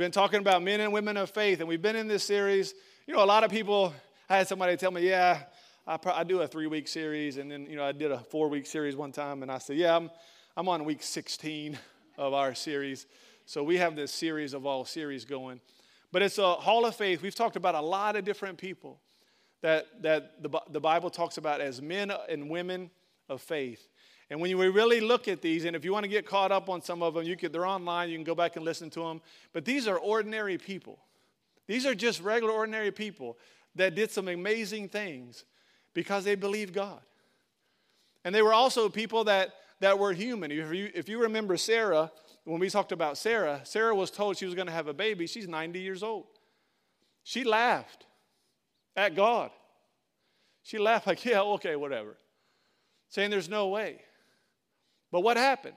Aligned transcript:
been 0.00 0.10
talking 0.10 0.40
about 0.40 0.62
men 0.62 0.80
and 0.80 0.94
women 0.94 1.18
of 1.18 1.28
faith, 1.28 1.60
and 1.60 1.68
we've 1.68 1.82
been 1.82 1.94
in 1.94 2.08
this 2.08 2.24
series. 2.24 2.72
You 3.06 3.12
know, 3.12 3.22
a 3.22 3.26
lot 3.26 3.44
of 3.44 3.50
people, 3.50 3.92
I 4.30 4.38
had 4.38 4.48
somebody 4.48 4.74
tell 4.78 4.90
me, 4.90 5.06
yeah, 5.06 5.42
I, 5.86 5.98
pro- 5.98 6.14
I 6.14 6.24
do 6.24 6.40
a 6.40 6.48
three 6.48 6.66
week 6.66 6.88
series, 6.88 7.36
and 7.36 7.52
then, 7.52 7.66
you 7.66 7.76
know, 7.76 7.84
I 7.84 7.92
did 7.92 8.10
a 8.10 8.20
four 8.20 8.48
week 8.48 8.64
series 8.64 8.96
one 8.96 9.12
time, 9.12 9.42
and 9.42 9.52
I 9.52 9.58
said, 9.58 9.76
yeah, 9.76 9.94
I'm, 9.94 10.10
I'm 10.56 10.70
on 10.70 10.86
week 10.86 11.02
16 11.02 11.78
of 12.16 12.32
our 12.32 12.54
series. 12.54 13.06
So 13.44 13.62
we 13.62 13.76
have 13.76 13.94
this 13.94 14.10
series 14.10 14.54
of 14.54 14.64
all 14.64 14.86
series 14.86 15.26
going. 15.26 15.60
But 16.12 16.22
it's 16.22 16.38
a 16.38 16.54
hall 16.54 16.86
of 16.86 16.96
faith. 16.96 17.20
We've 17.20 17.34
talked 17.34 17.56
about 17.56 17.74
a 17.74 17.82
lot 17.82 18.16
of 18.16 18.24
different 18.24 18.56
people 18.56 19.02
that, 19.60 19.86
that 20.00 20.42
the, 20.42 20.62
the 20.70 20.80
Bible 20.80 21.10
talks 21.10 21.36
about 21.36 21.60
as 21.60 21.82
men 21.82 22.10
and 22.26 22.48
women 22.48 22.90
of 23.28 23.42
faith. 23.42 23.86
And 24.30 24.40
when 24.40 24.56
we 24.56 24.68
really 24.68 25.00
look 25.00 25.26
at 25.26 25.42
these, 25.42 25.64
and 25.64 25.74
if 25.74 25.84
you 25.84 25.92
want 25.92 26.04
to 26.04 26.08
get 26.08 26.24
caught 26.24 26.52
up 26.52 26.68
on 26.68 26.80
some 26.80 27.02
of 27.02 27.14
them, 27.14 27.24
you 27.24 27.36
could, 27.36 27.52
they're 27.52 27.66
online, 27.66 28.10
you 28.10 28.16
can 28.16 28.24
go 28.24 28.36
back 28.36 28.54
and 28.54 28.64
listen 28.64 28.88
to 28.90 29.00
them. 29.00 29.20
But 29.52 29.64
these 29.64 29.88
are 29.88 29.98
ordinary 29.98 30.56
people. 30.56 31.00
These 31.66 31.84
are 31.84 31.96
just 31.96 32.22
regular, 32.22 32.54
ordinary 32.54 32.92
people 32.92 33.36
that 33.74 33.96
did 33.96 34.10
some 34.10 34.28
amazing 34.28 34.88
things 34.88 35.44
because 35.94 36.24
they 36.24 36.36
believed 36.36 36.72
God. 36.72 37.00
And 38.24 38.32
they 38.32 38.42
were 38.42 38.52
also 38.52 38.88
people 38.88 39.24
that, 39.24 39.50
that 39.80 39.98
were 39.98 40.12
human. 40.12 40.52
If 40.52 40.72
you, 40.72 40.90
if 40.94 41.08
you 41.08 41.22
remember 41.22 41.56
Sarah, 41.56 42.12
when 42.44 42.60
we 42.60 42.70
talked 42.70 42.92
about 42.92 43.18
Sarah, 43.18 43.60
Sarah 43.64 43.94
was 43.94 44.12
told 44.12 44.36
she 44.36 44.44
was 44.44 44.54
going 44.54 44.66
to 44.66 44.72
have 44.72 44.86
a 44.86 44.94
baby. 44.94 45.26
She's 45.26 45.48
90 45.48 45.80
years 45.80 46.02
old. 46.04 46.26
She 47.24 47.42
laughed 47.42 48.06
at 48.96 49.16
God. 49.16 49.50
She 50.62 50.78
laughed, 50.78 51.06
like, 51.06 51.24
yeah, 51.24 51.40
okay, 51.40 51.74
whatever, 51.74 52.16
saying 53.08 53.30
there's 53.30 53.48
no 53.48 53.68
way. 53.68 54.02
But 55.10 55.20
what 55.20 55.36
happened? 55.36 55.76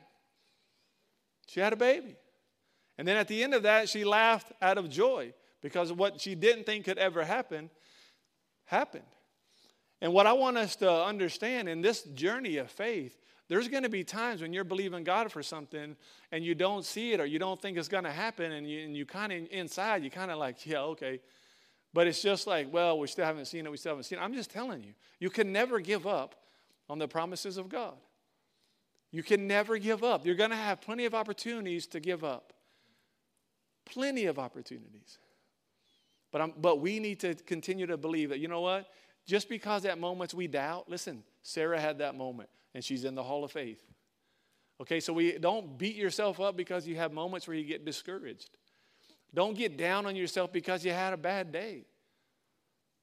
She 1.47 1.59
had 1.59 1.73
a 1.73 1.77
baby. 1.77 2.15
And 2.97 3.07
then 3.07 3.17
at 3.17 3.27
the 3.27 3.43
end 3.43 3.53
of 3.53 3.63
that, 3.63 3.89
she 3.89 4.03
laughed 4.03 4.51
out 4.61 4.77
of 4.77 4.89
joy 4.89 5.33
because 5.61 5.91
what 5.91 6.21
she 6.21 6.35
didn't 6.35 6.65
think 6.65 6.85
could 6.85 6.97
ever 6.97 7.23
happen 7.23 7.69
happened. 8.65 9.03
And 10.01 10.13
what 10.13 10.27
I 10.27 10.33
want 10.33 10.57
us 10.57 10.75
to 10.77 10.91
understand 10.91 11.69
in 11.69 11.81
this 11.81 12.03
journey 12.03 12.57
of 12.57 12.69
faith, 12.69 13.17
there's 13.47 13.67
going 13.67 13.83
to 13.83 13.89
be 13.89 14.03
times 14.03 14.41
when 14.41 14.53
you're 14.53 14.63
believing 14.63 15.03
God 15.03 15.31
for 15.31 15.41
something 15.41 15.95
and 16.31 16.43
you 16.43 16.55
don't 16.55 16.85
see 16.85 17.13
it 17.13 17.19
or 17.19 17.25
you 17.25 17.39
don't 17.39 17.61
think 17.61 17.77
it's 17.77 17.87
going 17.87 18.03
to 18.03 18.11
happen, 18.11 18.51
and 18.51 18.69
you, 18.69 18.83
and 18.83 18.95
you 18.95 19.05
kind 19.05 19.31
of 19.31 19.47
inside, 19.51 20.03
you 20.03 20.09
kind 20.09 20.31
of 20.31 20.37
like, 20.37 20.65
yeah, 20.65 20.81
okay. 20.81 21.19
But 21.93 22.07
it's 22.07 22.21
just 22.21 22.47
like, 22.47 22.71
well, 22.71 22.99
we 22.99 23.07
still 23.07 23.25
haven't 23.25 23.45
seen 23.45 23.65
it, 23.65 23.71
we 23.71 23.77
still 23.77 23.91
haven't 23.91 24.03
seen 24.03 24.19
it. 24.19 24.21
I'm 24.21 24.33
just 24.33 24.49
telling 24.51 24.83
you, 24.83 24.93
you 25.19 25.29
can 25.29 25.51
never 25.51 25.79
give 25.79 26.07
up 26.07 26.35
on 26.89 26.99
the 26.99 27.07
promises 27.07 27.57
of 27.57 27.69
God. 27.69 27.95
You 29.13 29.21
can 29.21 29.47
never 29.47 29.77
give 29.77 30.03
up. 30.03 30.25
You're 30.25 30.35
going 30.35 30.49
to 30.49 30.55
have 30.55 30.81
plenty 30.81 31.05
of 31.05 31.13
opportunities 31.13 31.85
to 31.87 31.99
give 31.99 32.23
up. 32.23 32.51
Plenty 33.85 34.25
of 34.25 34.39
opportunities. 34.39 35.19
But, 36.31 36.41
I'm, 36.41 36.53
but 36.57 36.79
we 36.81 36.99
need 36.99 37.19
to 37.19 37.35
continue 37.35 37.85
to 37.85 37.95
believe 37.95 38.29
that, 38.29 38.39
you 38.39 38.47
know 38.47 38.61
what? 38.61 38.89
Just 39.27 39.49
because 39.49 39.85
at 39.85 39.99
moments 39.99 40.33
we 40.33 40.47
doubt, 40.47 40.89
listen, 40.89 41.23
Sarah 41.43 41.79
had 41.79 41.99
that 41.99 42.15
moment 42.15 42.49
and 42.73 42.83
she's 42.83 43.05
in 43.05 43.13
the 43.13 43.21
hall 43.21 43.43
of 43.43 43.51
faith. 43.51 43.83
Okay, 44.81 44.99
so 44.99 45.13
we 45.13 45.37
don't 45.37 45.77
beat 45.77 45.95
yourself 45.95 46.39
up 46.39 46.57
because 46.57 46.87
you 46.87 46.95
have 46.95 47.13
moments 47.13 47.47
where 47.47 47.55
you 47.55 47.63
get 47.63 47.85
discouraged. 47.85 48.49
Don't 49.31 49.55
get 49.55 49.77
down 49.77 50.07
on 50.07 50.15
yourself 50.15 50.51
because 50.51 50.83
you 50.83 50.91
had 50.91 51.13
a 51.13 51.17
bad 51.17 51.51
day. 51.51 51.85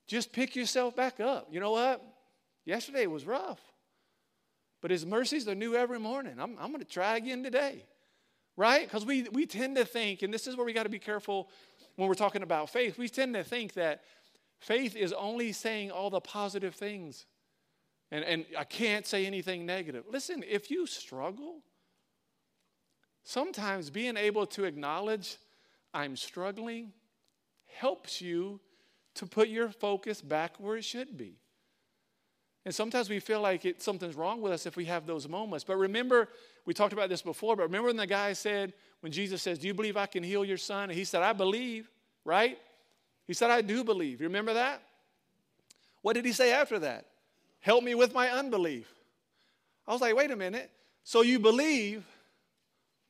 Just 0.08 0.32
pick 0.32 0.56
yourself 0.56 0.96
back 0.96 1.20
up. 1.20 1.46
You 1.52 1.60
know 1.60 1.70
what? 1.70 2.04
Yesterday 2.64 3.06
was 3.06 3.24
rough. 3.24 3.60
But 4.80 4.90
his 4.90 5.04
mercies 5.04 5.46
are 5.48 5.54
new 5.54 5.74
every 5.74 5.98
morning. 5.98 6.34
I'm, 6.38 6.56
I'm 6.58 6.68
going 6.68 6.80
to 6.80 6.90
try 6.90 7.16
again 7.16 7.42
today. 7.42 7.84
Right? 8.56 8.86
Because 8.86 9.04
we, 9.04 9.22
we 9.32 9.46
tend 9.46 9.76
to 9.76 9.84
think, 9.84 10.22
and 10.22 10.32
this 10.32 10.46
is 10.46 10.56
where 10.56 10.66
we 10.66 10.72
got 10.72 10.82
to 10.82 10.88
be 10.90 10.98
careful 10.98 11.48
when 11.96 12.08
we're 12.08 12.14
talking 12.14 12.42
about 12.42 12.70
faith, 12.70 12.98
we 12.98 13.08
tend 13.08 13.34
to 13.34 13.44
think 13.44 13.74
that 13.74 14.02
faith 14.58 14.96
is 14.96 15.12
only 15.12 15.52
saying 15.52 15.90
all 15.90 16.10
the 16.10 16.20
positive 16.20 16.74
things. 16.74 17.26
And, 18.10 18.24
and 18.24 18.44
I 18.58 18.64
can't 18.64 19.06
say 19.06 19.26
anything 19.26 19.66
negative. 19.66 20.04
Listen, 20.10 20.42
if 20.48 20.70
you 20.70 20.86
struggle, 20.86 21.62
sometimes 23.22 23.90
being 23.90 24.16
able 24.16 24.46
to 24.46 24.64
acknowledge 24.64 25.36
I'm 25.92 26.16
struggling 26.16 26.92
helps 27.66 28.20
you 28.20 28.60
to 29.14 29.26
put 29.26 29.48
your 29.48 29.68
focus 29.68 30.20
back 30.20 30.56
where 30.58 30.76
it 30.76 30.84
should 30.84 31.16
be. 31.16 31.36
And 32.64 32.74
sometimes 32.74 33.08
we 33.08 33.20
feel 33.20 33.40
like 33.40 33.64
it, 33.64 33.82
something's 33.82 34.14
wrong 34.14 34.42
with 34.42 34.52
us 34.52 34.66
if 34.66 34.76
we 34.76 34.84
have 34.84 35.06
those 35.06 35.28
moments. 35.28 35.64
But 35.64 35.76
remember, 35.76 36.28
we 36.66 36.74
talked 36.74 36.92
about 36.92 37.08
this 37.08 37.22
before, 37.22 37.56
but 37.56 37.62
remember 37.62 37.86
when 37.86 37.96
the 37.96 38.06
guy 38.06 38.34
said, 38.34 38.74
when 39.00 39.12
Jesus 39.12 39.40
says, 39.42 39.58
Do 39.58 39.66
you 39.66 39.74
believe 39.74 39.96
I 39.96 40.06
can 40.06 40.22
heal 40.22 40.44
your 40.44 40.58
son? 40.58 40.90
And 40.90 40.98
he 40.98 41.04
said, 41.04 41.22
I 41.22 41.32
believe, 41.32 41.90
right? 42.24 42.58
He 43.26 43.32
said, 43.32 43.50
I 43.50 43.62
do 43.62 43.82
believe. 43.82 44.20
You 44.20 44.26
remember 44.26 44.54
that? 44.54 44.82
What 46.02 46.14
did 46.14 46.24
he 46.24 46.32
say 46.32 46.52
after 46.52 46.78
that? 46.80 47.06
Help 47.60 47.84
me 47.84 47.94
with 47.94 48.12
my 48.12 48.28
unbelief. 48.28 48.92
I 49.86 49.92
was 49.92 50.00
like, 50.00 50.14
wait 50.14 50.30
a 50.30 50.36
minute. 50.36 50.70
So 51.04 51.22
you 51.22 51.38
believe, 51.38 52.04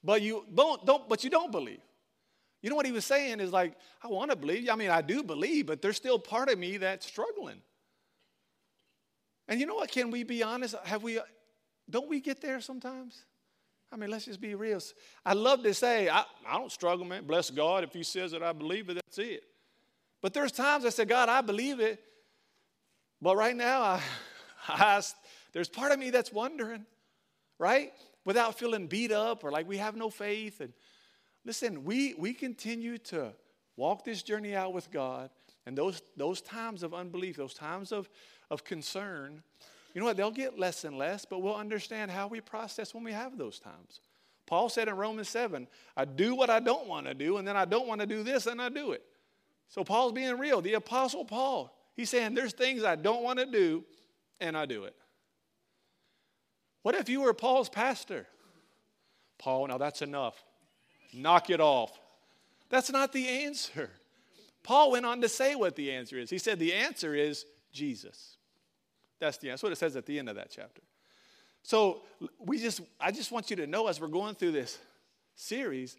but 0.03 0.23
you 0.23 0.45
don't, 0.55 0.85
don't 0.87 1.09
but 1.09 1.25
you 1.25 1.31
don't 1.31 1.51
believe. 1.51 1.81
You 2.63 2.71
know 2.71 2.77
what 2.77 2.87
he 2.87 2.93
was 2.93 3.05
saying 3.05 3.41
is 3.41 3.53
like, 3.53 3.75
I 4.03 4.09
want 4.09 4.31
to 4.31 4.37
believe. 4.37 4.69
I 4.71 4.75
mean, 4.75 4.91
I 4.91 5.03
do 5.03 5.23
believe, 5.23 5.67
but 5.67 5.81
there's 5.83 5.97
still 5.97 6.19
part 6.19 6.49
of 6.49 6.59
me 6.59 6.77
that's 6.77 7.07
struggling. 7.07 7.61
And 9.51 9.59
you 9.59 9.67
know 9.67 9.75
what? 9.75 9.91
Can 9.91 10.13
we 10.13 10.23
be 10.23 10.45
honest? 10.45 10.77
Have 10.85 11.03
we, 11.03 11.19
don't 11.91 12.09
we 12.09 12.21
get 12.21 12.41
there 12.41 12.61
sometimes? 12.61 13.25
I 13.93 13.97
mean, 13.97 14.09
let's 14.09 14.27
just 14.27 14.41
be 14.41 14.55
real. 14.55 14.79
I 15.27 15.33
love 15.33 15.65
to 15.65 15.75
say, 15.75 16.09
I, 16.09 16.25
I 16.49 16.57
don't 16.57 16.71
struggle, 16.71 17.05
man. 17.05 17.25
Bless 17.25 17.51
God. 17.51 17.83
If 17.83 17.93
He 17.93 18.05
says 18.05 18.31
that 18.31 18.45
I 18.45 18.53
believe 18.53 18.89
it, 18.89 18.95
that's 18.95 19.19
it. 19.19 19.43
But 20.23 20.33
there's 20.33 20.53
times 20.53 20.85
I 20.85 20.91
say, 20.91 21.05
God, 21.05 21.29
I 21.29 21.41
believe 21.41 21.81
it. 21.81 22.01
But 23.21 23.37
right 23.37 23.57
now, 23.57 23.83
I, 23.83 24.03
I, 24.69 25.03
there's 25.53 25.69
part 25.69 25.91
of 25.91 25.99
me 25.99 26.11
that's 26.11 26.33
wondering, 26.33 26.87
right? 27.59 27.93
Without 28.25 28.57
feeling 28.57 28.87
beat 28.87 29.11
up 29.11 29.43
or 29.43 29.51
like 29.51 29.67
we 29.67 29.79
have 29.79 29.97
no 29.97 30.11
faith. 30.11 30.61
And 30.61 30.73
listen, 31.45 31.83
we, 31.83 32.15
we 32.15 32.35
continue 32.35 32.99
to 32.99 33.33
walk 33.77 34.05
this 34.05 34.23
journey 34.23 34.55
out 34.55 34.73
with 34.73 34.93
God. 34.93 35.31
And 35.67 35.77
those, 35.77 36.03
those 36.17 36.41
times 36.41 36.85
of 36.85 36.95
unbelief, 36.95 37.37
those 37.37 37.55
times 37.55 37.91
of, 37.91 38.09
of 38.51 38.65
concern, 38.65 39.43
you 39.95 40.01
know 40.01 40.07
what? 40.07 40.17
They'll 40.17 40.31
get 40.31 40.59
less 40.59 40.85
and 40.85 40.97
less, 40.97 41.25
but 41.25 41.41
we'll 41.41 41.57
understand 41.57 42.11
how 42.11 42.29
we 42.29 42.41
process 42.41 42.95
when 42.95 43.05
we 43.05 43.13
have 43.13 43.37
those 43.37 43.59
times. 43.59 44.01
Paul 44.47 44.69
said 44.69 44.89
in 44.89 44.97
Romans 44.97 45.29
7, 45.29 45.67
I 45.97 46.05
do 46.05 46.35
what 46.35 46.51
I 46.51 46.61
don't 46.61 46.87
want 46.87 47.07
to 47.07 47.15
do, 47.15 47.37
and 47.37 47.47
then 47.47 47.57
I 47.57 47.65
don't 47.65 47.87
want 47.87 48.01
to 48.01 48.07
do 48.07 48.23
this, 48.23 48.47
and 48.47 48.61
I 48.61 48.69
do 48.69 48.93
it. 48.93 49.03
So 49.69 49.85
Paul's 49.85 50.13
being 50.13 50.37
real. 50.39 50.61
The 50.61 50.75
Apostle 50.75 51.25
Paul, 51.25 51.77
he's 51.95 52.11
saying, 52.11 52.35
There's 52.35 52.53
things 52.53 52.83
I 52.83 52.97
don't 52.97 53.23
want 53.23 53.39
to 53.39 53.47
do, 53.47 53.85
and 54.41 54.57
I 54.57 54.67
do 54.67 54.85
it. 54.85 54.97
What 56.83 56.95
if 56.95 57.09
you 57.09 57.21
were 57.21 57.35
Paul's 57.35 57.69
pastor? 57.69 58.27
Paul, 59.39 59.69
now 59.69 59.79
that's 59.79 60.03
enough. 60.03 60.43
Knock 61.13 61.51
it 61.51 61.61
off. 61.61 61.99
That's 62.69 62.91
not 62.91 63.13
the 63.13 63.29
answer. 63.29 63.91
Paul 64.63 64.93
went 64.93 65.07
on 65.07 65.21
to 65.21 65.29
say 65.29 65.55
what 65.55 65.77
the 65.77 65.93
answer 65.93 66.19
is. 66.19 66.31
He 66.31 66.39
said, 66.39 66.59
The 66.59 66.75
answer 66.75 67.15
is 67.15 67.47
Jesus. 67.73 68.37
That's 69.21 69.37
the 69.37 69.49
end. 69.49 69.55
that's 69.55 69.63
what 69.63 69.73
it 69.73 69.79
says 69.79 69.97
at 69.97 70.07
the 70.07 70.19
end 70.19 70.29
of 70.29 70.37
that 70.37 70.51
chapter. 70.51 70.83
So 71.63 72.03
we 72.39 72.59
just 72.59 72.81
I 72.99 73.11
just 73.13 73.31
want 73.31 73.51
you 73.51 73.57
to 73.57 73.67
know 73.67 73.87
as 73.87 74.01
we're 74.01 74.09
going 74.09 74.35
through 74.35 74.53
this 74.53 74.79
series 75.35 75.97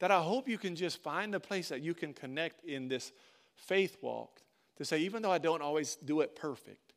that 0.00 0.10
I 0.10 0.20
hope 0.20 0.48
you 0.48 0.58
can 0.58 0.74
just 0.74 1.02
find 1.02 1.34
a 1.34 1.40
place 1.40 1.68
that 1.68 1.82
you 1.82 1.94
can 1.94 2.12
connect 2.12 2.64
in 2.64 2.88
this 2.88 3.12
faith 3.54 3.96
walk 4.00 4.40
to 4.76 4.84
say, 4.84 4.98
even 5.00 5.22
though 5.22 5.30
I 5.30 5.38
don't 5.38 5.62
always 5.62 5.96
do 5.96 6.20
it 6.20 6.34
perfect, 6.34 6.94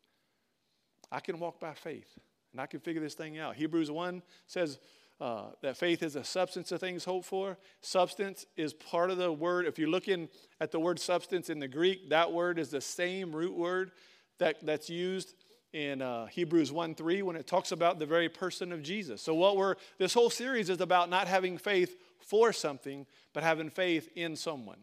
I 1.11 1.19
can 1.19 1.39
walk 1.39 1.59
by 1.59 1.73
faith 1.73 2.17
and 2.51 2.59
I 2.59 2.65
can 2.65 2.79
figure 2.79 3.01
this 3.01 3.13
thing 3.13 3.37
out. 3.37 3.55
Hebrews 3.55 3.91
1 3.91 4.23
says 4.47 4.79
uh, 5.21 5.47
that 5.61 5.77
faith 5.77 6.01
is 6.01 6.15
a 6.15 6.23
substance 6.23 6.71
of 6.71 6.79
things 6.79 7.05
hoped 7.05 7.25
for. 7.25 7.57
Substance 7.81 8.45
is 8.55 8.73
part 8.73 9.11
of 9.11 9.17
the 9.17 9.31
word. 9.31 9.65
If 9.65 9.77
you're 9.77 9.89
looking 9.89 10.27
at 10.59 10.71
the 10.71 10.79
word 10.79 10.99
substance 10.99 11.49
in 11.49 11.59
the 11.59 11.67
Greek, 11.67 12.09
that 12.09 12.31
word 12.31 12.57
is 12.57 12.69
the 12.69 12.81
same 12.81 13.35
root 13.35 13.55
word 13.55 13.91
that, 14.39 14.65
that's 14.65 14.89
used 14.89 15.35
in 15.77 16.01
uh, 16.01 16.25
Hebrews 16.25 16.71
1 16.71 16.95
3 16.95 17.21
when 17.21 17.35
it 17.35 17.45
talks 17.45 17.71
about 17.71 17.99
the 17.99 18.05
very 18.05 18.29
person 18.29 18.71
of 18.71 18.81
Jesus. 18.81 19.21
So, 19.21 19.35
what 19.35 19.55
we're, 19.55 19.75
this 19.99 20.13
whole 20.13 20.31
series 20.31 20.71
is 20.71 20.81
about 20.81 21.09
not 21.09 21.27
having 21.27 21.57
faith 21.57 21.95
for 22.19 22.51
something, 22.51 23.05
but 23.31 23.43
having 23.43 23.69
faith 23.69 24.09
in 24.15 24.35
someone. 24.35 24.79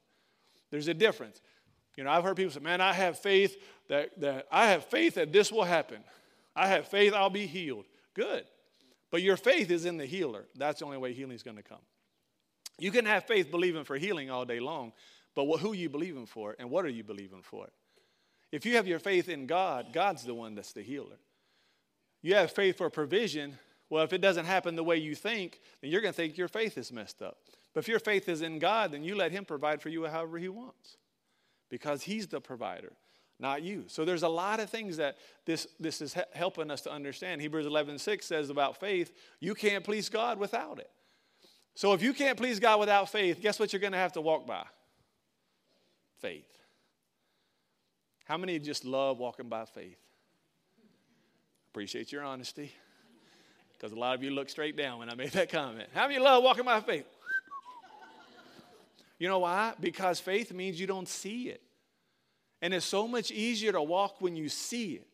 There's 0.70 0.86
a 0.86 0.94
difference. 0.94 1.40
You 1.96 2.04
know, 2.04 2.10
I've 2.10 2.22
heard 2.22 2.36
people 2.36 2.52
say, 2.52 2.60
man, 2.60 2.80
I 2.80 2.92
have 2.92 3.18
faith 3.18 3.60
that, 3.88 4.18
that 4.20 4.46
I 4.52 4.68
have 4.68 4.84
faith 4.84 5.16
that 5.16 5.32
this 5.32 5.50
will 5.50 5.64
happen. 5.64 5.98
I 6.54 6.68
have 6.68 6.86
faith 6.86 7.12
I'll 7.12 7.30
be 7.30 7.46
healed. 7.46 7.86
Good. 8.14 8.44
But 9.10 9.22
your 9.22 9.36
faith 9.36 9.70
is 9.70 9.84
in 9.84 9.96
the 9.96 10.06
healer. 10.06 10.44
That's 10.54 10.78
the 10.78 10.86
only 10.86 10.98
way 10.98 11.12
healing 11.12 11.34
is 11.34 11.42
going 11.42 11.56
to 11.56 11.62
come. 11.62 11.82
You 12.78 12.92
can 12.92 13.04
have 13.04 13.24
faith 13.24 13.50
believing 13.50 13.84
for 13.84 13.96
healing 13.96 14.30
all 14.30 14.44
day 14.44 14.60
long, 14.60 14.92
but 15.34 15.44
what, 15.44 15.60
who 15.60 15.72
are 15.72 15.76
you 15.76 15.88
believing 15.88 16.26
for 16.26 16.54
and 16.58 16.70
what 16.70 16.84
are 16.84 16.88
you 16.88 17.04
believing 17.04 17.42
for? 17.42 17.68
If 18.54 18.64
you 18.64 18.76
have 18.76 18.86
your 18.86 19.00
faith 19.00 19.28
in 19.28 19.48
God, 19.48 19.88
God's 19.92 20.22
the 20.22 20.32
one 20.32 20.54
that's 20.54 20.72
the 20.72 20.82
healer. 20.82 21.18
You 22.22 22.36
have 22.36 22.52
faith 22.52 22.78
for 22.78 22.88
provision. 22.88 23.58
Well, 23.90 24.04
if 24.04 24.12
it 24.12 24.20
doesn't 24.20 24.44
happen 24.44 24.76
the 24.76 24.84
way 24.84 24.96
you 24.96 25.16
think, 25.16 25.58
then 25.80 25.90
you're 25.90 26.00
going 26.00 26.14
to 26.14 26.16
think 26.16 26.38
your 26.38 26.46
faith 26.46 26.78
is 26.78 26.92
messed 26.92 27.20
up. 27.20 27.38
But 27.72 27.80
if 27.80 27.88
your 27.88 27.98
faith 27.98 28.28
is 28.28 28.42
in 28.42 28.60
God, 28.60 28.92
then 28.92 29.02
you 29.02 29.16
let 29.16 29.32
Him 29.32 29.44
provide 29.44 29.82
for 29.82 29.88
you 29.88 30.06
however 30.06 30.38
He 30.38 30.48
wants 30.48 30.98
because 31.68 32.04
He's 32.04 32.28
the 32.28 32.40
provider, 32.40 32.92
not 33.40 33.62
you. 33.62 33.86
So 33.88 34.04
there's 34.04 34.22
a 34.22 34.28
lot 34.28 34.60
of 34.60 34.70
things 34.70 34.98
that 34.98 35.16
this, 35.46 35.66
this 35.80 36.00
is 36.00 36.16
helping 36.32 36.70
us 36.70 36.82
to 36.82 36.92
understand. 36.92 37.40
Hebrews 37.40 37.66
11 37.66 37.98
6 37.98 38.24
says 38.24 38.50
about 38.50 38.78
faith, 38.78 39.12
you 39.40 39.56
can't 39.56 39.82
please 39.82 40.08
God 40.08 40.38
without 40.38 40.78
it. 40.78 40.90
So 41.74 41.92
if 41.92 42.04
you 42.04 42.14
can't 42.14 42.38
please 42.38 42.60
God 42.60 42.78
without 42.78 43.10
faith, 43.10 43.40
guess 43.40 43.58
what 43.58 43.72
you're 43.72 43.80
going 43.80 43.94
to 43.94 43.98
have 43.98 44.12
to 44.12 44.20
walk 44.20 44.46
by? 44.46 44.62
Faith. 46.20 46.63
How 48.24 48.36
many 48.36 48.58
just 48.58 48.84
love 48.84 49.18
walking 49.18 49.48
by 49.48 49.64
faith? 49.66 49.98
Appreciate 51.70 52.10
your 52.12 52.22
honesty. 52.22 52.72
Because 53.72 53.92
a 53.92 53.98
lot 53.98 54.14
of 54.14 54.22
you 54.22 54.30
looked 54.30 54.50
straight 54.50 54.76
down 54.76 55.00
when 55.00 55.10
I 55.10 55.14
made 55.14 55.32
that 55.32 55.50
comment. 55.50 55.88
How 55.92 56.06
many 56.08 56.18
love 56.18 56.42
walking 56.42 56.64
by 56.64 56.80
faith? 56.80 57.06
You 59.18 59.28
know 59.28 59.40
why? 59.40 59.74
Because 59.80 60.20
faith 60.20 60.52
means 60.52 60.80
you 60.80 60.86
don't 60.86 61.08
see 61.08 61.48
it. 61.48 61.60
And 62.62 62.72
it's 62.72 62.86
so 62.86 63.06
much 63.06 63.30
easier 63.30 63.72
to 63.72 63.82
walk 63.82 64.20
when 64.20 64.36
you 64.36 64.48
see 64.48 64.94
it. 64.94 65.06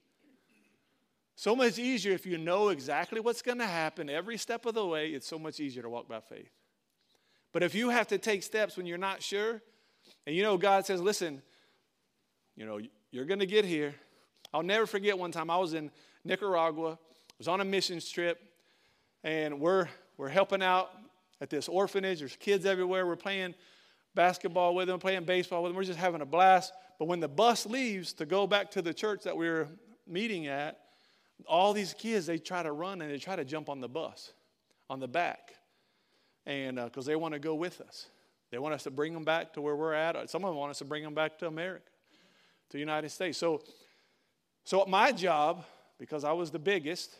So 1.34 1.56
much 1.56 1.78
easier 1.78 2.12
if 2.12 2.26
you 2.26 2.36
know 2.38 2.68
exactly 2.68 3.18
what's 3.18 3.42
going 3.42 3.58
to 3.58 3.66
happen 3.66 4.10
every 4.10 4.36
step 4.36 4.66
of 4.66 4.74
the 4.74 4.86
way, 4.86 5.08
it's 5.08 5.26
so 5.26 5.38
much 5.38 5.58
easier 5.58 5.82
to 5.82 5.88
walk 5.88 6.06
by 6.06 6.20
faith. 6.20 6.50
But 7.52 7.62
if 7.62 7.74
you 7.74 7.88
have 7.88 8.06
to 8.08 8.18
take 8.18 8.42
steps 8.42 8.76
when 8.76 8.86
you're 8.86 8.98
not 8.98 9.22
sure, 9.22 9.62
and 10.26 10.36
you 10.36 10.42
know 10.42 10.58
God 10.58 10.86
says, 10.86 11.00
listen, 11.00 11.42
you 12.56 12.66
know, 12.66 12.78
you're 13.10 13.24
going 13.24 13.40
to 13.40 13.46
get 13.46 13.64
here. 13.64 13.94
I'll 14.52 14.62
never 14.62 14.86
forget 14.86 15.18
one 15.18 15.32
time 15.32 15.50
I 15.50 15.56
was 15.56 15.74
in 15.74 15.90
Nicaragua, 16.24 16.92
I 16.92 17.34
was 17.38 17.48
on 17.48 17.60
a 17.60 17.64
missions 17.64 18.08
trip, 18.08 18.40
and 19.24 19.60
we're, 19.60 19.88
we're 20.16 20.28
helping 20.28 20.62
out 20.62 20.90
at 21.40 21.50
this 21.50 21.68
orphanage. 21.68 22.18
There's 22.18 22.36
kids 22.36 22.66
everywhere. 22.66 23.06
We're 23.06 23.16
playing 23.16 23.54
basketball 24.14 24.74
with 24.74 24.88
them, 24.88 24.98
playing 24.98 25.24
baseball 25.24 25.62
with 25.62 25.70
them. 25.70 25.76
We're 25.76 25.84
just 25.84 25.98
having 25.98 26.20
a 26.20 26.26
blast. 26.26 26.72
But 26.98 27.06
when 27.06 27.20
the 27.20 27.28
bus 27.28 27.66
leaves 27.66 28.12
to 28.14 28.26
go 28.26 28.46
back 28.46 28.70
to 28.72 28.82
the 28.82 28.92
church 28.92 29.22
that 29.24 29.36
we 29.36 29.48
were 29.48 29.68
meeting 30.06 30.46
at, 30.46 30.78
all 31.46 31.72
these 31.72 31.94
kids, 31.94 32.26
they 32.26 32.38
try 32.38 32.62
to 32.62 32.72
run 32.72 33.00
and 33.00 33.10
they 33.10 33.18
try 33.18 33.36
to 33.36 33.44
jump 33.44 33.68
on 33.68 33.80
the 33.80 33.88
bus, 33.88 34.32
on 34.90 35.00
the 35.00 35.08
back, 35.08 35.54
and 36.46 36.76
because 36.76 37.06
uh, 37.06 37.12
they 37.12 37.16
want 37.16 37.32
to 37.34 37.40
go 37.40 37.54
with 37.54 37.80
us. 37.80 38.08
They 38.50 38.58
want 38.58 38.74
us 38.74 38.82
to 38.82 38.90
bring 38.90 39.14
them 39.14 39.24
back 39.24 39.54
to 39.54 39.60
where 39.60 39.76
we're 39.76 39.94
at. 39.94 40.28
Some 40.28 40.44
of 40.44 40.50
them 40.50 40.56
want 40.56 40.70
us 40.70 40.78
to 40.78 40.84
bring 40.84 41.04
them 41.04 41.14
back 41.14 41.38
to 41.38 41.46
America, 41.46 41.89
to 42.70 42.76
the 42.76 42.80
United 42.80 43.10
States. 43.10 43.36
So, 43.36 43.62
so 44.64 44.84
my 44.86 45.12
job, 45.12 45.64
because 45.98 46.24
I 46.24 46.32
was 46.32 46.50
the 46.50 46.58
biggest, 46.58 47.16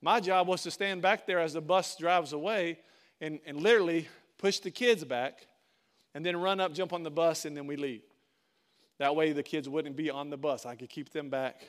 my 0.00 0.20
job 0.20 0.48
was 0.48 0.62
to 0.64 0.70
stand 0.70 1.00
back 1.00 1.26
there 1.26 1.38
as 1.38 1.52
the 1.52 1.60
bus 1.60 1.96
drives 1.96 2.32
away 2.32 2.80
and, 3.20 3.38
and 3.46 3.62
literally 3.62 4.08
push 4.38 4.58
the 4.58 4.70
kids 4.70 5.04
back 5.04 5.46
and 6.14 6.26
then 6.26 6.36
run 6.36 6.60
up, 6.60 6.74
jump 6.74 6.92
on 6.92 7.04
the 7.04 7.10
bus, 7.10 7.44
and 7.44 7.56
then 7.56 7.66
we 7.66 7.76
leave. 7.76 8.02
That 8.98 9.16
way 9.16 9.32
the 9.32 9.42
kids 9.42 9.68
wouldn't 9.68 9.96
be 9.96 10.10
on 10.10 10.28
the 10.28 10.36
bus. 10.36 10.66
I 10.66 10.74
could 10.74 10.90
keep 10.90 11.10
them 11.10 11.30
back. 11.30 11.62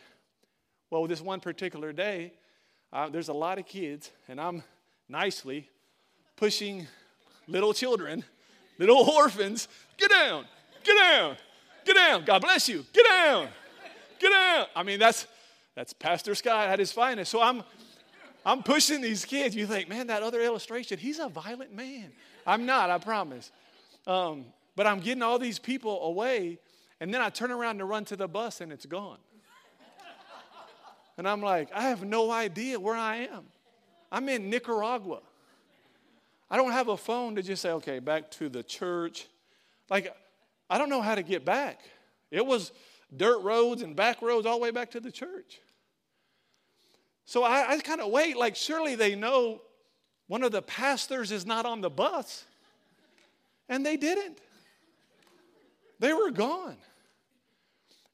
Well, 0.90 1.08
this 1.08 1.22
one 1.22 1.40
particular 1.40 1.94
day, 1.94 2.34
uh, 2.92 3.10
there's 3.10 3.30
a 3.30 3.34
lot 3.34 3.58
of 3.58 3.66
kids, 3.66 4.12
and 4.28 4.42
I'm 4.42 4.64
nicely 5.08 5.70
pushing 6.36 6.88
little 7.48 7.74
children, 7.74 8.24
little 8.78 8.98
orphans, 9.18 9.68
get 9.98 10.10
down, 10.10 10.46
get 10.84 10.98
down, 10.98 11.38
get 11.86 11.96
down. 11.96 12.26
God 12.26 12.42
bless 12.42 12.68
you. 12.70 12.86
Get 12.94 13.06
down, 13.06 13.48
get 14.20 14.30
down. 14.30 14.66
I 14.76 14.84
mean, 14.84 15.00
that's 15.00 15.28
that's 15.76 15.94
Pastor 15.94 16.36
Scott 16.36 16.70
at 16.70 16.80
his 16.80 16.92
finest. 16.92 17.32
So 17.32 17.42
I'm 17.42 17.64
I'm 18.46 18.64
pushing 18.64 19.02
these 19.02 19.26
kids. 19.26 19.56
You 19.56 19.66
think, 19.66 19.90
man, 19.90 20.08
that 20.08 20.24
other 20.24 20.42
illustration, 20.42 20.98
he's 20.98 21.20
a 21.20 21.30
violent 21.30 21.74
man. 21.74 22.12
I'm 22.46 22.66
not, 22.66 22.90
I 22.90 22.98
promise. 22.98 23.52
Um, 24.06 24.46
but 24.76 24.86
I'm 24.88 25.00
getting 25.00 25.24
all 25.24 25.40
these 25.40 25.60
people 25.60 26.04
away, 26.04 26.60
and 27.00 27.14
then 27.14 27.22
I 27.22 27.30
turn 27.30 27.52
around 27.52 27.78
to 27.78 27.86
run 27.86 28.06
to 28.06 28.16
the 28.16 28.28
bus, 28.28 28.60
and 28.60 28.72
it's 28.72 28.86
gone. 28.86 29.20
And 31.18 31.28
I'm 31.28 31.42
like, 31.42 31.70
I 31.74 31.84
have 31.84 32.04
no 32.04 32.32
idea 32.32 32.80
where 32.80 32.96
I 32.96 33.28
am. 33.28 33.46
I'm 34.12 34.28
in 34.30 34.50
Nicaragua. 34.50 35.20
I 36.50 36.58
don't 36.58 36.72
have 36.72 36.88
a 36.88 36.98
phone 36.98 37.36
to 37.36 37.44
just 37.44 37.62
say, 37.62 37.72
okay, 37.72 38.00
back 38.00 38.32
to 38.32 38.50
the 38.50 38.64
church. 38.64 39.28
Like, 39.90 40.16
I 40.70 40.78
don't 40.78 40.90
know 40.90 41.02
how 41.02 41.16
to 41.16 41.24
get 41.24 41.46
back. 41.46 41.82
It 42.32 42.46
was 42.46 42.72
dirt 43.16 43.42
roads 43.42 43.82
and 43.82 43.96
back 43.96 44.22
roads 44.22 44.46
all 44.46 44.58
the 44.58 44.64
way 44.64 44.72
back 44.72 44.92
to 44.92 45.00
the 45.00 45.12
church. 45.12 45.60
So 47.26 47.44
I, 47.44 47.72
I 47.72 47.78
kind 47.80 48.02
of 48.02 48.12
wait, 48.12 48.36
like, 48.38 48.56
surely 48.56 48.96
they 48.96 49.16
know 49.16 49.62
one 50.28 50.44
of 50.44 50.52
the 50.52 50.62
pastors 50.62 51.32
is 51.32 51.46
not 51.46 51.66
on 51.66 51.82
the 51.82 51.90
bus. 51.90 52.44
And 53.70 53.86
they 53.86 53.98
didn't. 53.98 54.40
They 56.00 56.12
were 56.12 56.32
gone. 56.32 56.78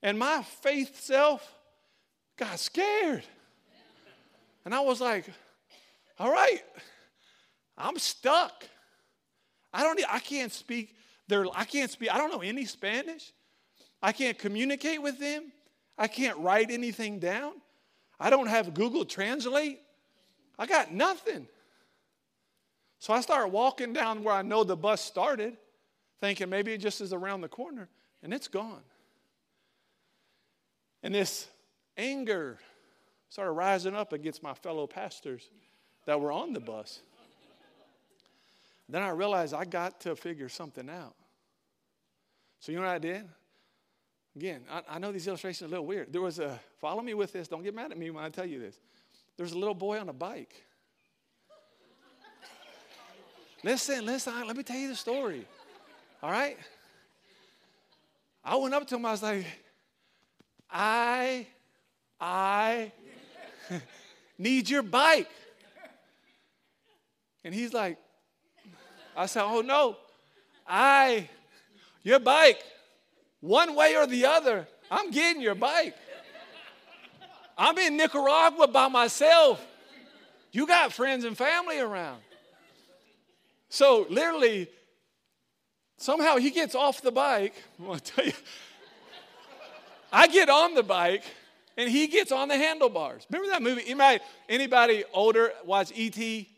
And 0.04 0.18
my 0.18 0.44
faith 0.44 1.02
self 1.02 1.56
got 2.38 2.60
scared. 2.60 3.24
And 4.63 4.75
I 4.75 4.81
was 4.81 5.02
like, 5.02 5.25
all 6.19 6.31
right, 6.31 6.62
I'm 7.78 7.98
stuck. 7.98 8.66
I 9.74 9.84
don't 9.84 10.00
I 10.10 10.19
can't 10.19 10.52
speak 10.52 10.95
their 11.30 11.46
I 11.56 11.64
can't 11.64 11.90
speak 11.90 12.14
I 12.14 12.18
don't 12.18 12.31
know 12.31 12.42
any 12.42 12.66
Spanish. 12.66 13.31
I 14.02 14.12
can't 14.12 14.38
communicate 14.38 15.02
with 15.02 15.20
them. 15.20 15.52
I 15.98 16.08
can't 16.08 16.38
write 16.40 16.72
anything 16.72 17.20
down. 17.20 17.54
I 18.20 18.30
don't 18.30 18.48
have 18.48 18.74
Google 18.74 19.06
Translate. 19.06 19.80
I 20.58 20.66
got 20.66 20.92
nothing. 20.92 21.48
So 23.00 23.14
I 23.14 23.22
start 23.22 23.52
walking 23.52 23.94
down 23.94 24.24
where 24.24 24.36
I 24.36 24.42
know 24.42 24.64
the 24.64 24.76
bus 24.76 25.00
started, 25.02 25.56
thinking 26.20 26.50
maybe 26.50 26.74
it 26.74 26.80
just 26.80 27.00
is 27.00 27.14
around 27.14 27.42
the 27.42 27.48
corner, 27.48 27.88
and 28.24 28.34
it's 28.34 28.50
gone. 28.50 28.81
And 31.02 31.16
this 31.16 31.48
anger 31.96 32.60
started 33.30 33.52
rising 33.52 33.96
up 33.96 34.12
against 34.12 34.44
my 34.44 34.54
fellow 34.54 34.86
pastors 34.86 35.50
that 36.06 36.20
were 36.20 36.31
on 36.31 36.52
the 36.52 36.60
bus. 36.60 37.02
Then 38.89 39.03
I 39.03 39.09
realized 39.09 39.53
I 39.53 39.65
got 39.65 40.01
to 40.01 40.15
figure 40.15 40.50
something 40.50 40.89
out. 40.89 41.13
So 42.59 42.71
you 42.71 42.80
know 42.80 42.86
what 42.86 42.91
I 42.91 42.97
did? 42.97 43.30
Again, 44.36 44.62
I, 44.69 44.81
I, 44.89 45.00
know 45.00 45.12
these 45.12 45.27
illustrations 45.27 45.63
are 45.63 45.68
a 45.68 45.69
little 45.69 45.86
weird. 45.86 46.12
There 46.12 46.21
was 46.21 46.39
a, 46.39 46.59
follow 46.80 47.01
me 47.01 47.13
with 47.13 47.31
this, 47.31 47.47
don't 47.47 47.63
get 47.63 47.75
mad 47.75 47.91
at 47.91 47.97
me 47.97 48.09
when 48.09 48.24
I 48.24 48.30
tell 48.30 48.45
you 48.45 48.59
this. 48.59 48.80
There's 49.38 49.51
a 49.51 49.57
little 49.57 49.75
boy 49.75 50.00
on 50.00 50.09
a 50.09 50.13
bike. 50.13 50.63
listen, 53.64 54.06
listen, 54.06 54.47
let 54.47 54.56
me 54.57 54.64
tell 54.64 54.78
you 54.78 54.90
the 54.90 54.95
story. 54.95 55.45
All 56.21 56.31
right? 56.31 56.57
I 58.44 58.56
went 58.56 58.73
up 58.73 58.87
to 58.87 58.95
him, 58.95 59.06
I 59.06 59.11
was 59.11 59.23
like, 59.23 59.45
I, 60.69 61.47
I 62.19 62.92
need 64.37 64.69
your 64.69 64.83
bike. 64.83 65.30
And 67.44 67.54
he's 67.54 67.73
like, 67.73 67.97
I 69.19 69.26
said, 69.26 69.44
oh 69.44 69.59
no, 69.59 69.97
I, 70.66 71.28
your 72.04 72.19
bike. 72.19 72.64
One 73.42 73.76
way 73.76 73.97
or 73.97 74.07
the 74.07 74.26
other, 74.26 74.66
I'm 74.90 75.11
getting 75.11 75.42
your 75.42 75.56
bike. 75.56 75.94
I'm 77.57 77.78
in 77.80 77.97
Nicaragua 77.97 78.69
by 78.69 78.88
myself. 78.88 79.66
You 80.54 80.66
got 80.66 80.94
friends 80.94 81.26
and 81.26 81.38
family 81.38 81.80
around. 81.80 82.21
So 83.68 84.07
literally, 84.09 84.69
somehow 85.97 86.38
he 86.38 86.49
gets 86.49 86.73
off 86.73 87.02
the 87.02 87.11
bike. 87.11 87.56
I 87.90 87.97
tell 87.97 88.26
you. 88.26 88.31
I 90.14 90.28
get 90.28 90.49
on 90.49 90.76
the 90.76 90.83
bike 90.83 91.23
and 91.76 91.90
he 91.90 92.07
gets 92.07 92.31
on 92.31 92.47
the 92.47 92.56
handlebars. 92.56 93.28
Remember 93.30 93.52
that 93.52 93.61
movie? 93.61 93.83
Anybody, 93.85 94.23
anybody 94.47 95.04
older 95.11 95.52
watch 95.66 95.92
E.T.? 95.94 96.49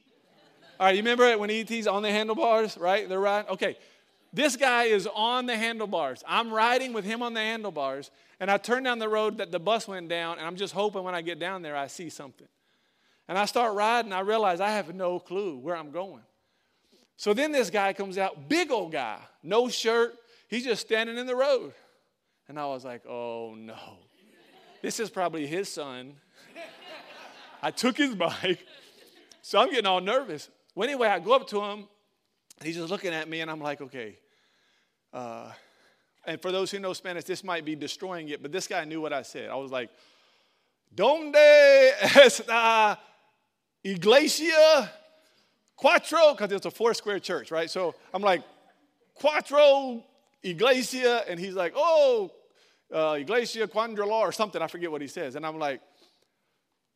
All 0.81 0.87
right, 0.87 0.95
you 0.95 1.03
remember 1.03 1.37
when 1.37 1.51
E.T.'s 1.51 1.85
on 1.85 2.01
the 2.01 2.09
handlebars, 2.09 2.75
right? 2.75 3.07
They're 3.07 3.19
right. 3.19 3.47
Okay, 3.47 3.77
this 4.33 4.57
guy 4.57 4.85
is 4.85 5.07
on 5.13 5.45
the 5.45 5.55
handlebars. 5.55 6.23
I'm 6.27 6.51
riding 6.51 6.91
with 6.91 7.05
him 7.05 7.21
on 7.21 7.35
the 7.35 7.39
handlebars, 7.39 8.09
and 8.39 8.49
I 8.49 8.57
turn 8.57 8.81
down 8.81 8.97
the 8.97 9.07
road 9.07 9.37
that 9.37 9.51
the 9.51 9.59
bus 9.59 9.87
went 9.87 10.09
down, 10.09 10.39
and 10.39 10.47
I'm 10.47 10.55
just 10.55 10.73
hoping 10.73 11.03
when 11.03 11.13
I 11.13 11.21
get 11.21 11.37
down 11.37 11.61
there 11.61 11.77
I 11.77 11.85
see 11.85 12.09
something. 12.09 12.47
And 13.27 13.37
I 13.37 13.45
start 13.45 13.75
riding, 13.75 14.11
I 14.11 14.21
realize 14.21 14.59
I 14.59 14.71
have 14.71 14.95
no 14.95 15.19
clue 15.19 15.59
where 15.59 15.77
I'm 15.77 15.91
going. 15.91 16.23
So 17.15 17.35
then 17.35 17.51
this 17.51 17.69
guy 17.69 17.93
comes 17.93 18.17
out, 18.17 18.49
big 18.49 18.71
old 18.71 18.91
guy, 18.91 19.19
no 19.43 19.69
shirt, 19.69 20.15
he's 20.47 20.63
just 20.63 20.81
standing 20.81 21.15
in 21.15 21.27
the 21.27 21.35
road. 21.35 21.73
And 22.47 22.59
I 22.59 22.65
was 22.65 22.83
like, 22.83 23.05
oh 23.05 23.53
no, 23.55 23.77
this 24.81 24.99
is 24.99 25.11
probably 25.11 25.45
his 25.45 25.71
son. 25.71 26.13
I 27.61 27.69
took 27.69 27.97
his 27.97 28.15
bike, 28.15 28.65
so 29.43 29.59
I'm 29.59 29.69
getting 29.69 29.85
all 29.85 30.01
nervous. 30.01 30.49
Well, 30.75 30.87
anyway, 30.87 31.07
I 31.07 31.19
go 31.19 31.33
up 31.33 31.47
to 31.49 31.61
him 31.61 31.87
and 32.59 32.67
he's 32.67 32.75
just 32.75 32.89
looking 32.89 33.13
at 33.13 33.27
me, 33.27 33.41
and 33.41 33.49
I'm 33.49 33.59
like, 33.59 33.81
okay. 33.81 34.17
Uh, 35.11 35.51
and 36.25 36.41
for 36.41 36.51
those 36.51 36.71
who 36.71 36.79
know 36.79 36.93
Spanish, 36.93 37.23
this 37.23 37.43
might 37.43 37.65
be 37.65 37.75
destroying 37.75 38.29
it, 38.29 38.41
but 38.41 38.51
this 38.51 38.67
guy 38.67 38.85
knew 38.85 39.01
what 39.01 39.13
I 39.13 39.23
said. 39.23 39.49
I 39.49 39.55
was 39.55 39.71
like, 39.71 39.89
¿Dónde 40.93 41.91
está 41.99 42.97
iglesia 43.83 44.91
cuatro? 45.75 46.35
because 46.35 46.51
it's 46.51 46.65
a 46.65 46.71
four 46.71 46.93
square 46.93 47.19
church, 47.19 47.49
right? 47.49 47.69
So 47.69 47.95
I'm 48.13 48.21
like, 48.21 48.43
Cuatro 49.21 50.03
Iglesia. 50.43 51.23
And 51.27 51.39
he's 51.39 51.53
like, 51.53 51.73
oh, 51.75 52.31
uh, 52.93 53.17
Iglesia 53.19 53.67
Quandrala 53.67 54.19
or 54.21 54.31
something. 54.31 54.61
I 54.61 54.67
forget 54.67 54.91
what 54.91 55.01
he 55.01 55.07
says. 55.07 55.35
And 55.35 55.45
I'm 55.45 55.59
like, 55.59 55.81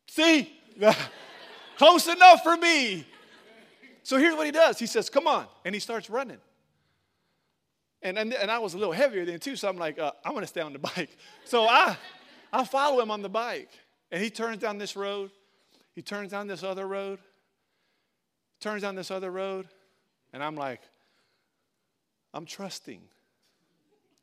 see, 0.08 0.52
close 1.78 2.08
enough 2.08 2.42
for 2.42 2.56
me. 2.56 3.06
So 4.06 4.18
here's 4.18 4.36
what 4.36 4.46
he 4.46 4.52
does. 4.52 4.78
He 4.78 4.86
says, 4.86 5.10
come 5.10 5.26
on. 5.26 5.46
And 5.64 5.74
he 5.74 5.80
starts 5.80 6.08
running. 6.08 6.38
And, 8.02 8.16
and, 8.16 8.32
and 8.34 8.52
I 8.52 8.60
was 8.60 8.74
a 8.74 8.78
little 8.78 8.92
heavier 8.92 9.24
then 9.24 9.40
too, 9.40 9.56
so 9.56 9.68
I'm 9.68 9.78
like, 9.78 9.98
uh, 9.98 10.12
I'm 10.24 10.32
gonna 10.32 10.46
stay 10.46 10.60
on 10.60 10.72
the 10.72 10.78
bike. 10.96 11.10
So 11.44 11.64
I, 11.64 11.96
I 12.52 12.62
follow 12.62 13.02
him 13.02 13.10
on 13.10 13.20
the 13.20 13.28
bike. 13.28 13.68
And 14.12 14.22
he 14.22 14.30
turns 14.30 14.58
down 14.58 14.78
this 14.78 14.94
road. 14.94 15.32
He 15.92 16.02
turns 16.02 16.30
down 16.30 16.46
this 16.46 16.62
other 16.62 16.86
road. 16.86 17.18
Turns 18.60 18.82
down 18.82 18.94
this 18.94 19.10
other 19.10 19.32
road. 19.32 19.66
And 20.32 20.40
I'm 20.40 20.54
like, 20.54 20.82
I'm 22.32 22.46
trusting 22.46 23.00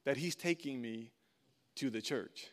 that 0.05 0.15
he's 0.15 0.35
taking 0.35 0.81
me 0.81 1.11
to 1.75 1.89
the 1.89 2.01
church. 2.01 2.47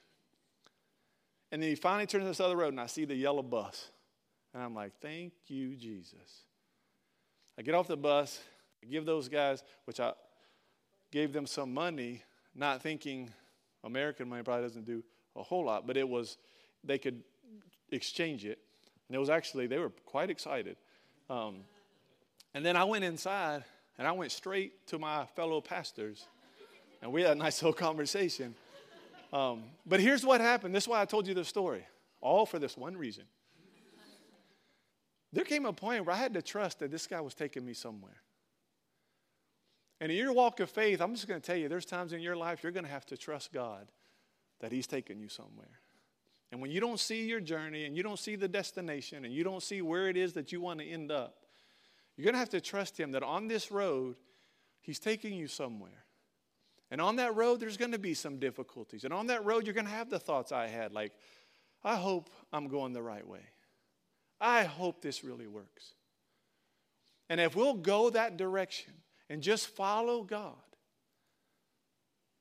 And 1.52 1.62
then 1.62 1.68
he 1.68 1.76
finally 1.76 2.06
turns 2.06 2.24
this 2.24 2.40
other 2.40 2.56
road, 2.56 2.70
and 2.70 2.80
I 2.80 2.86
see 2.86 3.04
the 3.04 3.14
yellow 3.14 3.44
bus. 3.44 3.88
And 4.52 4.64
I'm 4.64 4.74
like, 4.74 4.94
thank 5.00 5.32
you, 5.46 5.76
Jesus. 5.76 6.49
I 7.58 7.62
get 7.62 7.74
off 7.74 7.86
the 7.86 7.96
bus, 7.96 8.40
I 8.82 8.86
give 8.86 9.04
those 9.04 9.28
guys, 9.28 9.62
which 9.84 10.00
I 10.00 10.12
gave 11.10 11.32
them 11.32 11.46
some 11.46 11.74
money, 11.74 12.22
not 12.54 12.82
thinking 12.82 13.30
American 13.84 14.28
money 14.28 14.42
probably 14.42 14.64
doesn't 14.64 14.84
do 14.86 15.02
a 15.36 15.42
whole 15.42 15.64
lot, 15.64 15.86
but 15.86 15.96
it 15.96 16.08
was, 16.08 16.38
they 16.84 16.98
could 16.98 17.22
exchange 17.90 18.44
it. 18.44 18.58
And 19.08 19.16
it 19.16 19.18
was 19.18 19.30
actually, 19.30 19.66
they 19.66 19.78
were 19.78 19.90
quite 20.06 20.30
excited. 20.30 20.76
Um, 21.28 21.64
and 22.54 22.64
then 22.64 22.76
I 22.76 22.84
went 22.84 23.04
inside 23.04 23.64
and 23.98 24.06
I 24.06 24.12
went 24.12 24.32
straight 24.32 24.86
to 24.88 24.98
my 24.98 25.26
fellow 25.36 25.60
pastors. 25.60 26.26
And 27.02 27.12
we 27.12 27.22
had 27.22 27.32
a 27.32 27.34
nice 27.34 27.62
little 27.62 27.72
conversation. 27.72 28.54
Um, 29.32 29.62
but 29.86 30.00
here's 30.00 30.24
what 30.24 30.40
happened. 30.40 30.74
This 30.74 30.84
is 30.84 30.88
why 30.88 31.00
I 31.00 31.04
told 31.04 31.26
you 31.26 31.34
the 31.34 31.44
story. 31.44 31.86
All 32.20 32.46
for 32.46 32.58
this 32.58 32.76
one 32.76 32.96
reason. 32.96 33.24
There 35.32 35.44
came 35.44 35.64
a 35.64 35.72
point 35.72 36.04
where 36.04 36.14
I 36.14 36.18
had 36.18 36.34
to 36.34 36.42
trust 36.42 36.80
that 36.80 36.90
this 36.90 37.06
guy 37.06 37.20
was 37.20 37.34
taking 37.34 37.64
me 37.64 37.72
somewhere. 37.72 38.22
And 40.00 40.10
in 40.10 40.16
your 40.16 40.32
walk 40.32 40.60
of 40.60 40.70
faith, 40.70 41.00
I'm 41.00 41.14
just 41.14 41.28
going 41.28 41.40
to 41.40 41.46
tell 41.46 41.56
you, 41.56 41.68
there's 41.68 41.84
times 41.84 42.12
in 42.12 42.20
your 42.20 42.36
life 42.36 42.62
you're 42.62 42.72
going 42.72 42.86
to 42.86 42.90
have 42.90 43.06
to 43.06 43.16
trust 43.16 43.52
God 43.52 43.86
that 44.60 44.72
He's 44.72 44.86
taking 44.86 45.20
you 45.20 45.28
somewhere. 45.28 45.80
And 46.50 46.60
when 46.60 46.70
you 46.70 46.80
don't 46.80 46.98
see 46.98 47.26
your 47.26 47.40
journey 47.40 47.84
and 47.84 47.96
you 47.96 48.02
don't 48.02 48.18
see 48.18 48.34
the 48.34 48.48
destination 48.48 49.24
and 49.24 49.32
you 49.32 49.44
don't 49.44 49.62
see 49.62 49.82
where 49.82 50.08
it 50.08 50.16
is 50.16 50.32
that 50.32 50.52
you 50.52 50.60
want 50.60 50.80
to 50.80 50.86
end 50.86 51.12
up, 51.12 51.36
you're 52.16 52.24
going 52.24 52.34
to 52.34 52.40
have 52.40 52.50
to 52.50 52.60
trust 52.60 52.98
Him 52.98 53.12
that 53.12 53.22
on 53.22 53.46
this 53.46 53.70
road, 53.70 54.16
He's 54.80 54.98
taking 54.98 55.34
you 55.34 55.46
somewhere. 55.46 56.04
And 56.90 57.00
on 57.00 57.16
that 57.16 57.36
road, 57.36 57.60
there's 57.60 57.76
going 57.76 57.92
to 57.92 57.98
be 57.98 58.14
some 58.14 58.38
difficulties. 58.38 59.04
And 59.04 59.14
on 59.14 59.28
that 59.28 59.44
road, 59.44 59.64
you're 59.64 59.74
going 59.74 59.86
to 59.86 59.92
have 59.92 60.10
the 60.10 60.18
thoughts 60.18 60.50
I 60.50 60.66
had 60.66 60.92
like, 60.92 61.12
I 61.84 61.94
hope 61.94 62.30
I'm 62.52 62.66
going 62.66 62.92
the 62.92 63.02
right 63.02 63.26
way. 63.26 63.42
I 64.40 64.64
hope 64.64 65.02
this 65.02 65.22
really 65.22 65.46
works. 65.46 65.94
And 67.28 67.40
if 67.40 67.54
we'll 67.54 67.74
go 67.74 68.10
that 68.10 68.36
direction 68.36 68.94
and 69.28 69.42
just 69.42 69.68
follow 69.68 70.22
God, 70.22 70.54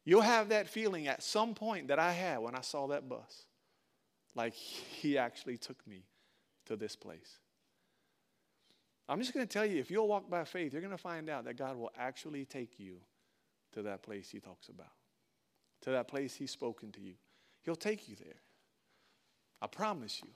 you'll 0.05 0.21
have 0.21 0.49
that 0.49 0.67
feeling 0.67 1.07
at 1.07 1.21
some 1.21 1.53
point 1.53 1.89
that 1.89 1.99
I 1.99 2.11
had 2.11 2.39
when 2.39 2.55
I 2.55 2.61
saw 2.61 2.87
that 2.87 3.07
bus. 3.07 3.45
Like 4.35 4.53
he 4.53 5.17
actually 5.17 5.57
took 5.57 5.85
me 5.85 6.05
to 6.65 6.75
this 6.75 6.95
place. 6.95 7.37
I'm 9.07 9.19
just 9.19 9.33
going 9.33 9.45
to 9.45 9.51
tell 9.51 9.65
you 9.65 9.79
if 9.79 9.89
you'll 9.89 10.07
walk 10.07 10.29
by 10.29 10.43
faith, 10.43 10.71
you're 10.71 10.81
going 10.81 10.91
to 10.91 10.97
find 10.97 11.29
out 11.29 11.45
that 11.45 11.57
God 11.57 11.75
will 11.75 11.91
actually 11.97 12.45
take 12.45 12.79
you 12.79 12.97
to 13.73 13.81
that 13.83 14.03
place 14.03 14.29
he 14.29 14.39
talks 14.39 14.69
about, 14.69 14.91
to 15.81 15.91
that 15.91 16.07
place 16.07 16.35
he's 16.35 16.51
spoken 16.51 16.91
to 16.93 17.01
you. 17.01 17.15
He'll 17.63 17.75
take 17.75 18.07
you 18.07 18.15
there. 18.15 18.41
I 19.61 19.67
promise 19.67 20.21
you. 20.23 20.29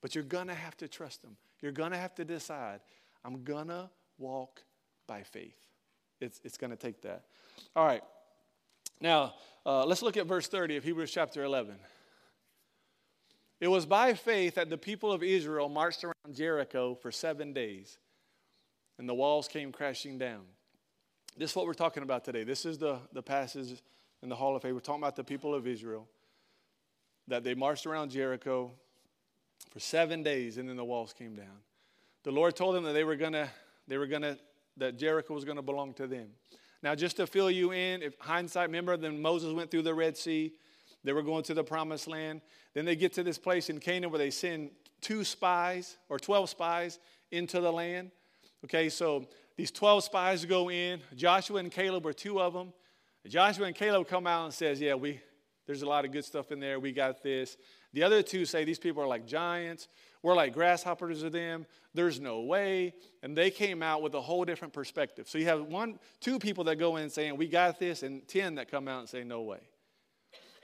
But 0.00 0.14
you're 0.14 0.24
going 0.24 0.48
to 0.48 0.54
have 0.54 0.76
to 0.78 0.88
trust 0.88 1.24
him. 1.24 1.36
You're 1.60 1.72
going 1.72 1.90
to 1.90 1.98
have 1.98 2.14
to 2.16 2.24
decide, 2.24 2.80
I'm 3.24 3.42
going 3.42 3.68
to 3.68 3.90
walk 4.18 4.62
by 5.06 5.22
faith. 5.22 5.56
It's, 6.20 6.40
it's 6.44 6.56
going 6.56 6.70
to 6.70 6.76
take 6.76 7.02
that. 7.02 7.24
All 7.74 7.86
right. 7.86 8.02
Now, 9.00 9.34
uh, 9.64 9.84
let's 9.84 10.02
look 10.02 10.16
at 10.16 10.26
verse 10.26 10.48
30 10.48 10.76
of 10.76 10.84
Hebrews 10.84 11.10
chapter 11.10 11.44
11. 11.44 11.74
It 13.60 13.68
was 13.68 13.86
by 13.86 14.14
faith 14.14 14.54
that 14.54 14.70
the 14.70 14.78
people 14.78 15.12
of 15.12 15.22
Israel 15.22 15.68
marched 15.68 16.04
around 16.04 16.34
Jericho 16.34 16.94
for 16.94 17.10
seven 17.10 17.52
days, 17.52 17.98
and 18.98 19.08
the 19.08 19.14
walls 19.14 19.48
came 19.48 19.72
crashing 19.72 20.18
down. 20.18 20.42
This 21.36 21.50
is 21.50 21.56
what 21.56 21.66
we're 21.66 21.74
talking 21.74 22.02
about 22.02 22.24
today. 22.24 22.44
This 22.44 22.64
is 22.64 22.78
the, 22.78 22.98
the 23.12 23.22
passage 23.22 23.82
in 24.22 24.28
the 24.28 24.36
Hall 24.36 24.54
of 24.54 24.62
Faith. 24.62 24.74
We're 24.74 24.80
talking 24.80 25.02
about 25.02 25.16
the 25.16 25.24
people 25.24 25.54
of 25.54 25.66
Israel, 25.66 26.08
that 27.26 27.42
they 27.42 27.54
marched 27.54 27.86
around 27.86 28.10
Jericho 28.10 28.72
for 29.70 29.80
seven 29.80 30.22
days, 30.22 30.58
and 30.58 30.68
then 30.68 30.76
the 30.76 30.84
walls 30.84 31.12
came 31.12 31.34
down. 31.34 31.62
The 32.24 32.30
Lord 32.32 32.56
told 32.56 32.74
them 32.74 32.84
that 32.84 32.92
they 32.92 33.04
were 33.04 33.16
gonna, 33.16 33.48
they 33.86 33.98
were 33.98 34.06
gonna, 34.06 34.38
that 34.76 34.98
Jericho 34.98 35.34
was 35.34 35.44
gonna 35.44 35.62
belong 35.62 35.94
to 35.94 36.06
them. 36.06 36.28
Now, 36.82 36.94
just 36.94 37.16
to 37.16 37.26
fill 37.26 37.50
you 37.50 37.72
in, 37.72 38.02
if 38.02 38.18
hindsight, 38.18 38.68
remember, 38.68 38.96
then 38.96 39.20
Moses 39.20 39.52
went 39.52 39.70
through 39.70 39.82
the 39.82 39.94
Red 39.94 40.16
Sea. 40.16 40.52
They 41.04 41.12
were 41.12 41.22
going 41.22 41.42
to 41.44 41.54
the 41.54 41.64
promised 41.64 42.06
land. 42.06 42.40
Then 42.74 42.84
they 42.84 42.96
get 42.96 43.12
to 43.14 43.22
this 43.22 43.38
place 43.38 43.70
in 43.70 43.80
Canaan 43.80 44.10
where 44.10 44.18
they 44.18 44.30
send 44.30 44.70
two 45.00 45.24
spies 45.24 45.96
or 46.08 46.18
12 46.18 46.50
spies 46.50 46.98
into 47.30 47.60
the 47.60 47.72
land. 47.72 48.10
Okay, 48.64 48.88
so 48.88 49.26
these 49.56 49.70
12 49.70 50.04
spies 50.04 50.44
go 50.44 50.70
in. 50.70 51.00
Joshua 51.16 51.58
and 51.58 51.70
Caleb 51.70 52.04
were 52.04 52.12
two 52.12 52.40
of 52.40 52.52
them. 52.52 52.72
Joshua 53.26 53.66
and 53.66 53.74
Caleb 53.74 54.08
come 54.08 54.26
out 54.26 54.46
and 54.46 54.54
says, 54.54 54.80
"Yeah, 54.80 54.94
we 54.94 55.20
there's 55.66 55.82
a 55.82 55.86
lot 55.86 56.04
of 56.04 56.12
good 56.12 56.24
stuff 56.24 56.50
in 56.50 56.60
there. 56.60 56.80
We 56.80 56.92
got 56.92 57.22
this." 57.22 57.56
The 57.92 58.02
other 58.02 58.22
two 58.22 58.44
say 58.44 58.64
these 58.64 58.78
people 58.78 59.02
are 59.02 59.06
like 59.06 59.26
giants. 59.26 59.88
We're 60.22 60.34
like 60.34 60.52
grasshoppers 60.52 61.22
to 61.22 61.30
them. 61.30 61.66
There's 61.94 62.20
no 62.20 62.40
way. 62.40 62.94
And 63.22 63.36
they 63.36 63.50
came 63.50 63.82
out 63.82 64.02
with 64.02 64.14
a 64.14 64.20
whole 64.20 64.44
different 64.44 64.74
perspective. 64.74 65.28
So 65.28 65.38
you 65.38 65.46
have 65.46 65.62
one, 65.62 65.98
two 66.20 66.38
people 66.38 66.64
that 66.64 66.76
go 66.76 66.96
in 66.96 67.08
saying, 67.08 67.36
We 67.36 67.48
got 67.48 67.78
this, 67.78 68.02
and 68.02 68.26
10 68.28 68.56
that 68.56 68.70
come 68.70 68.88
out 68.88 69.00
and 69.00 69.08
say, 69.08 69.24
No 69.24 69.42
way. 69.42 69.60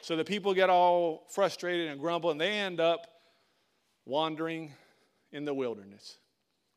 So 0.02 0.16
the 0.16 0.24
people 0.24 0.52
get 0.52 0.68
all 0.68 1.24
frustrated 1.30 1.88
and 1.88 2.00
grumble, 2.00 2.30
and 2.30 2.40
they 2.40 2.52
end 2.52 2.78
up 2.78 3.06
wandering 4.04 4.72
in 5.32 5.44
the 5.44 5.54
wilderness 5.54 6.18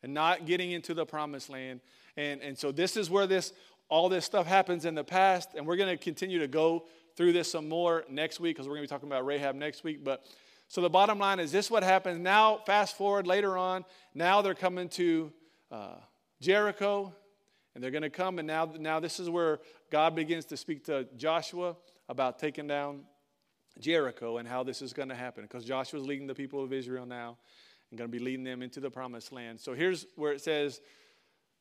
and 0.01 0.13
not 0.13 0.45
getting 0.45 0.71
into 0.71 0.93
the 0.93 1.05
promised 1.05 1.49
land 1.49 1.81
and, 2.17 2.41
and 2.41 2.57
so 2.57 2.71
this 2.71 2.97
is 2.97 3.09
where 3.09 3.27
this 3.27 3.53
all 3.89 4.09
this 4.09 4.25
stuff 4.25 4.45
happens 4.45 4.83
in 4.83 4.95
the 4.95 5.03
past, 5.03 5.51
and 5.55 5.65
we're 5.65 5.77
going 5.77 5.95
to 5.95 6.03
continue 6.03 6.39
to 6.39 6.47
go 6.47 6.87
through 7.17 7.33
this 7.33 7.51
some 7.51 7.67
more 7.67 8.05
next 8.09 8.39
week 8.39 8.55
because 8.55 8.67
we're 8.67 8.75
going 8.75 8.87
to 8.87 8.89
be 8.89 8.95
talking 8.95 9.09
about 9.09 9.25
Rahab 9.25 9.55
next 9.55 9.83
week. 9.83 10.03
But 10.03 10.23
so 10.69 10.81
the 10.81 10.89
bottom 10.89 11.19
line 11.19 11.39
is 11.39 11.51
this: 11.51 11.69
what 11.69 11.83
happens 11.83 12.19
now? 12.19 12.61
Fast 12.65 12.95
forward 12.95 13.27
later 13.27 13.57
on. 13.57 13.83
Now 14.13 14.41
they're 14.41 14.53
coming 14.53 14.87
to 14.89 15.33
uh, 15.71 15.95
Jericho, 16.39 17.13
and 17.75 17.83
they're 17.83 17.91
going 17.91 18.03
to 18.03 18.09
come. 18.09 18.39
And 18.39 18.47
now, 18.47 18.71
now 18.79 18.99
this 18.99 19.19
is 19.19 19.29
where 19.29 19.59
God 19.91 20.15
begins 20.15 20.45
to 20.45 20.57
speak 20.57 20.85
to 20.85 21.07
Joshua 21.17 21.75
about 22.07 22.39
taking 22.39 22.67
down 22.67 23.01
Jericho 23.79 24.37
and 24.37 24.47
how 24.47 24.63
this 24.63 24.81
is 24.81 24.93
going 24.93 25.09
to 25.09 25.15
happen 25.15 25.43
because 25.43 25.65
Joshua's 25.65 26.03
leading 26.03 26.27
the 26.27 26.35
people 26.35 26.63
of 26.63 26.73
Israel 26.73 27.05
now 27.05 27.37
and 27.89 27.97
going 27.97 28.09
to 28.09 28.17
be 28.17 28.23
leading 28.23 28.43
them 28.43 28.61
into 28.61 28.79
the 28.79 28.89
promised 28.89 29.31
land. 29.31 29.59
So 29.59 29.73
here's 29.73 30.05
where 30.15 30.33
it 30.33 30.41
says 30.41 30.81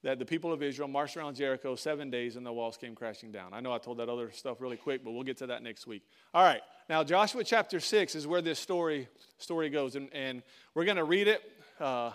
that 0.02 0.18
the 0.18 0.24
people 0.24 0.52
of 0.52 0.62
Israel 0.62 0.88
marched 0.88 1.16
around 1.16 1.36
Jericho 1.36 1.74
seven 1.74 2.10
days 2.10 2.36
and 2.36 2.44
the 2.44 2.52
walls 2.52 2.76
came 2.76 2.94
crashing 2.94 3.32
down. 3.32 3.52
I 3.52 3.60
know 3.60 3.72
I 3.72 3.78
told 3.78 3.98
that 3.98 4.08
other 4.08 4.30
stuff 4.30 4.60
really 4.60 4.76
quick, 4.76 5.02
but 5.04 5.12
we'll 5.12 5.24
get 5.24 5.38
to 5.38 5.46
that 5.48 5.62
next 5.62 5.86
week. 5.86 6.02
All 6.34 6.44
right, 6.44 6.60
now 6.88 7.02
Joshua 7.02 7.42
chapter 7.44 7.80
6 7.80 8.14
is 8.14 8.26
where 8.26 8.42
this 8.42 8.58
story, 8.58 9.08
story 9.38 9.70
goes, 9.70 9.96
and, 9.96 10.08
and 10.12 10.42
we're 10.74 10.84
going 10.84 10.96
to 10.96 11.04
read 11.04 11.28
it 11.28 11.42
uh, 11.80 12.12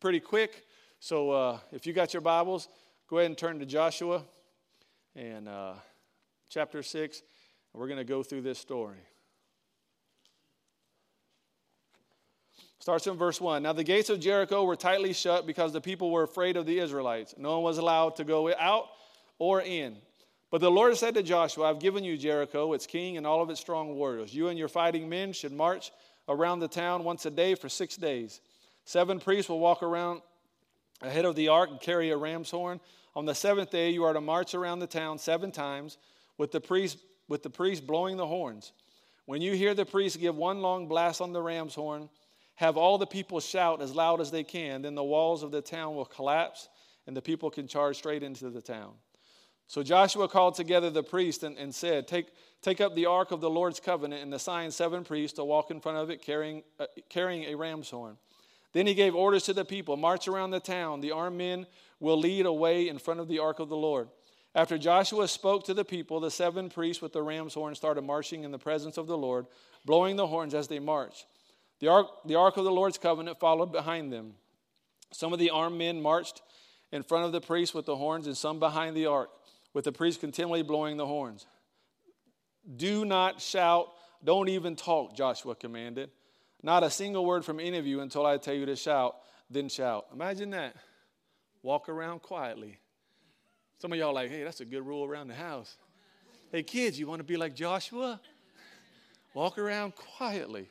pretty 0.00 0.20
quick. 0.20 0.64
So 1.00 1.30
uh, 1.30 1.58
if 1.72 1.86
you 1.86 1.92
got 1.92 2.12
your 2.12 2.22
Bibles, 2.22 2.68
go 3.08 3.18
ahead 3.18 3.30
and 3.30 3.38
turn 3.38 3.58
to 3.60 3.66
Joshua 3.66 4.22
and 5.14 5.48
uh, 5.48 5.74
chapter 6.48 6.82
6, 6.82 7.22
and 7.72 7.80
we're 7.80 7.88
going 7.88 7.98
to 7.98 8.04
go 8.04 8.22
through 8.22 8.42
this 8.42 8.58
story. 8.58 8.98
Starts 12.86 13.08
in 13.08 13.16
verse 13.16 13.40
1. 13.40 13.64
Now 13.64 13.72
the 13.72 13.82
gates 13.82 14.10
of 14.10 14.20
Jericho 14.20 14.62
were 14.62 14.76
tightly 14.76 15.12
shut 15.12 15.44
because 15.44 15.72
the 15.72 15.80
people 15.80 16.12
were 16.12 16.22
afraid 16.22 16.56
of 16.56 16.66
the 16.66 16.78
Israelites. 16.78 17.34
No 17.36 17.54
one 17.54 17.64
was 17.64 17.78
allowed 17.78 18.14
to 18.14 18.22
go 18.22 18.54
out 18.54 18.84
or 19.40 19.60
in. 19.60 19.96
But 20.52 20.60
the 20.60 20.70
Lord 20.70 20.96
said 20.96 21.14
to 21.14 21.24
Joshua, 21.24 21.68
I've 21.68 21.80
given 21.80 22.04
you 22.04 22.16
Jericho, 22.16 22.74
its 22.74 22.86
king, 22.86 23.16
and 23.16 23.26
all 23.26 23.42
of 23.42 23.50
its 23.50 23.60
strong 23.60 23.96
warriors. 23.96 24.32
You 24.32 24.46
and 24.46 24.56
your 24.56 24.68
fighting 24.68 25.08
men 25.08 25.32
should 25.32 25.50
march 25.50 25.90
around 26.28 26.60
the 26.60 26.68
town 26.68 27.02
once 27.02 27.26
a 27.26 27.30
day 27.32 27.56
for 27.56 27.68
six 27.68 27.96
days. 27.96 28.40
Seven 28.84 29.18
priests 29.18 29.48
will 29.48 29.58
walk 29.58 29.82
around 29.82 30.22
ahead 31.02 31.24
of 31.24 31.34
the 31.34 31.48
ark 31.48 31.70
and 31.70 31.80
carry 31.80 32.10
a 32.10 32.16
ram's 32.16 32.52
horn. 32.52 32.78
On 33.16 33.24
the 33.24 33.34
seventh 33.34 33.72
day, 33.72 33.90
you 33.90 34.04
are 34.04 34.12
to 34.12 34.20
march 34.20 34.54
around 34.54 34.78
the 34.78 34.86
town 34.86 35.18
seven 35.18 35.50
times 35.50 35.98
with 36.38 36.52
the 36.52 36.60
priest, 36.60 36.98
with 37.26 37.42
the 37.42 37.50
priest 37.50 37.84
blowing 37.84 38.16
the 38.16 38.28
horns. 38.28 38.72
When 39.24 39.42
you 39.42 39.54
hear 39.54 39.74
the 39.74 39.84
priest 39.84 40.20
give 40.20 40.36
one 40.36 40.62
long 40.62 40.86
blast 40.86 41.20
on 41.20 41.32
the 41.32 41.42
ram's 41.42 41.74
horn, 41.74 42.08
have 42.56 42.76
all 42.76 42.98
the 42.98 43.06
people 43.06 43.40
shout 43.40 43.80
as 43.80 43.94
loud 43.94 44.20
as 44.20 44.30
they 44.30 44.44
can, 44.44 44.82
then 44.82 44.94
the 44.94 45.04
walls 45.04 45.42
of 45.42 45.50
the 45.50 45.62
town 45.62 45.94
will 45.94 46.04
collapse 46.04 46.68
and 47.06 47.16
the 47.16 47.22
people 47.22 47.50
can 47.50 47.68
charge 47.68 47.96
straight 47.96 48.22
into 48.22 48.50
the 48.50 48.62
town. 48.62 48.92
So 49.68 49.82
Joshua 49.82 50.28
called 50.28 50.54
together 50.54 50.90
the 50.90 51.02
priests 51.02 51.42
and, 51.42 51.58
and 51.58 51.74
said, 51.74 52.06
take, 52.06 52.28
take 52.62 52.80
up 52.80 52.94
the 52.94 53.06
ark 53.06 53.30
of 53.30 53.40
the 53.40 53.50
Lord's 53.50 53.80
covenant 53.80 54.22
and 54.22 54.32
assign 54.32 54.70
seven 54.70 55.04
priests 55.04 55.36
to 55.36 55.44
walk 55.44 55.70
in 55.70 55.80
front 55.80 55.98
of 55.98 56.10
it 56.10 56.22
carrying, 56.22 56.62
uh, 56.78 56.86
carrying 57.08 57.44
a 57.44 57.54
ram's 57.56 57.90
horn. 57.90 58.16
Then 58.72 58.86
he 58.86 58.94
gave 58.94 59.14
orders 59.14 59.44
to 59.44 59.52
the 59.52 59.64
people 59.64 59.96
March 59.96 60.28
around 60.28 60.50
the 60.50 60.60
town. 60.60 61.00
The 61.00 61.12
armed 61.12 61.38
men 61.38 61.66
will 61.98 62.18
lead 62.18 62.46
away 62.46 62.88
in 62.88 62.98
front 62.98 63.20
of 63.20 63.28
the 63.28 63.38
ark 63.38 63.58
of 63.58 63.68
the 63.68 63.76
Lord. 63.76 64.08
After 64.54 64.78
Joshua 64.78 65.28
spoke 65.28 65.64
to 65.64 65.74
the 65.74 65.84
people, 65.84 66.20
the 66.20 66.30
seven 66.30 66.70
priests 66.70 67.02
with 67.02 67.12
the 67.12 67.22
ram's 67.22 67.54
horn 67.54 67.74
started 67.74 68.02
marching 68.02 68.44
in 68.44 68.52
the 68.52 68.58
presence 68.58 68.96
of 68.96 69.06
the 69.06 69.18
Lord, 69.18 69.46
blowing 69.84 70.16
the 70.16 70.26
horns 70.26 70.54
as 70.54 70.68
they 70.68 70.78
marched. 70.78 71.26
The 71.80 71.88
ark, 71.88 72.06
the 72.24 72.36
ark 72.36 72.56
of 72.56 72.64
the 72.64 72.70
Lord's 72.70 72.98
covenant 72.98 73.38
followed 73.38 73.72
behind 73.72 74.12
them. 74.12 74.34
Some 75.12 75.32
of 75.32 75.38
the 75.38 75.50
armed 75.50 75.78
men 75.78 76.00
marched 76.00 76.42
in 76.92 77.02
front 77.02 77.24
of 77.24 77.32
the 77.32 77.40
priests 77.40 77.74
with 77.74 77.86
the 77.86 77.96
horns, 77.96 78.26
and 78.26 78.36
some 78.36 78.58
behind 78.58 78.96
the 78.96 79.06
ark, 79.06 79.30
with 79.74 79.84
the 79.84 79.92
priests 79.92 80.20
continually 80.20 80.62
blowing 80.62 80.96
the 80.96 81.06
horns. 81.06 81.46
Do 82.76 83.04
not 83.04 83.40
shout, 83.40 83.88
don't 84.24 84.48
even 84.48 84.76
talk, 84.76 85.14
Joshua 85.14 85.54
commanded. 85.54 86.10
Not 86.62 86.82
a 86.82 86.90
single 86.90 87.24
word 87.24 87.44
from 87.44 87.60
any 87.60 87.78
of 87.78 87.86
you 87.86 88.00
until 88.00 88.26
I 88.26 88.38
tell 88.38 88.54
you 88.54 88.66
to 88.66 88.76
shout, 88.76 89.16
then 89.50 89.68
shout. 89.68 90.06
Imagine 90.12 90.50
that. 90.50 90.74
Walk 91.62 91.88
around 91.88 92.22
quietly. 92.22 92.78
Some 93.78 93.92
of 93.92 93.98
y'all 93.98 94.14
like, 94.14 94.30
hey, 94.30 94.42
that's 94.42 94.60
a 94.60 94.64
good 94.64 94.86
rule 94.86 95.04
around 95.04 95.28
the 95.28 95.34
house. 95.34 95.76
Hey, 96.50 96.62
kids, 96.62 96.98
you 96.98 97.06
want 97.06 97.20
to 97.20 97.24
be 97.24 97.36
like 97.36 97.54
Joshua? 97.54 98.20
Walk 99.34 99.58
around 99.58 99.94
quietly. 99.94 100.68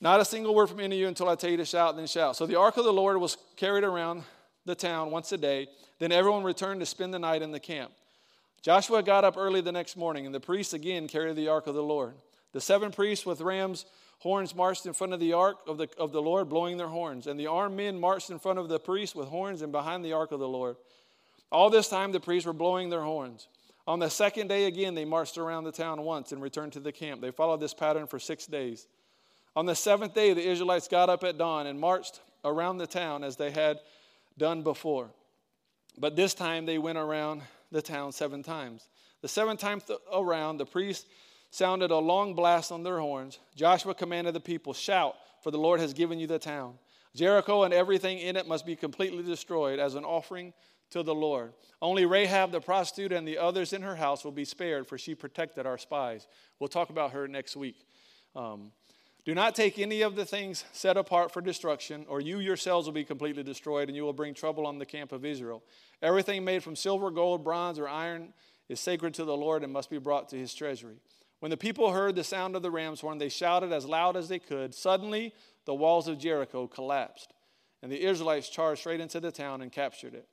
Not 0.00 0.20
a 0.20 0.24
single 0.24 0.54
word 0.54 0.68
from 0.68 0.80
any 0.80 0.96
of 0.96 1.00
you 1.00 1.08
until 1.08 1.28
I 1.28 1.36
tell 1.36 1.50
you 1.50 1.56
to 1.56 1.64
shout, 1.64 1.96
then 1.96 2.06
shout. 2.06 2.36
So 2.36 2.46
the 2.46 2.58
ark 2.58 2.76
of 2.76 2.84
the 2.84 2.92
Lord 2.92 3.18
was 3.18 3.38
carried 3.56 3.84
around 3.84 4.24
the 4.66 4.74
town 4.74 5.10
once 5.10 5.32
a 5.32 5.38
day. 5.38 5.68
Then 5.98 6.12
everyone 6.12 6.42
returned 6.42 6.80
to 6.80 6.86
spend 6.86 7.14
the 7.14 7.18
night 7.18 7.40
in 7.40 7.52
the 7.52 7.60
camp. 7.60 7.92
Joshua 8.60 9.02
got 9.02 9.24
up 9.24 9.36
early 9.36 9.60
the 9.60 9.72
next 9.72 9.96
morning, 9.96 10.26
and 10.26 10.34
the 10.34 10.40
priests 10.40 10.74
again 10.74 11.08
carried 11.08 11.36
the 11.36 11.48
ark 11.48 11.66
of 11.66 11.74
the 11.74 11.82
Lord. 11.82 12.14
The 12.52 12.60
seven 12.60 12.90
priests 12.90 13.24
with 13.24 13.40
rams' 13.40 13.86
horns 14.18 14.54
marched 14.54 14.86
in 14.86 14.92
front 14.92 15.12
of 15.12 15.20
the 15.20 15.32
ark 15.32 15.58
of 15.66 15.78
the, 15.78 15.88
of 15.98 16.12
the 16.12 16.22
Lord, 16.22 16.48
blowing 16.48 16.76
their 16.76 16.88
horns. 16.88 17.26
And 17.26 17.38
the 17.38 17.46
armed 17.46 17.76
men 17.76 17.98
marched 17.98 18.30
in 18.30 18.38
front 18.38 18.58
of 18.58 18.68
the 18.68 18.80
priests 18.80 19.14
with 19.14 19.28
horns 19.28 19.62
and 19.62 19.72
behind 19.72 20.04
the 20.04 20.12
ark 20.12 20.32
of 20.32 20.40
the 20.40 20.48
Lord. 20.48 20.76
All 21.52 21.70
this 21.70 21.88
time 21.88 22.12
the 22.12 22.20
priests 22.20 22.46
were 22.46 22.52
blowing 22.52 22.90
their 22.90 23.02
horns. 23.02 23.48
On 23.86 24.00
the 24.00 24.10
second 24.10 24.48
day 24.48 24.64
again, 24.64 24.94
they 24.94 25.04
marched 25.04 25.38
around 25.38 25.64
the 25.64 25.72
town 25.72 26.02
once 26.02 26.32
and 26.32 26.42
returned 26.42 26.72
to 26.72 26.80
the 26.80 26.92
camp. 26.92 27.20
They 27.20 27.30
followed 27.30 27.60
this 27.60 27.74
pattern 27.74 28.06
for 28.06 28.18
six 28.18 28.46
days. 28.46 28.88
On 29.56 29.64
the 29.64 29.74
seventh 29.74 30.12
day, 30.12 30.34
the 30.34 30.46
Israelites 30.46 30.86
got 30.86 31.08
up 31.08 31.24
at 31.24 31.38
dawn 31.38 31.66
and 31.66 31.80
marched 31.80 32.20
around 32.44 32.76
the 32.76 32.86
town 32.86 33.24
as 33.24 33.36
they 33.36 33.50
had 33.50 33.80
done 34.36 34.62
before. 34.62 35.08
But 35.98 36.14
this 36.14 36.34
time 36.34 36.66
they 36.66 36.76
went 36.76 36.98
around 36.98 37.40
the 37.72 37.80
town 37.80 38.12
seven 38.12 38.42
times. 38.42 38.86
The 39.22 39.28
seventh 39.28 39.58
time 39.58 39.80
around, 40.12 40.58
the 40.58 40.66
priests 40.66 41.06
sounded 41.50 41.90
a 41.90 41.96
long 41.96 42.34
blast 42.34 42.70
on 42.70 42.82
their 42.82 42.98
horns. 42.98 43.38
Joshua 43.54 43.94
commanded 43.94 44.34
the 44.34 44.40
people, 44.40 44.74
Shout, 44.74 45.14
for 45.42 45.50
the 45.50 45.58
Lord 45.58 45.80
has 45.80 45.94
given 45.94 46.18
you 46.18 46.26
the 46.26 46.38
town. 46.38 46.74
Jericho 47.14 47.62
and 47.62 47.72
everything 47.72 48.18
in 48.18 48.36
it 48.36 48.46
must 48.46 48.66
be 48.66 48.76
completely 48.76 49.22
destroyed 49.22 49.78
as 49.78 49.94
an 49.94 50.04
offering 50.04 50.52
to 50.90 51.02
the 51.02 51.14
Lord. 51.14 51.54
Only 51.80 52.04
Rahab 52.04 52.52
the 52.52 52.60
prostitute 52.60 53.10
and 53.10 53.26
the 53.26 53.38
others 53.38 53.72
in 53.72 53.80
her 53.80 53.96
house 53.96 54.22
will 54.22 54.32
be 54.32 54.44
spared, 54.44 54.86
for 54.86 54.98
she 54.98 55.14
protected 55.14 55.66
our 55.66 55.78
spies. 55.78 56.26
We'll 56.60 56.68
talk 56.68 56.90
about 56.90 57.12
her 57.12 57.26
next 57.26 57.56
week. 57.56 57.86
Um, 58.34 58.70
do 59.26 59.34
not 59.34 59.56
take 59.56 59.80
any 59.80 60.02
of 60.02 60.14
the 60.14 60.24
things 60.24 60.64
set 60.70 60.96
apart 60.96 61.32
for 61.32 61.40
destruction, 61.40 62.06
or 62.08 62.20
you 62.20 62.38
yourselves 62.38 62.86
will 62.86 62.94
be 62.94 63.04
completely 63.04 63.42
destroyed, 63.42 63.88
and 63.88 63.96
you 63.96 64.04
will 64.04 64.12
bring 64.12 64.34
trouble 64.34 64.64
on 64.64 64.78
the 64.78 64.86
camp 64.86 65.10
of 65.10 65.24
Israel. 65.24 65.64
Everything 66.00 66.44
made 66.44 66.62
from 66.62 66.76
silver, 66.76 67.10
gold, 67.10 67.42
bronze, 67.42 67.80
or 67.80 67.88
iron 67.88 68.32
is 68.68 68.78
sacred 68.78 69.14
to 69.14 69.24
the 69.24 69.36
Lord 69.36 69.64
and 69.64 69.72
must 69.72 69.90
be 69.90 69.98
brought 69.98 70.28
to 70.28 70.38
his 70.38 70.54
treasury. 70.54 71.00
When 71.40 71.50
the 71.50 71.56
people 71.56 71.90
heard 71.90 72.14
the 72.14 72.22
sound 72.22 72.54
of 72.54 72.62
the 72.62 72.70
ram's 72.70 73.00
horn, 73.00 73.18
they 73.18 73.28
shouted 73.28 73.72
as 73.72 73.84
loud 73.84 74.16
as 74.16 74.28
they 74.28 74.38
could. 74.38 74.72
Suddenly, 74.72 75.34
the 75.64 75.74
walls 75.74 76.06
of 76.06 76.18
Jericho 76.20 76.68
collapsed, 76.68 77.34
and 77.82 77.90
the 77.90 78.04
Israelites 78.04 78.48
charged 78.48 78.82
straight 78.82 79.00
into 79.00 79.18
the 79.18 79.32
town 79.32 79.60
and 79.60 79.72
captured 79.72 80.14
it. 80.14 80.28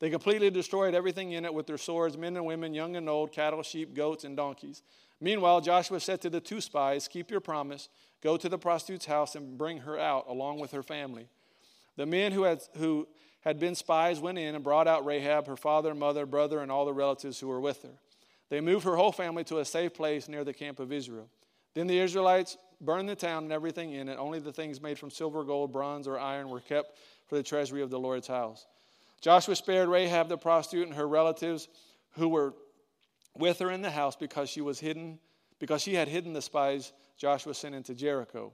They 0.00 0.08
completely 0.08 0.48
destroyed 0.48 0.94
everything 0.94 1.32
in 1.32 1.44
it 1.44 1.52
with 1.52 1.66
their 1.66 1.76
swords 1.76 2.16
men 2.16 2.34
and 2.34 2.46
women, 2.46 2.72
young 2.72 2.96
and 2.96 3.10
old, 3.10 3.30
cattle, 3.30 3.62
sheep, 3.62 3.94
goats, 3.94 4.24
and 4.24 4.38
donkeys. 4.38 4.82
Meanwhile, 5.20 5.62
Joshua 5.62 6.00
said 6.00 6.20
to 6.22 6.30
the 6.30 6.40
two 6.40 6.60
spies, 6.60 7.08
Keep 7.08 7.30
your 7.30 7.40
promise 7.40 7.88
Go 8.20 8.36
to 8.36 8.48
the 8.48 8.58
prostitute's 8.58 9.06
house 9.06 9.34
and 9.34 9.56
bring 9.56 9.78
her 9.78 9.98
out 9.98 10.26
along 10.28 10.58
with 10.58 10.72
her 10.72 10.82
family. 10.82 11.28
The 11.96 12.06
men 12.06 12.32
who 12.32 12.42
had, 12.42 12.62
who 12.76 13.06
had 13.42 13.58
been 13.58 13.74
spies 13.74 14.20
went 14.20 14.38
in 14.38 14.54
and 14.54 14.64
brought 14.64 14.88
out 14.88 15.04
Rahab, 15.04 15.46
her 15.46 15.56
father, 15.56 15.94
mother, 15.94 16.26
brother, 16.26 16.60
and 16.60 16.70
all 16.70 16.84
the 16.84 16.92
relatives 16.92 17.38
who 17.38 17.48
were 17.48 17.60
with 17.60 17.82
her. 17.82 18.00
They 18.50 18.60
moved 18.60 18.84
her 18.84 18.96
whole 18.96 19.12
family 19.12 19.44
to 19.44 19.58
a 19.58 19.64
safe 19.64 19.94
place 19.94 20.28
near 20.28 20.42
the 20.42 20.54
camp 20.54 20.80
of 20.80 20.92
Israel. 20.92 21.28
Then 21.74 21.86
the 21.86 21.98
Israelites 21.98 22.56
burned 22.80 23.08
the 23.08 23.14
town 23.14 23.44
and 23.44 23.52
everything 23.52 23.92
in 23.92 24.08
it. 24.08 24.16
Only 24.16 24.40
the 24.40 24.52
things 24.52 24.80
made 24.80 24.98
from 24.98 25.10
silver, 25.10 25.44
gold, 25.44 25.72
bronze, 25.72 26.08
or 26.08 26.18
iron 26.18 26.48
were 26.48 26.60
kept 26.60 26.98
for 27.26 27.36
the 27.36 27.42
treasury 27.42 27.82
of 27.82 27.90
the 27.90 28.00
Lord's 28.00 28.26
house. 28.26 28.66
Joshua 29.20 29.54
spared 29.54 29.88
Rahab 29.88 30.28
the 30.28 30.38
prostitute 30.38 30.86
and 30.86 30.96
her 30.96 31.06
relatives 31.06 31.68
who 32.12 32.28
were 32.28 32.54
with 33.38 33.58
her 33.60 33.70
in 33.70 33.82
the 33.82 33.90
house 33.90 34.16
because 34.16 34.50
she 34.50 34.60
was 34.60 34.80
hidden, 34.80 35.18
because 35.58 35.82
she 35.82 35.94
had 35.94 36.08
hidden 36.08 36.32
the 36.32 36.42
spies 36.42 36.92
Joshua 37.16 37.54
sent 37.54 37.74
into 37.74 37.94
Jericho. 37.94 38.52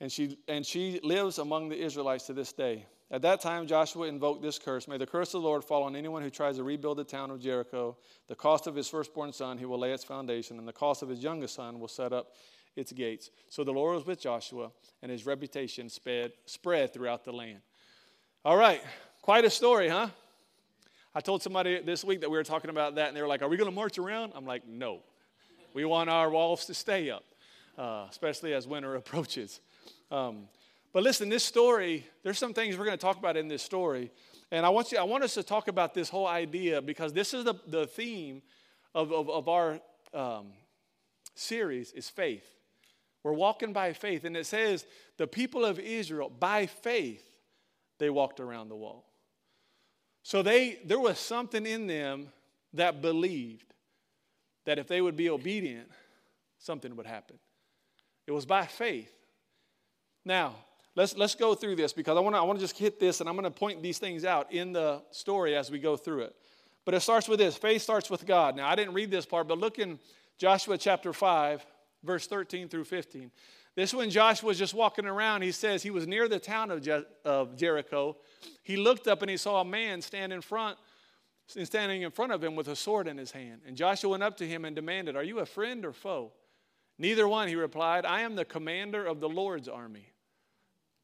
And 0.00 0.12
she, 0.12 0.38
and 0.46 0.64
she 0.64 1.00
lives 1.02 1.38
among 1.38 1.68
the 1.68 1.82
Israelites 1.82 2.26
to 2.26 2.32
this 2.32 2.52
day. 2.52 2.86
At 3.10 3.22
that 3.22 3.40
time, 3.40 3.66
Joshua 3.66 4.06
invoked 4.06 4.42
this 4.42 4.58
curse 4.58 4.86
May 4.86 4.98
the 4.98 5.06
curse 5.06 5.34
of 5.34 5.42
the 5.42 5.48
Lord 5.48 5.64
fall 5.64 5.82
on 5.82 5.96
anyone 5.96 6.22
who 6.22 6.30
tries 6.30 6.56
to 6.56 6.62
rebuild 6.62 6.98
the 6.98 7.04
town 7.04 7.30
of 7.30 7.40
Jericho. 7.40 7.96
The 8.26 8.34
cost 8.34 8.66
of 8.66 8.74
his 8.74 8.88
firstborn 8.88 9.32
son, 9.32 9.58
he 9.58 9.64
will 9.64 9.78
lay 9.78 9.92
its 9.92 10.04
foundation, 10.04 10.58
and 10.58 10.68
the 10.68 10.72
cost 10.72 11.02
of 11.02 11.08
his 11.08 11.22
youngest 11.22 11.54
son 11.54 11.80
will 11.80 11.88
set 11.88 12.12
up 12.12 12.34
its 12.76 12.92
gates. 12.92 13.30
So 13.48 13.64
the 13.64 13.72
Lord 13.72 13.96
was 13.96 14.06
with 14.06 14.20
Joshua, 14.20 14.70
and 15.02 15.10
his 15.10 15.26
reputation 15.26 15.88
sped, 15.88 16.32
spread 16.46 16.92
throughout 16.92 17.24
the 17.24 17.32
land. 17.32 17.60
All 18.44 18.56
right, 18.56 18.82
quite 19.22 19.44
a 19.44 19.50
story, 19.50 19.88
huh? 19.88 20.08
I 21.18 21.20
told 21.20 21.42
somebody 21.42 21.80
this 21.80 22.04
week 22.04 22.20
that 22.20 22.30
we 22.30 22.36
were 22.36 22.44
talking 22.44 22.70
about 22.70 22.94
that, 22.94 23.08
and 23.08 23.16
they 23.16 23.22
were 23.22 23.26
like, 23.26 23.42
Are 23.42 23.48
we 23.48 23.56
going 23.56 23.68
to 23.68 23.74
march 23.74 23.98
around? 23.98 24.32
I'm 24.36 24.46
like, 24.46 24.68
No. 24.68 25.00
We 25.74 25.84
want 25.84 26.08
our 26.08 26.30
walls 26.30 26.64
to 26.66 26.74
stay 26.74 27.10
up 27.10 27.24
uh, 27.78 28.06
especially 28.10 28.52
as 28.52 28.66
winter 28.66 28.94
approaches. 29.02 29.60
Um, 30.10 30.48
but 30.92 31.02
listen, 31.02 31.28
this 31.28 31.44
story, 31.44 32.06
there's 32.22 32.38
some 32.38 32.52
things 32.52 32.76
we're 32.76 32.84
going 32.84 32.96
to 32.96 33.00
talk 33.00 33.18
about 33.18 33.36
in 33.36 33.48
this 33.48 33.62
story. 33.62 34.10
And 34.50 34.64
I 34.64 34.70
want, 34.70 34.92
you, 34.92 34.98
I 34.98 35.02
want 35.02 35.22
us 35.24 35.34
to 35.34 35.42
talk 35.42 35.68
about 35.68 35.94
this 35.94 36.08
whole 36.08 36.26
idea 36.26 36.82
because 36.82 37.12
this 37.12 37.34
is 37.34 37.44
the, 37.44 37.54
the 37.66 37.86
theme 37.86 38.42
of, 38.94 39.12
of, 39.12 39.28
of 39.28 39.48
our 39.48 39.80
um, 40.14 40.46
series 41.34 41.92
is 41.92 42.08
faith. 42.08 42.46
We're 43.22 43.32
walking 43.32 43.72
by 43.72 43.92
faith. 43.92 44.24
And 44.24 44.36
it 44.36 44.46
says 44.46 44.86
the 45.18 45.26
people 45.26 45.64
of 45.64 45.78
Israel, 45.78 46.30
by 46.30 46.66
faith, 46.66 47.24
they 47.98 48.08
walked 48.08 48.40
around 48.40 48.68
the 48.68 48.76
wall. 48.76 49.07
So 50.28 50.42
they, 50.42 50.78
there 50.84 51.00
was 51.00 51.18
something 51.18 51.64
in 51.64 51.86
them 51.86 52.28
that 52.74 53.00
believed 53.00 53.72
that 54.66 54.78
if 54.78 54.86
they 54.86 55.00
would 55.00 55.16
be 55.16 55.30
obedient, 55.30 55.88
something 56.58 56.94
would 56.96 57.06
happen. 57.06 57.38
It 58.26 58.32
was 58.32 58.44
by 58.44 58.66
faith. 58.66 59.10
Now, 60.26 60.54
let's, 60.94 61.16
let's 61.16 61.34
go 61.34 61.54
through 61.54 61.76
this 61.76 61.94
because 61.94 62.18
I 62.18 62.20
want 62.20 62.36
to 62.36 62.40
I 62.40 62.42
wanna 62.42 62.58
just 62.58 62.76
hit 62.76 63.00
this 63.00 63.20
and 63.20 63.28
I'm 63.30 63.36
going 63.36 63.44
to 63.44 63.50
point 63.50 63.82
these 63.82 63.96
things 63.96 64.26
out 64.26 64.52
in 64.52 64.74
the 64.74 65.00
story 65.12 65.56
as 65.56 65.70
we 65.70 65.78
go 65.78 65.96
through 65.96 66.24
it. 66.24 66.36
But 66.84 66.92
it 66.92 67.00
starts 67.00 67.26
with 67.26 67.38
this 67.38 67.56
faith 67.56 67.80
starts 67.80 68.10
with 68.10 68.26
God. 68.26 68.54
Now, 68.54 68.68
I 68.68 68.74
didn't 68.74 68.92
read 68.92 69.10
this 69.10 69.24
part, 69.24 69.48
but 69.48 69.56
look 69.56 69.78
in 69.78 69.98
Joshua 70.36 70.76
chapter 70.76 71.14
5, 71.14 71.64
verse 72.04 72.26
13 72.26 72.68
through 72.68 72.84
15. 72.84 73.30
This 73.78 73.94
when 73.94 74.10
Joshua 74.10 74.48
was 74.48 74.58
just 74.58 74.74
walking 74.74 75.06
around, 75.06 75.42
he 75.42 75.52
says 75.52 75.84
he 75.84 75.92
was 75.92 76.04
near 76.04 76.26
the 76.26 76.40
town 76.40 76.72
of, 76.72 76.82
Je- 76.82 77.04
of 77.24 77.54
Jericho. 77.54 78.16
He 78.64 78.76
looked 78.76 79.06
up 79.06 79.22
and 79.22 79.30
he 79.30 79.36
saw 79.36 79.60
a 79.60 79.64
man 79.64 80.02
stand 80.02 80.32
in 80.32 80.40
front, 80.40 80.76
standing 81.46 82.02
in 82.02 82.10
front 82.10 82.32
of 82.32 82.42
him 82.42 82.56
with 82.56 82.66
a 82.66 82.74
sword 82.74 83.06
in 83.06 83.16
his 83.16 83.30
hand. 83.30 83.60
And 83.64 83.76
Joshua 83.76 84.10
went 84.10 84.24
up 84.24 84.36
to 84.38 84.48
him 84.48 84.64
and 84.64 84.74
demanded, 84.74 85.14
Are 85.14 85.22
you 85.22 85.38
a 85.38 85.46
friend 85.46 85.84
or 85.84 85.92
foe? 85.92 86.32
Neither 86.98 87.28
one, 87.28 87.46
he 87.46 87.54
replied. 87.54 88.04
I 88.04 88.22
am 88.22 88.34
the 88.34 88.44
commander 88.44 89.06
of 89.06 89.20
the 89.20 89.28
Lord's 89.28 89.68
army. 89.68 90.10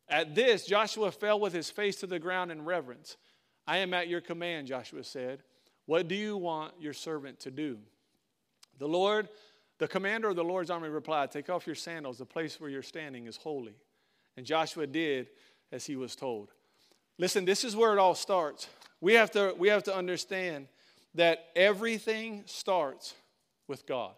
At 0.08 0.34
this, 0.34 0.66
Joshua 0.66 1.12
fell 1.12 1.38
with 1.38 1.52
his 1.52 1.70
face 1.70 1.94
to 2.00 2.08
the 2.08 2.18
ground 2.18 2.50
in 2.50 2.64
reverence. 2.64 3.16
I 3.68 3.78
am 3.78 3.94
at 3.94 4.08
your 4.08 4.20
command, 4.20 4.66
Joshua 4.66 5.04
said. 5.04 5.44
What 5.86 6.08
do 6.08 6.16
you 6.16 6.36
want 6.36 6.72
your 6.80 6.92
servant 6.92 7.38
to 7.38 7.52
do? 7.52 7.78
The 8.80 8.88
Lord, 8.88 9.28
the 9.78 9.88
commander 9.88 10.28
of 10.28 10.36
the 10.36 10.44
Lord's 10.44 10.70
army 10.70 10.88
replied, 10.88 11.30
Take 11.30 11.50
off 11.50 11.66
your 11.66 11.74
sandals. 11.74 12.18
The 12.18 12.24
place 12.24 12.60
where 12.60 12.70
you're 12.70 12.82
standing 12.82 13.26
is 13.26 13.36
holy. 13.36 13.74
And 14.36 14.46
Joshua 14.46 14.86
did 14.86 15.28
as 15.72 15.86
he 15.86 15.96
was 15.96 16.14
told. 16.14 16.50
Listen, 17.18 17.44
this 17.44 17.64
is 17.64 17.76
where 17.76 17.92
it 17.92 17.98
all 17.98 18.14
starts. 18.14 18.68
We 19.00 19.14
have 19.14 19.30
to, 19.32 19.54
we 19.56 19.68
have 19.68 19.82
to 19.84 19.94
understand 19.94 20.68
that 21.14 21.46
everything 21.54 22.42
starts 22.46 23.14
with 23.68 23.86
God. 23.86 24.14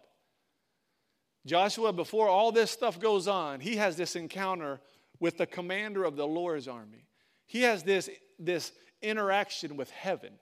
Joshua, 1.45 1.93
before 1.93 2.27
all 2.27 2.51
this 2.51 2.71
stuff 2.71 2.99
goes 2.99 3.27
on, 3.27 3.59
he 3.59 3.77
has 3.77 3.95
this 3.95 4.15
encounter 4.15 4.81
with 5.19 5.37
the 5.37 5.45
commander 5.45 6.03
of 6.03 6.15
the 6.15 6.27
Lord's 6.27 6.67
army. 6.67 7.07
he 7.45 7.61
has 7.61 7.83
this, 7.83 8.09
this 8.37 8.71
interaction 9.01 9.77
with 9.77 9.89
heaven, 9.91 10.33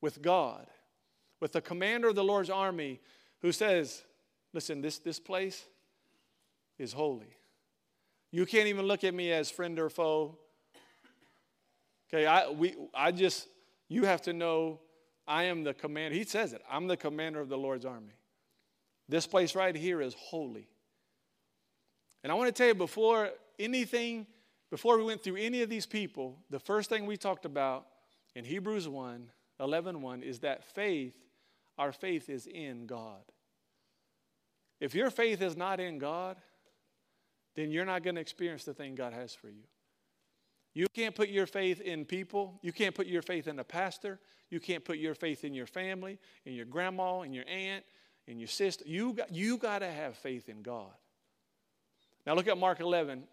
with 0.00 0.20
God, 0.20 0.66
with 1.40 1.52
the 1.52 1.60
commander 1.60 2.08
of 2.08 2.14
the 2.14 2.24
Lord's 2.24 2.50
army 2.50 3.00
who 3.40 3.52
says, 3.52 4.02
Listen, 4.52 4.80
this, 4.80 4.98
this 4.98 5.18
place 5.18 5.64
is 6.78 6.92
holy. 6.92 7.36
You 8.30 8.46
can't 8.46 8.68
even 8.68 8.86
look 8.86 9.04
at 9.04 9.14
me 9.14 9.32
as 9.32 9.50
friend 9.50 9.78
or 9.78 9.88
foe. 9.88 10.38
Okay, 12.08 12.26
I, 12.26 12.50
we, 12.50 12.74
I 12.94 13.12
just, 13.12 13.48
you 13.88 14.04
have 14.04 14.22
to 14.22 14.32
know 14.32 14.80
I 15.26 15.44
am 15.44 15.64
the 15.64 15.74
commander. 15.74 16.16
He 16.16 16.24
says 16.24 16.52
it 16.52 16.62
I'm 16.70 16.86
the 16.86 16.96
commander 16.96 17.40
of 17.40 17.48
the 17.48 17.58
Lord's 17.58 17.84
army. 17.84 18.14
This 19.08 19.26
place 19.26 19.54
right 19.54 19.74
here 19.74 20.00
is 20.00 20.14
holy. 20.14 20.68
And 22.22 22.32
I 22.32 22.34
want 22.34 22.48
to 22.48 22.52
tell 22.52 22.66
you 22.66 22.74
before 22.74 23.30
anything, 23.58 24.26
before 24.70 24.98
we 24.98 25.04
went 25.04 25.22
through 25.22 25.36
any 25.36 25.62
of 25.62 25.70
these 25.70 25.86
people, 25.86 26.38
the 26.50 26.58
first 26.58 26.90
thing 26.90 27.06
we 27.06 27.16
talked 27.16 27.46
about 27.46 27.86
in 28.34 28.44
Hebrews 28.44 28.88
1 28.88 29.30
11 29.60 30.02
1 30.02 30.22
is 30.22 30.40
that 30.40 30.64
faith, 30.64 31.14
our 31.78 31.92
faith 31.92 32.28
is 32.28 32.46
in 32.46 32.86
God. 32.86 33.22
If 34.80 34.94
your 34.94 35.10
faith 35.10 35.42
is 35.42 35.56
not 35.56 35.80
in 35.80 35.98
God, 35.98 36.36
then 37.54 37.70
you're 37.70 37.84
not 37.84 38.02
going 38.02 38.14
to 38.14 38.20
experience 38.20 38.64
the 38.64 38.74
thing 38.74 38.94
God 38.94 39.12
has 39.12 39.34
for 39.34 39.48
you. 39.48 39.64
You 40.74 40.86
can't 40.94 41.14
put 41.14 41.28
your 41.28 41.46
faith 41.46 41.80
in 41.80 42.04
people. 42.04 42.58
You 42.62 42.72
can't 42.72 42.94
put 42.94 43.06
your 43.06 43.22
faith 43.22 43.48
in 43.48 43.58
a 43.58 43.64
pastor. 43.64 44.20
You 44.50 44.60
can't 44.60 44.84
put 44.84 44.98
your 44.98 45.14
faith 45.14 45.44
in 45.44 45.52
your 45.54 45.66
family, 45.66 46.18
in 46.44 46.52
your 46.52 46.66
grandma, 46.66 47.22
in 47.22 47.32
your 47.32 47.44
aunt, 47.48 47.84
in 48.28 48.38
your 48.38 48.48
sister. 48.48 48.84
You 48.86 49.14
got, 49.14 49.34
you 49.34 49.58
got 49.58 49.80
to 49.80 49.90
have 49.90 50.16
faith 50.16 50.48
in 50.48 50.62
God. 50.62 50.92
Now 52.26 52.34
look 52.34 52.46
at 52.46 52.58
Mark 52.58 52.80
11, 52.80 53.24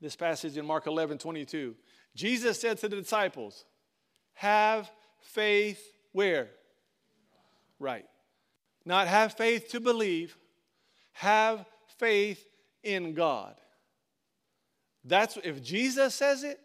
this 0.00 0.16
passage 0.16 0.56
in 0.58 0.66
Mark 0.66 0.86
11, 0.86 1.18
22. 1.18 1.74
Jesus 2.14 2.60
said 2.60 2.78
to 2.78 2.88
the 2.88 2.96
disciples, 2.96 3.64
Have 4.34 4.90
faith 5.20 5.80
where? 6.12 6.48
Right. 7.78 8.06
Not 8.86 9.08
have 9.08 9.34
faith 9.34 9.68
to 9.70 9.80
believe, 9.80 10.38
have 11.12 11.66
faith 11.98 12.48
in 12.84 13.12
God. 13.12 13.56
That's 15.04 15.36
if 15.44 15.62
Jesus 15.62 16.14
says 16.14 16.44
it 16.44 16.60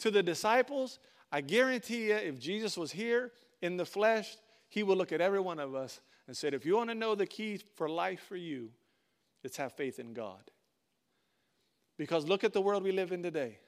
to 0.00 0.10
the 0.10 0.22
disciples, 0.22 0.98
I 1.30 1.40
guarantee 1.40 2.08
you, 2.08 2.16
if 2.16 2.38
Jesus 2.38 2.76
was 2.76 2.92
here 2.92 3.32
in 3.62 3.76
the 3.76 3.86
flesh, 3.86 4.36
he 4.68 4.82
would 4.82 4.98
look 4.98 5.12
at 5.12 5.20
every 5.20 5.40
one 5.40 5.60
of 5.60 5.74
us 5.74 6.00
and 6.26 6.36
said, 6.36 6.54
if 6.54 6.66
you 6.66 6.76
want 6.76 6.90
to 6.90 6.94
know 6.94 7.14
the 7.14 7.26
key 7.26 7.60
for 7.76 7.88
life 7.88 8.24
for 8.28 8.36
you, 8.36 8.70
it's 9.44 9.56
have 9.56 9.72
faith 9.72 9.98
in 9.98 10.12
God. 10.12 10.50
Because 11.96 12.26
look 12.26 12.42
at 12.42 12.52
the 12.52 12.60
world 12.60 12.82
we 12.82 12.90
live 12.90 13.12
in 13.12 13.22
today. 13.22 13.58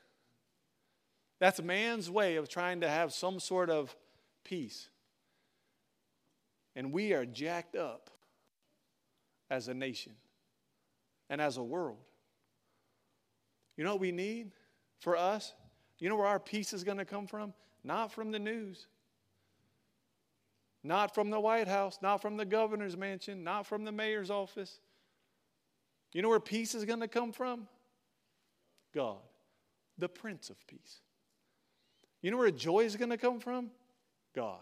That's 1.38 1.62
man's 1.62 2.11
way 2.11 2.37
of 2.37 2.49
trying 2.49 2.81
to 2.81 2.88
have 2.88 3.12
some 3.12 3.38
sort 3.38 3.70
of 3.70 3.94
peace. 4.42 4.88
And 6.77 6.93
we 6.93 7.15
are 7.15 7.25
jacked 7.25 7.75
up 7.75 8.11
as 9.51 9.69
a 9.69 9.75
nation 9.75 10.12
and 11.29 11.41
as 11.41 11.57
a 11.57 11.62
world. 11.62 11.99
You 13.77 13.85
know 13.85 13.93
what 13.93 14.01
we 14.01 14.12
need 14.12 14.53
for 14.99 15.17
us? 15.17 15.55
You 15.99 16.09
know 16.11 16.17
where 16.17 16.27
our 16.27 16.39
peace 16.39 16.73
is 16.73 16.85
going 16.85 16.99
to 16.99 17.05
come 17.05 17.27
from? 17.27 17.55
Not 17.83 18.12
from 18.12 18.31
the 18.31 18.39
news, 18.39 18.87
not 20.85 21.15
from 21.15 21.31
the 21.31 21.41
White 21.41 21.69
House, 21.69 21.99
not 22.03 22.21
from 22.21 22.37
the 22.37 22.45
governor's 22.45 22.97
mansion, 22.97 23.43
not 23.43 23.67
from 23.67 23.85
the 23.85 23.93
mayor's 23.93 24.31
office. 24.31 24.81
You 26.12 26.23
know 26.23 26.29
where 26.29 26.41
peace 26.41 26.75
is 26.75 26.85
going 26.85 27.01
to 27.01 27.09
come 27.09 27.33
from? 27.33 27.69
God, 28.95 29.19
the 29.99 30.09
Prince 30.09 30.51
of 30.51 30.67
Peace. 30.67 31.01
You 32.23 32.31
know 32.31 32.39
where 32.39 32.51
joy 32.51 32.81
is 32.81 32.97
going 32.97 33.11
to 33.11 33.17
come 33.17 33.41
from? 33.41 33.71
God. 34.35 34.59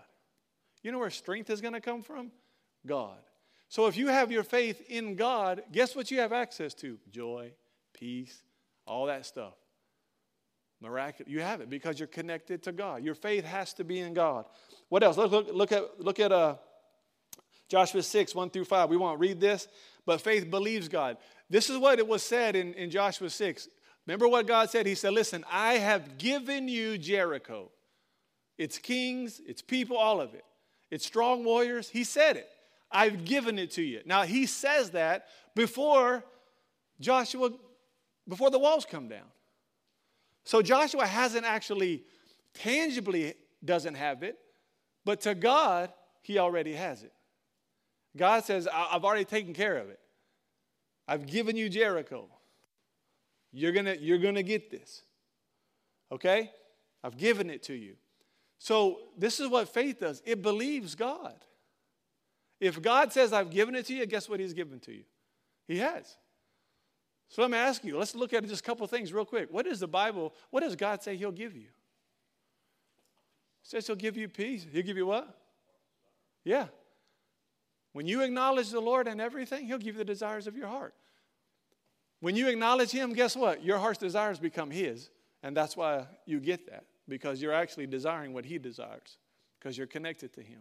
You 0.84 0.92
know 0.92 0.98
where 0.98 1.10
strength 1.10 1.50
is 1.50 1.60
going 1.60 1.74
to 1.74 1.80
come 1.80 2.02
from? 2.02 2.30
God. 2.86 3.18
So 3.68 3.86
if 3.86 3.96
you 3.96 4.08
have 4.08 4.30
your 4.30 4.44
faith 4.44 4.82
in 4.88 5.16
God, 5.16 5.62
guess 5.72 5.96
what 5.96 6.10
you 6.10 6.20
have 6.20 6.32
access 6.32 6.74
to? 6.74 6.98
Joy, 7.10 7.52
peace, 7.94 8.42
all 8.86 9.06
that 9.06 9.26
stuff. 9.26 9.54
Miraculous. 10.80 11.32
You 11.32 11.40
have 11.40 11.62
it 11.62 11.70
because 11.70 11.98
you're 11.98 12.06
connected 12.06 12.62
to 12.64 12.72
God. 12.72 13.02
Your 13.02 13.14
faith 13.14 13.44
has 13.44 13.72
to 13.74 13.84
be 13.84 13.98
in 14.00 14.12
God. 14.12 14.44
What 14.90 15.02
else? 15.02 15.16
Look, 15.16 15.32
look, 15.32 15.48
look 15.52 15.72
at, 15.72 16.00
look 16.00 16.20
at 16.20 16.30
uh, 16.30 16.56
Joshua 17.68 18.02
6, 18.02 18.34
1 18.34 18.50
through 18.50 18.66
5. 18.66 18.90
We 18.90 18.98
won't 18.98 19.18
read 19.18 19.40
this, 19.40 19.66
but 20.04 20.20
faith 20.20 20.50
believes 20.50 20.88
God. 20.88 21.16
This 21.48 21.70
is 21.70 21.78
what 21.78 21.98
it 21.98 22.06
was 22.06 22.22
said 22.22 22.54
in, 22.54 22.74
in 22.74 22.90
Joshua 22.90 23.30
6. 23.30 23.68
Remember 24.06 24.28
what 24.28 24.46
God 24.46 24.68
said? 24.68 24.84
He 24.84 24.94
said, 24.94 25.14
Listen, 25.14 25.44
I 25.50 25.74
have 25.74 26.18
given 26.18 26.68
you 26.68 26.98
Jericho. 26.98 27.70
It's 28.58 28.76
kings, 28.76 29.40
it's 29.46 29.62
people, 29.62 29.96
all 29.96 30.20
of 30.20 30.34
it. 30.34 30.44
It's 30.94 31.04
strong 31.04 31.42
warriors. 31.42 31.88
He 31.88 32.04
said 32.04 32.36
it. 32.36 32.48
I've 32.88 33.24
given 33.24 33.58
it 33.58 33.72
to 33.72 33.82
you. 33.82 34.00
Now, 34.06 34.22
he 34.22 34.46
says 34.46 34.90
that 34.90 35.26
before 35.56 36.22
Joshua 37.00 37.50
before 38.28 38.48
the 38.48 38.60
walls 38.60 38.86
come 38.88 39.08
down. 39.08 39.26
So 40.44 40.62
Joshua 40.62 41.04
hasn't 41.04 41.44
actually 41.44 42.04
tangibly 42.54 43.34
doesn't 43.64 43.96
have 43.96 44.22
it, 44.22 44.38
but 45.04 45.20
to 45.22 45.34
God, 45.34 45.92
he 46.22 46.38
already 46.38 46.74
has 46.74 47.02
it. 47.02 47.12
God 48.16 48.44
says, 48.44 48.68
I've 48.72 49.04
already 49.04 49.24
taken 49.24 49.52
care 49.52 49.76
of 49.76 49.90
it. 49.90 49.98
I've 51.08 51.26
given 51.26 51.56
you 51.56 51.68
Jericho. 51.68 52.28
You're 53.52 53.72
gonna, 53.72 53.96
you're 53.98 54.18
gonna 54.18 54.44
get 54.44 54.70
this. 54.70 55.02
Okay? 56.12 56.52
I've 57.02 57.18
given 57.18 57.50
it 57.50 57.64
to 57.64 57.74
you. 57.74 57.96
So 58.64 59.00
this 59.18 59.40
is 59.40 59.48
what 59.48 59.68
faith 59.68 60.00
does. 60.00 60.22
It 60.24 60.40
believes 60.40 60.94
God. 60.94 61.34
If 62.58 62.80
God 62.80 63.12
says, 63.12 63.30
I've 63.30 63.50
given 63.50 63.74
it 63.74 63.84
to 63.88 63.94
you, 63.94 64.06
guess 64.06 64.26
what 64.26 64.40
He's 64.40 64.54
given 64.54 64.80
to 64.80 64.92
you? 64.94 65.02
He 65.68 65.76
has. 65.80 66.16
So 67.28 67.42
let 67.42 67.50
me 67.50 67.58
ask 67.58 67.84
you, 67.84 67.98
let's 67.98 68.14
look 68.14 68.32
at 68.32 68.42
just 68.48 68.62
a 68.62 68.64
couple 68.64 68.86
things 68.86 69.12
real 69.12 69.26
quick. 69.26 69.48
What 69.50 69.66
does 69.66 69.80
the 69.80 69.86
Bible, 69.86 70.32
what 70.48 70.62
does 70.62 70.76
God 70.76 71.02
say 71.02 71.14
He'll 71.14 71.30
give 71.30 71.54
you? 71.54 71.66
He 73.60 73.68
says 73.68 73.86
He'll 73.86 73.96
give 73.96 74.16
you 74.16 74.30
peace. 74.30 74.64
He'll 74.72 74.82
give 74.82 74.96
you 74.96 75.04
what? 75.04 75.28
Yeah. 76.42 76.68
When 77.92 78.06
you 78.06 78.22
acknowledge 78.22 78.70
the 78.70 78.80
Lord 78.80 79.08
and 79.08 79.20
everything, 79.20 79.66
He'll 79.66 79.76
give 79.76 79.88
you 79.88 79.98
the 79.98 80.06
desires 80.06 80.46
of 80.46 80.56
your 80.56 80.68
heart. 80.68 80.94
When 82.20 82.34
you 82.34 82.48
acknowledge 82.48 82.92
Him, 82.92 83.12
guess 83.12 83.36
what? 83.36 83.62
Your 83.62 83.76
heart's 83.76 83.98
desires 83.98 84.38
become 84.38 84.70
His. 84.70 85.10
And 85.42 85.54
that's 85.54 85.76
why 85.76 86.06
you 86.24 86.40
get 86.40 86.70
that, 86.70 86.86
because 87.08 87.40
you're 87.42 87.52
actually 87.52 87.86
desiring 87.86 88.32
what 88.32 88.44
He 88.44 88.58
desires, 88.58 89.18
because 89.58 89.76
you're 89.76 89.86
connected 89.86 90.32
to 90.34 90.42
Him. 90.42 90.60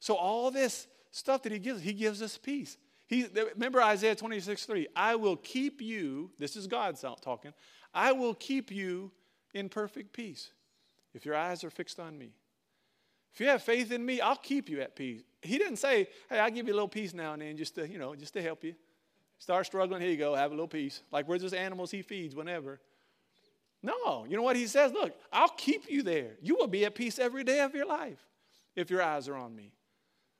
So, 0.00 0.14
all 0.14 0.50
this 0.50 0.86
stuff 1.10 1.42
that 1.42 1.52
He 1.52 1.58
gives, 1.58 1.82
He 1.82 1.92
gives 1.92 2.22
us 2.22 2.38
peace. 2.38 2.76
He, 3.06 3.26
remember 3.54 3.82
Isaiah 3.82 4.14
26, 4.14 4.66
3. 4.66 4.86
I 4.94 5.16
will 5.16 5.36
keep 5.36 5.80
you, 5.80 6.30
this 6.38 6.56
is 6.56 6.66
God 6.66 6.96
talking, 7.22 7.54
I 7.94 8.12
will 8.12 8.34
keep 8.34 8.70
you 8.70 9.10
in 9.54 9.68
perfect 9.68 10.12
peace 10.12 10.50
if 11.14 11.24
your 11.24 11.34
eyes 11.34 11.64
are 11.64 11.70
fixed 11.70 11.98
on 11.98 12.18
me. 12.18 12.32
If 13.32 13.40
you 13.40 13.46
have 13.46 13.62
faith 13.62 13.92
in 13.92 14.04
me, 14.04 14.20
I'll 14.20 14.36
keep 14.36 14.68
you 14.68 14.80
at 14.80 14.94
peace. 14.94 15.22
He 15.42 15.58
didn't 15.58 15.76
say, 15.76 16.08
hey, 16.28 16.38
I'll 16.38 16.50
give 16.50 16.66
you 16.66 16.72
a 16.72 16.74
little 16.74 16.88
peace 16.88 17.14
now 17.14 17.32
and 17.32 17.42
then 17.42 17.56
just 17.56 17.76
to, 17.76 17.88
you 17.88 17.98
know, 17.98 18.14
just 18.14 18.34
to 18.34 18.42
help 18.42 18.64
you. 18.64 18.74
Start 19.38 19.66
struggling, 19.66 20.00
here 20.00 20.10
you 20.10 20.16
go, 20.16 20.34
have 20.34 20.50
a 20.50 20.54
little 20.54 20.68
peace. 20.68 21.02
Like 21.12 21.28
we're 21.28 21.38
just 21.38 21.54
animals 21.54 21.90
he 21.90 22.02
feeds 22.02 22.34
whenever. 22.34 22.80
No, 23.82 24.26
you 24.28 24.36
know 24.36 24.42
what 24.42 24.56
he 24.56 24.66
says? 24.66 24.92
Look, 24.92 25.14
I'll 25.32 25.48
keep 25.50 25.88
you 25.88 26.02
there. 26.02 26.36
You 26.42 26.56
will 26.56 26.66
be 26.66 26.84
at 26.84 26.94
peace 26.94 27.18
every 27.18 27.44
day 27.44 27.60
of 27.60 27.74
your 27.74 27.86
life 27.86 28.18
if 28.74 28.90
your 28.90 29.02
eyes 29.02 29.28
are 29.28 29.36
on 29.36 29.54
me. 29.54 29.72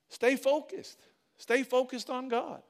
Stay 0.08 0.36
focused. 0.36 0.98
Stay 1.36 1.62
focused 1.62 2.10
on 2.10 2.28
God. 2.28 2.62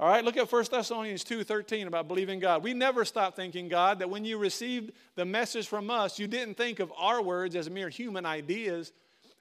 All 0.00 0.08
right, 0.08 0.24
look 0.24 0.38
at 0.38 0.50
1 0.50 0.70
Thessalonians 0.70 1.22
2:13 1.24 1.86
about 1.86 2.08
believing 2.08 2.40
God. 2.40 2.62
We 2.62 2.72
never 2.72 3.04
stop 3.04 3.36
thinking, 3.36 3.68
God, 3.68 3.98
that 3.98 4.08
when 4.08 4.24
you 4.24 4.38
received 4.38 4.92
the 5.14 5.26
message 5.26 5.68
from 5.68 5.90
us, 5.90 6.18
you 6.18 6.26
didn't 6.26 6.56
think 6.56 6.80
of 6.80 6.90
our 6.96 7.20
words 7.20 7.54
as 7.54 7.68
mere 7.68 7.90
human 7.90 8.24
ideas. 8.24 8.92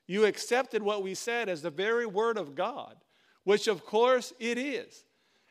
You 0.05 0.25
accepted 0.25 0.83
what 0.83 1.01
we 1.01 1.15
said 1.15 1.47
as 1.47 1.61
the 1.61 1.69
very 1.69 2.05
word 2.05 2.37
of 2.37 2.55
God, 2.55 2.97
which 3.45 3.67
of 3.67 3.85
course 3.85 4.33
it 4.37 4.57
is. 4.57 5.05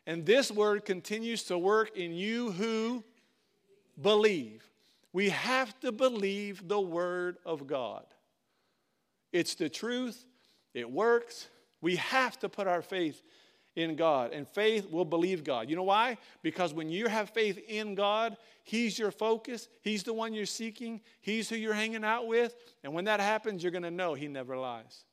And 0.05 0.27
this 0.27 0.51
word 0.51 0.85
continues 0.85 1.43
to 1.45 1.57
work 1.57 1.97
in 1.97 2.13
you 2.13 2.51
who 2.51 3.03
believe. 3.99 4.68
We 5.13 5.29
have 5.29 5.79
to 5.79 5.91
believe 5.91 6.67
the 6.67 6.79
word 6.79 7.37
of 7.45 7.67
God. 7.67 8.05
It's 9.31 9.55
the 9.55 9.69
truth, 9.69 10.25
it 10.73 10.89
works, 10.89 11.47
we 11.81 11.95
have 11.97 12.37
to 12.39 12.49
put 12.49 12.67
our 12.67 12.81
faith 12.81 13.21
in 13.75 13.95
God, 13.95 14.33
and 14.33 14.47
faith 14.47 14.89
will 14.89 15.05
believe 15.05 15.43
God. 15.43 15.69
You 15.69 15.75
know 15.75 15.83
why? 15.83 16.17
Because 16.41 16.73
when 16.73 16.89
you 16.89 17.07
have 17.07 17.29
faith 17.29 17.59
in 17.67 17.95
God, 17.95 18.35
He's 18.63 18.99
your 18.99 19.11
focus, 19.11 19.69
He's 19.81 20.03
the 20.03 20.13
one 20.13 20.33
you're 20.33 20.45
seeking, 20.45 21.01
He's 21.21 21.49
who 21.49 21.55
you're 21.55 21.73
hanging 21.73 22.03
out 22.03 22.27
with, 22.27 22.55
and 22.83 22.93
when 22.93 23.05
that 23.05 23.19
happens, 23.19 23.63
you're 23.63 23.71
going 23.71 23.83
to 23.83 23.91
know 23.91 24.13
He 24.15 24.27
never 24.27 24.57
lies. 24.57 25.05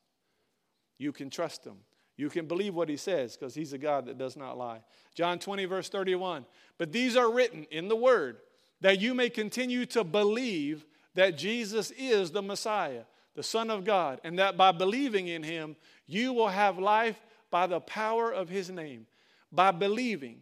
You 0.97 1.11
can 1.11 1.29
trust 1.29 1.63
Him. 1.63 1.77
You 2.17 2.29
can 2.29 2.47
believe 2.47 2.73
what 2.73 2.89
He 2.89 2.97
says 2.97 3.37
because 3.37 3.53
He's 3.53 3.73
a 3.73 3.77
God 3.77 4.07
that 4.07 4.17
does 4.17 4.35
not 4.35 4.57
lie. 4.57 4.81
John 5.15 5.39
20, 5.39 5.65
verse 5.65 5.89
31. 5.89 6.45
But 6.77 6.91
these 6.91 7.15
are 7.15 7.31
written 7.31 7.65
in 7.69 7.87
the 7.87 7.95
Word 7.95 8.37
that 8.81 8.99
you 8.99 9.13
may 9.13 9.29
continue 9.29 9.85
to 9.87 10.03
believe 10.03 10.85
that 11.15 11.37
Jesus 11.37 11.91
is 11.91 12.31
the 12.31 12.41
Messiah, 12.41 13.03
the 13.35 13.43
Son 13.43 13.69
of 13.69 13.83
God, 13.83 14.19
and 14.23 14.37
that 14.39 14.57
by 14.57 14.71
believing 14.71 15.27
in 15.27 15.43
him, 15.43 15.75
you 16.05 16.33
will 16.33 16.47
have 16.47 16.77
life 16.77 17.19
by 17.49 17.67
the 17.67 17.79
power 17.79 18.31
of 18.31 18.49
his 18.49 18.69
name, 18.69 19.07
by 19.51 19.71
believing 19.71 20.41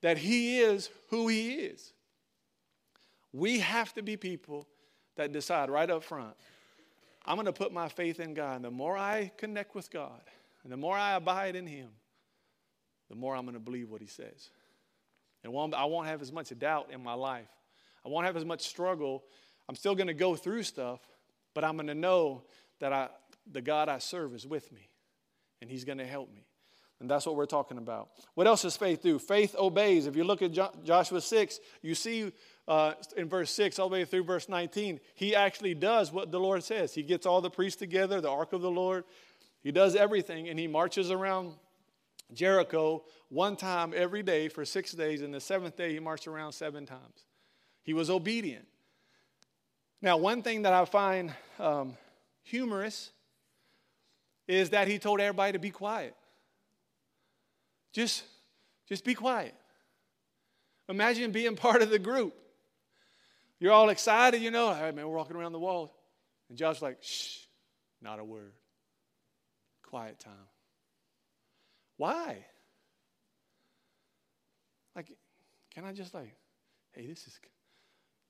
that 0.00 0.18
he 0.18 0.60
is 0.60 0.90
who 1.08 1.28
he 1.28 1.52
is. 1.52 1.92
We 3.32 3.60
have 3.60 3.92
to 3.94 4.02
be 4.02 4.16
people 4.16 4.66
that 5.16 5.32
decide 5.32 5.70
right 5.70 5.90
up 5.90 6.02
front 6.02 6.34
I'm 7.24 7.36
going 7.36 7.46
to 7.46 7.52
put 7.52 7.72
my 7.72 7.88
faith 7.88 8.20
in 8.20 8.34
God. 8.34 8.56
And 8.56 8.64
the 8.64 8.70
more 8.70 8.96
I 8.96 9.30
connect 9.36 9.74
with 9.74 9.90
God, 9.90 10.20
and 10.62 10.72
the 10.72 10.76
more 10.76 10.96
I 10.96 11.14
abide 11.14 11.56
in 11.56 11.66
him, 11.66 11.90
the 13.08 13.16
more 13.16 13.34
I'm 13.34 13.42
going 13.42 13.54
to 13.54 13.60
believe 13.60 13.90
what 13.90 14.00
he 14.00 14.06
says. 14.06 14.50
And 15.44 15.74
I 15.74 15.84
won't 15.84 16.06
have 16.06 16.22
as 16.22 16.32
much 16.32 16.56
doubt 16.58 16.90
in 16.92 17.02
my 17.02 17.14
life. 17.14 17.48
I 18.04 18.08
won't 18.08 18.26
have 18.26 18.36
as 18.36 18.44
much 18.44 18.62
struggle. 18.62 19.24
I'm 19.68 19.74
still 19.74 19.94
going 19.94 20.08
to 20.08 20.14
go 20.14 20.34
through 20.34 20.62
stuff, 20.64 21.00
but 21.54 21.64
I'm 21.64 21.76
going 21.76 21.86
to 21.86 21.94
know 21.94 22.42
that 22.80 22.92
I, 22.92 23.08
the 23.50 23.60
God 23.60 23.88
I 23.88 23.98
serve 23.98 24.34
is 24.34 24.46
with 24.46 24.70
me, 24.72 24.88
and 25.60 25.70
he's 25.70 25.84
going 25.84 25.98
to 25.98 26.06
help 26.06 26.32
me. 26.32 26.44
And 27.00 27.10
that's 27.10 27.24
what 27.24 27.34
we're 27.34 27.46
talking 27.46 27.78
about. 27.78 28.10
What 28.34 28.46
else 28.46 28.62
does 28.62 28.76
faith 28.76 29.02
do? 29.02 29.18
Faith 29.18 29.56
obeys. 29.58 30.06
If 30.06 30.16
you 30.16 30.24
look 30.24 30.42
at 30.42 30.52
Joshua 30.84 31.20
6, 31.20 31.60
you 31.80 31.94
see 31.94 32.30
uh, 32.68 32.92
in 33.16 33.26
verse 33.28 33.50
6 33.52 33.78
all 33.78 33.88
the 33.88 33.94
way 33.94 34.04
through 34.04 34.24
verse 34.24 34.50
19, 34.50 35.00
he 35.14 35.34
actually 35.34 35.74
does 35.74 36.12
what 36.12 36.30
the 36.30 36.38
Lord 36.38 36.62
says. 36.62 36.94
He 36.94 37.02
gets 37.02 37.24
all 37.24 37.40
the 37.40 37.50
priests 37.50 37.78
together, 37.78 38.20
the 38.20 38.30
ark 38.30 38.52
of 38.52 38.60
the 38.60 38.70
Lord. 38.70 39.04
He 39.62 39.72
does 39.72 39.96
everything, 39.96 40.48
and 40.48 40.58
he 40.58 40.66
marches 40.66 41.10
around 41.10 41.54
Jericho 42.32 43.04
one 43.28 43.56
time 43.56 43.92
every 43.94 44.22
day 44.22 44.48
for 44.48 44.64
six 44.64 44.92
days, 44.92 45.22
and 45.22 45.32
the 45.32 45.40
seventh 45.40 45.76
day 45.76 45.92
he 45.92 46.00
marched 46.00 46.26
around 46.26 46.52
seven 46.52 46.86
times. 46.86 47.26
He 47.82 47.94
was 47.94 48.10
obedient. 48.10 48.66
Now, 50.02 50.16
one 50.16 50.42
thing 50.42 50.62
that 50.62 50.72
I 50.72 50.84
find 50.84 51.32
um, 51.58 51.96
humorous 52.42 53.10
is 54.48 54.70
that 54.70 54.88
he 54.88 54.98
told 54.98 55.20
everybody 55.20 55.52
to 55.52 55.58
be 55.58 55.70
quiet. 55.70 56.14
Just, 57.92 58.24
just 58.88 59.04
be 59.04 59.14
quiet. 59.14 59.54
Imagine 60.88 61.30
being 61.32 61.54
part 61.54 61.82
of 61.82 61.90
the 61.90 61.98
group. 61.98 62.34
You're 63.60 63.72
all 63.72 63.90
excited, 63.90 64.40
you 64.40 64.50
know. 64.50 64.66
All 64.66 64.80
right, 64.80 64.94
man, 64.94 65.06
we're 65.06 65.16
walking 65.16 65.36
around 65.36 65.52
the 65.52 65.58
wall. 65.58 65.94
And 66.48 66.56
Josh's 66.58 66.82
like, 66.82 66.98
shh, 67.00 67.38
not 68.00 68.18
a 68.18 68.24
word. 68.24 68.52
Quiet 69.82 70.18
time. 70.18 70.32
Why? 72.00 72.46
Like, 74.96 75.12
can 75.74 75.84
I 75.84 75.92
just 75.92 76.14
like, 76.14 76.34
hey, 76.92 77.06
this 77.06 77.26
is, 77.26 77.38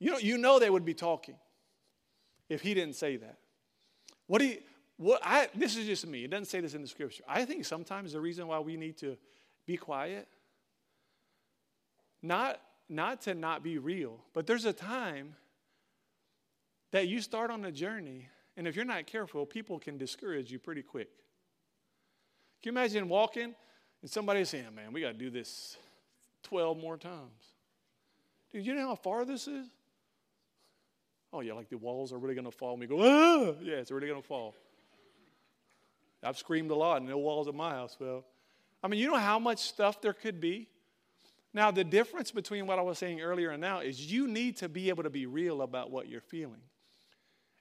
you 0.00 0.10
know, 0.10 0.18
you 0.18 0.38
know 0.38 0.58
they 0.58 0.68
would 0.68 0.84
be 0.84 0.92
talking 0.92 1.36
if 2.48 2.62
he 2.62 2.74
didn't 2.74 2.96
say 2.96 3.16
that. 3.18 3.38
What 4.26 4.40
do 4.40 4.46
you, 4.46 4.58
what 4.96 5.20
I, 5.22 5.50
this 5.54 5.76
is 5.76 5.86
just 5.86 6.04
me. 6.04 6.24
It 6.24 6.32
doesn't 6.32 6.46
say 6.46 6.58
this 6.58 6.74
in 6.74 6.82
the 6.82 6.88
scripture. 6.88 7.22
I 7.28 7.44
think 7.44 7.64
sometimes 7.64 8.12
the 8.12 8.20
reason 8.20 8.48
why 8.48 8.58
we 8.58 8.76
need 8.76 8.96
to 8.98 9.16
be 9.66 9.76
quiet, 9.76 10.26
not, 12.22 12.60
not 12.88 13.22
to 13.22 13.34
not 13.34 13.62
be 13.62 13.78
real, 13.78 14.18
but 14.34 14.48
there's 14.48 14.64
a 14.64 14.72
time 14.72 15.36
that 16.90 17.06
you 17.06 17.20
start 17.20 17.52
on 17.52 17.64
a 17.64 17.70
journey, 17.70 18.26
and 18.56 18.66
if 18.66 18.74
you're 18.74 18.84
not 18.84 19.06
careful, 19.06 19.46
people 19.46 19.78
can 19.78 19.96
discourage 19.96 20.50
you 20.50 20.58
pretty 20.58 20.82
quick. 20.82 21.10
Can 22.62 22.74
you 22.74 22.78
imagine 22.78 23.08
walking 23.08 23.54
and 24.02 24.10
somebody 24.10 24.44
saying, 24.44 24.74
man, 24.74 24.92
we 24.92 25.00
got 25.00 25.08
to 25.08 25.14
do 25.14 25.30
this 25.30 25.76
12 26.42 26.78
more 26.78 26.96
times? 26.96 27.54
Dude, 28.52 28.66
you 28.66 28.74
know 28.74 28.88
how 28.88 28.96
far 28.96 29.24
this 29.24 29.48
is? 29.48 29.66
Oh, 31.32 31.40
yeah, 31.40 31.52
like 31.52 31.68
the 31.68 31.78
walls 31.78 32.12
are 32.12 32.18
really 32.18 32.34
going 32.34 32.44
to 32.44 32.50
fall. 32.50 32.72
And 32.72 32.80
we 32.80 32.86
go, 32.86 33.00
ah, 33.00 33.54
yeah, 33.62 33.76
it's 33.76 33.90
really 33.90 34.08
going 34.08 34.20
to 34.20 34.26
fall. 34.26 34.54
I've 36.22 36.36
screamed 36.36 36.70
a 36.70 36.74
lot, 36.74 36.98
and 36.98 37.08
no 37.08 37.16
walls 37.16 37.48
at 37.48 37.54
my 37.54 37.70
house 37.70 37.94
fell. 37.94 38.24
I 38.82 38.88
mean, 38.88 39.00
you 39.00 39.10
know 39.10 39.16
how 39.16 39.38
much 39.38 39.60
stuff 39.60 40.02
there 40.02 40.12
could 40.12 40.40
be? 40.40 40.68
Now, 41.54 41.70
the 41.70 41.84
difference 41.84 42.30
between 42.30 42.66
what 42.66 42.78
I 42.78 42.82
was 42.82 42.98
saying 42.98 43.20
earlier 43.20 43.50
and 43.50 43.60
now 43.60 43.80
is 43.80 44.12
you 44.12 44.28
need 44.28 44.58
to 44.58 44.68
be 44.68 44.88
able 44.88 45.02
to 45.04 45.10
be 45.10 45.26
real 45.26 45.62
about 45.62 45.90
what 45.90 46.08
you're 46.08 46.20
feeling 46.20 46.60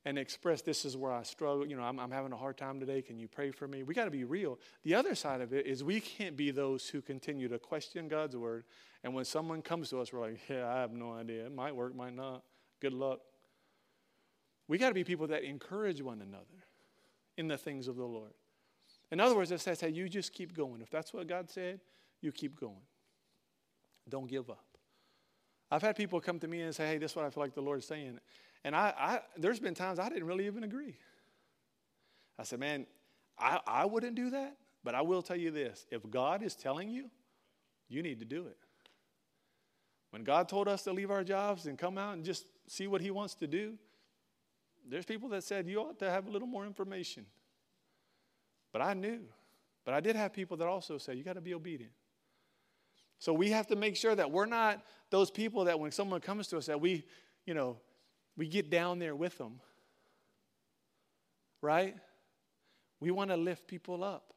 and 0.05 0.17
express 0.17 0.62
this 0.62 0.85
is 0.85 0.95
where 0.95 1.12
I 1.12 1.23
struggle. 1.23 1.67
You 1.67 1.75
know, 1.75 1.83
I'm, 1.83 1.99
I'm 1.99 2.12
having 2.12 2.31
a 2.31 2.38
hard 2.38 2.57
time 2.57 2.79
today. 2.79 3.01
Can 3.01 3.19
you 3.19 3.27
pray 3.27 3.51
for 3.51 3.67
me? 3.67 3.83
We 3.83 3.93
got 3.93 4.05
to 4.05 4.12
be 4.12 4.23
real. 4.23 4.59
The 4.83 4.95
other 4.95 5.13
side 5.15 5.41
of 5.41 5.53
it 5.53 5.67
is 5.67 5.83
we 5.83 5.99
can't 5.99 6.38
be 6.38 6.51
those 6.51 6.88
who 6.88 7.01
continue 7.01 7.47
to 7.49 7.59
question 7.59 8.07
God's 8.07 8.38
word. 8.38 8.63
And 9.03 9.13
when 9.13 9.25
someone 9.25 9.62
comes 9.62 9.89
to 9.89 9.99
us, 9.99 10.13
we're 10.13 10.21
like, 10.21 10.39
yeah, 10.49 10.67
I 10.67 10.79
have 10.79 10.91
no 10.91 11.13
idea. 11.13 11.45
It 11.45 11.53
might 11.53 11.75
work, 11.75 11.95
might 11.95 12.15
not. 12.15 12.43
Good 12.81 12.93
luck. 12.93 13.19
We 14.67 14.77
got 14.77 14.89
to 14.89 14.93
be 14.93 15.03
people 15.03 15.27
that 15.27 15.43
encourage 15.43 16.01
one 16.01 16.21
another 16.21 16.45
in 17.38 17.47
the 17.47 17.57
things 17.57 17.88
of 17.88 17.95
the 17.95 18.05
Lord. 18.05 18.31
In 19.12 19.19
other 19.19 19.35
words, 19.35 19.51
it 19.51 19.59
says, 19.59 19.81
hey, 19.81 19.89
you 19.89 20.07
just 20.07 20.33
keep 20.33 20.55
going. 20.55 20.81
If 20.81 20.89
that's 20.89 21.13
what 21.13 21.27
God 21.27 21.49
said, 21.49 21.81
you 22.21 22.31
keep 22.31 22.59
going. 22.59 22.75
Don't 24.07 24.27
give 24.27 24.49
up. 24.49 24.65
I've 25.71 25.81
had 25.81 25.95
people 25.95 26.19
come 26.19 26.39
to 26.39 26.47
me 26.47 26.62
and 26.62 26.73
say, 26.73 26.88
hey, 26.88 26.97
this 26.97 27.12
is 27.12 27.15
what 27.15 27.25
I 27.25 27.29
feel 27.29 27.43
like 27.43 27.53
the 27.53 27.62
Lord 27.62 27.79
is 27.79 27.85
saying. 27.85 28.19
And 28.63 28.76
I, 28.76 28.93
I 28.98 29.19
there's 29.38 29.60
been 29.60 29.74
times 29.74 30.00
I 30.00 30.10
didn't 30.10 30.26
really 30.26 30.45
even 30.45 30.63
agree. 30.63 30.98
I 32.38 32.43
said, 32.43 32.60
man, 32.60 32.86
I, 33.38 33.60
I 33.65 33.86
wouldn't 33.86 34.15
do 34.15 34.30
that, 34.32 34.58
but 34.84 34.95
I 34.95 35.02
will 35.02 35.22
tell 35.22 35.36
you 35.36 35.52
this 35.52 35.86
if 35.91 36.10
God 36.10 36.43
is 36.43 36.56
telling 36.56 36.89
you, 36.89 37.10
you 37.88 38.02
need 38.02 38.19
to 38.19 38.26
do 38.26 38.48
it. 38.48 38.58
When 40.12 40.24
God 40.24 40.50
told 40.50 40.67
us 40.67 40.84
to 40.84 40.93
leave 40.93 41.12
our 41.12 41.24
jobs 41.24 41.67
and 41.67 41.78
come 41.78 41.98
out 41.98 42.15
and 42.15 42.26
just 42.26 42.45
see 42.67 42.88
what 42.88 43.02
He 43.02 43.12
wants 43.12 43.36
to 43.36 43.48
do, 43.48 43.78
there's 44.88 45.06
people 45.06 45.30
that 45.30 45.43
said 45.43 45.67
you 45.67 45.80
ought 45.80 46.00
to 46.00 46.10
have 46.10 46.28
a 46.28 46.32
little 46.32 46.48
more 46.48 46.65
information. 46.65 47.26
But 48.72 48.82
I 48.82 48.93
knew. 48.93 49.22
But 49.86 49.93
I 49.93 50.00
did 50.00 50.15
have 50.15 50.34
people 50.34 50.58
that 50.58 50.67
also 50.67 50.98
said 50.98 51.17
you 51.17 51.24
got 51.24 51.34
to 51.34 51.41
be 51.41 51.54
obedient. 51.54 51.93
So 53.19 53.34
we 53.34 53.52
have 53.52 53.67
to 53.67 53.76
make 53.76 53.95
sure 53.95 54.15
that 54.15 54.32
we're 54.32 54.45
not 54.45 54.84
those 55.10 55.30
people 55.30 55.65
that 55.65 55.80
when 55.80 55.91
someone 55.91 56.22
comes 56.22 56.48
to 56.48 56.58
us 56.58 56.67
that 56.67 56.80
we, 56.80 57.06
you 57.45 57.54
know, 57.54 57.78
we 58.39 58.47
get 58.47 58.69
down 58.69 58.99
there 58.99 59.15
with 59.15 59.38
them. 59.38 59.60
Right? 61.62 61.93
We 63.02 63.12
want 63.12 63.32
to 63.32 63.38
lift 63.38 63.67
people 63.67 64.02
up. 64.02 64.34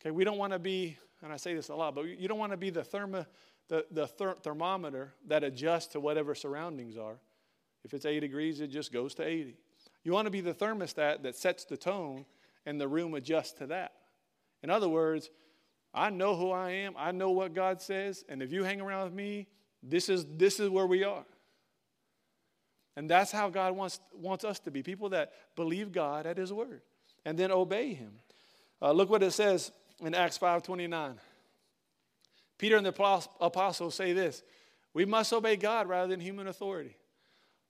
Okay, 0.00 0.10
we 0.10 0.24
don't 0.24 0.38
want 0.38 0.54
to 0.54 0.58
be, 0.58 0.96
and 1.22 1.30
I 1.30 1.36
say 1.36 1.54
this 1.54 1.68
a 1.68 1.74
lot, 1.74 1.94
but 1.94 2.06
you 2.06 2.26
don't 2.26 2.38
want 2.38 2.52
to 2.52 2.56
be 2.56 2.70
the, 2.70 2.82
thermo, 2.82 3.26
the, 3.68 3.84
the 3.90 4.06
ther- 4.06 4.36
thermometer 4.42 5.12
that 5.28 5.44
adjusts 5.44 5.88
to 5.88 6.00
whatever 6.00 6.34
surroundings 6.34 6.96
are. 6.96 7.18
If 7.84 7.92
it's 7.92 8.06
80 8.06 8.20
degrees, 8.20 8.60
it 8.62 8.68
just 8.68 8.94
goes 8.94 9.14
to 9.16 9.26
80. 9.26 9.58
You 10.02 10.12
want 10.12 10.24
to 10.24 10.30
be 10.30 10.40
the 10.40 10.54
thermostat 10.54 11.22
that 11.22 11.36
sets 11.36 11.66
the 11.66 11.76
tone 11.76 12.24
and 12.64 12.80
the 12.80 12.88
room 12.88 13.12
adjusts 13.12 13.52
to 13.58 13.66
that. 13.66 13.92
In 14.62 14.70
other 14.70 14.88
words, 14.88 15.28
I 15.92 16.08
know 16.08 16.34
who 16.34 16.50
I 16.50 16.70
am, 16.70 16.94
I 16.96 17.12
know 17.12 17.30
what 17.30 17.52
God 17.52 17.82
says, 17.82 18.24
and 18.26 18.42
if 18.42 18.52
you 18.52 18.64
hang 18.64 18.80
around 18.80 19.04
with 19.04 19.14
me, 19.14 19.48
this 19.82 20.08
is, 20.08 20.24
this 20.36 20.60
is 20.60 20.70
where 20.70 20.86
we 20.86 21.04
are. 21.04 21.26
And 22.96 23.08
that's 23.08 23.30
how 23.30 23.48
God 23.48 23.76
wants, 23.76 24.00
wants 24.12 24.44
us 24.44 24.58
to 24.60 24.70
be 24.70 24.82
people 24.82 25.10
that 25.10 25.32
believe 25.56 25.92
God 25.92 26.26
at 26.26 26.36
His 26.36 26.52
word 26.52 26.82
and 27.24 27.38
then 27.38 27.50
obey 27.50 27.94
Him. 27.94 28.12
Uh, 28.82 28.92
look 28.92 29.10
what 29.10 29.22
it 29.22 29.32
says 29.32 29.72
in 30.00 30.14
Acts 30.14 30.38
5.29. 30.38 31.14
Peter 32.58 32.76
and 32.76 32.84
the 32.84 33.24
apostles 33.40 33.94
say 33.94 34.12
this 34.12 34.42
We 34.92 35.04
must 35.04 35.32
obey 35.32 35.56
God 35.56 35.88
rather 35.88 36.08
than 36.08 36.20
human 36.20 36.46
authority. 36.46 36.96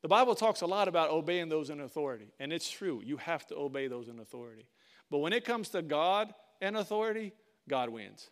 The 0.03 0.09
Bible 0.09 0.35
talks 0.35 0.63
a 0.63 0.67
lot 0.67 0.89
about 0.89 1.11
obeying 1.11 1.49
those 1.49 1.69
in 1.69 1.81
authority, 1.81 2.33
and 2.41 2.53
it's 2.53 2.71
true. 2.71 3.03
You 3.05 3.19
have 3.19 3.47
to 3.49 3.57
obey 3.57 3.87
those 3.87 4.09
in 4.09 4.19
authority. 4.19 4.67
But 5.11 5.19
when 5.19 5.33
it 5.33 5.45
comes 5.45 5.69
to 5.71 5.83
God 5.83 6.33
and 6.61 6.77
authority, 6.77 7.33
God 7.69 7.91
wins. 7.91 8.31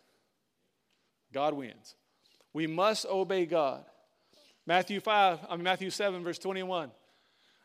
God 1.31 1.53
wins. 1.53 1.95
We 2.53 2.65
must 2.65 3.05
obey 3.05 3.45
God. 3.45 3.85
Matthew 4.69 4.99
5, 4.99 5.47
I 5.49 5.55
mean 5.55 5.63
Matthew 5.63 5.89
7, 5.89 6.23
verse 6.23 6.37
21. 6.37 6.91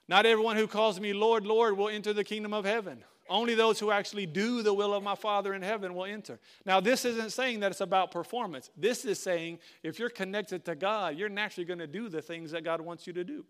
Not 0.08 0.24
everyone 0.24 0.56
who 0.56 0.66
calls 0.66 0.98
me 0.98 1.12
Lord, 1.12 1.44
Lord 1.44 1.76
will 1.76 1.90
enter 1.90 2.14
the 2.14 2.24
kingdom 2.24 2.54
of 2.54 2.64
heaven. 2.64 3.04
Only 3.28 3.54
those 3.54 3.78
who 3.78 3.90
actually 3.90 4.24
do 4.24 4.62
the 4.62 4.72
will 4.72 4.94
of 4.94 5.02
my 5.02 5.14
Father 5.14 5.52
in 5.52 5.60
heaven 5.60 5.92
will 5.92 6.06
enter. 6.06 6.40
Now, 6.64 6.80
this 6.80 7.04
isn't 7.04 7.32
saying 7.32 7.60
that 7.60 7.72
it's 7.72 7.82
about 7.82 8.10
performance. 8.10 8.70
This 8.74 9.04
is 9.04 9.22
saying 9.22 9.58
if 9.82 9.98
you're 9.98 10.08
connected 10.08 10.64
to 10.64 10.74
God, 10.74 11.18
you're 11.18 11.28
naturally 11.28 11.66
going 11.66 11.78
to 11.80 11.86
do 11.86 12.08
the 12.08 12.22
things 12.22 12.52
that 12.52 12.64
God 12.64 12.80
wants 12.80 13.06
you 13.06 13.12
to 13.12 13.22
do. 13.22 13.44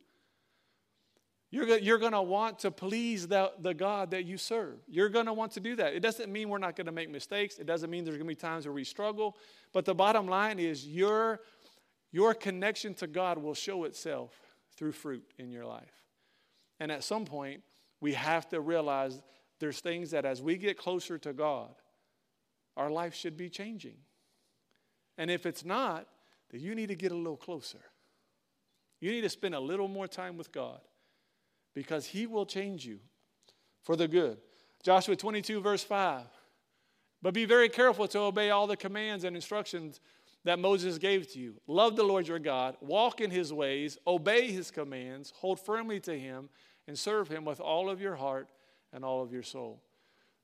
You're, 1.53 1.79
you're 1.79 1.99
going 1.99 2.11
to 2.11 2.23
want 2.23 2.59
to 2.61 2.73
please 2.73 3.29
the, 3.29 3.53
the 3.61 3.73
God 3.73 4.11
that 4.11 4.25
you 4.25 4.37
serve. 4.37 4.81
You're 4.89 5.11
going 5.11 5.27
to 5.27 5.33
want 5.33 5.53
to 5.53 5.61
do 5.61 5.77
that. 5.77 5.95
It 5.95 6.01
doesn't 6.01 6.33
mean 6.33 6.49
we're 6.49 6.59
not 6.59 6.75
going 6.75 6.87
to 6.87 6.93
make 6.93 7.09
mistakes. 7.09 7.61
It 7.61 7.67
doesn't 7.67 7.89
mean 7.89 8.03
there's 8.03 8.17
going 8.17 8.27
to 8.27 8.35
be 8.35 8.35
times 8.35 8.67
where 8.67 8.73
we 8.73 8.83
struggle. 8.83 9.37
But 9.73 9.85
the 9.85 9.95
bottom 9.95 10.27
line 10.27 10.59
is 10.59 10.85
your, 10.85 11.39
your 12.15 12.33
connection 12.33 12.95
to 12.95 13.09
God 13.09 13.39
will 13.39 13.55
show 13.55 13.83
itself 13.83 14.31
through 14.77 14.93
fruit 14.93 15.25
in 15.37 15.51
your 15.51 15.67
life. 15.67 16.05
And 16.79 16.93
at 16.93 17.03
some 17.03 17.25
point, 17.25 17.65
we 18.01 18.13
have 18.13 18.49
to 18.51 18.61
realize 18.61 19.21
there's 19.59 19.81
things 19.81 20.13
that 20.13 20.25
as 20.25 20.41
we 20.41 20.57
get 20.57 20.79
closer 20.79 21.19
to 21.19 21.33
God, 21.33 21.75
our 22.77 22.89
life 22.89 23.17
should 23.17 23.37
be 23.37 23.49
changing. 23.49 23.97
And 25.19 25.29
if 25.29 25.45
it's 25.45 25.65
not, 25.65 26.07
then 26.53 26.61
you 26.61 26.77
need 26.77 26.87
to 26.91 26.95
get 26.95 27.11
a 27.11 27.17
little 27.17 27.37
closer. 27.37 27.81
You 29.01 29.11
need 29.11 29.23
to 29.23 29.29
spend 29.29 29.57
a 29.57 29.61
little 29.61 29.89
more 29.89 30.07
time 30.07 30.37
with 30.37 30.53
God 30.53 30.83
because 31.75 32.07
He 32.07 32.29
will 32.29 32.47
change 32.47 32.87
you 32.87 33.01
for 33.83 33.97
the 33.97 34.07
good. 34.07 34.39
Joshua 34.85 35.17
22, 35.17 35.61
verse 35.61 35.83
5. 35.83 36.27
But 37.23 37.35
be 37.35 37.45
very 37.45 37.69
careful 37.69 38.07
to 38.07 38.21
obey 38.21 38.51
all 38.51 38.69
the 38.69 38.77
commands 38.77 39.25
and 39.25 39.35
instructions 39.35 39.99
that 40.45 40.59
Moses 40.59 40.99
gave 40.99 41.33
to 41.33 41.39
you. 41.39 41.55
Love 41.67 41.97
the 41.97 42.03
Lord 42.03 42.29
your 42.29 42.39
God, 42.39 42.77
walk 42.81 43.21
in 43.21 43.31
his 43.31 43.53
ways, 43.53 43.99
obey 44.07 44.51
his 44.51 44.71
commands, 44.71 45.33
hold 45.37 45.59
firmly 45.59 46.01
to 46.01 46.19
him, 46.19 46.49
and 46.87 46.99
serve 46.99 47.29
him 47.29 47.45
with 47.45 47.61
all 47.61 47.89
of 47.89 48.01
your 48.01 48.15
heart 48.15 48.49
and 48.93 49.05
all 49.05 49.23
of 49.23 49.33
your 49.33 49.43
soul. 49.43 49.83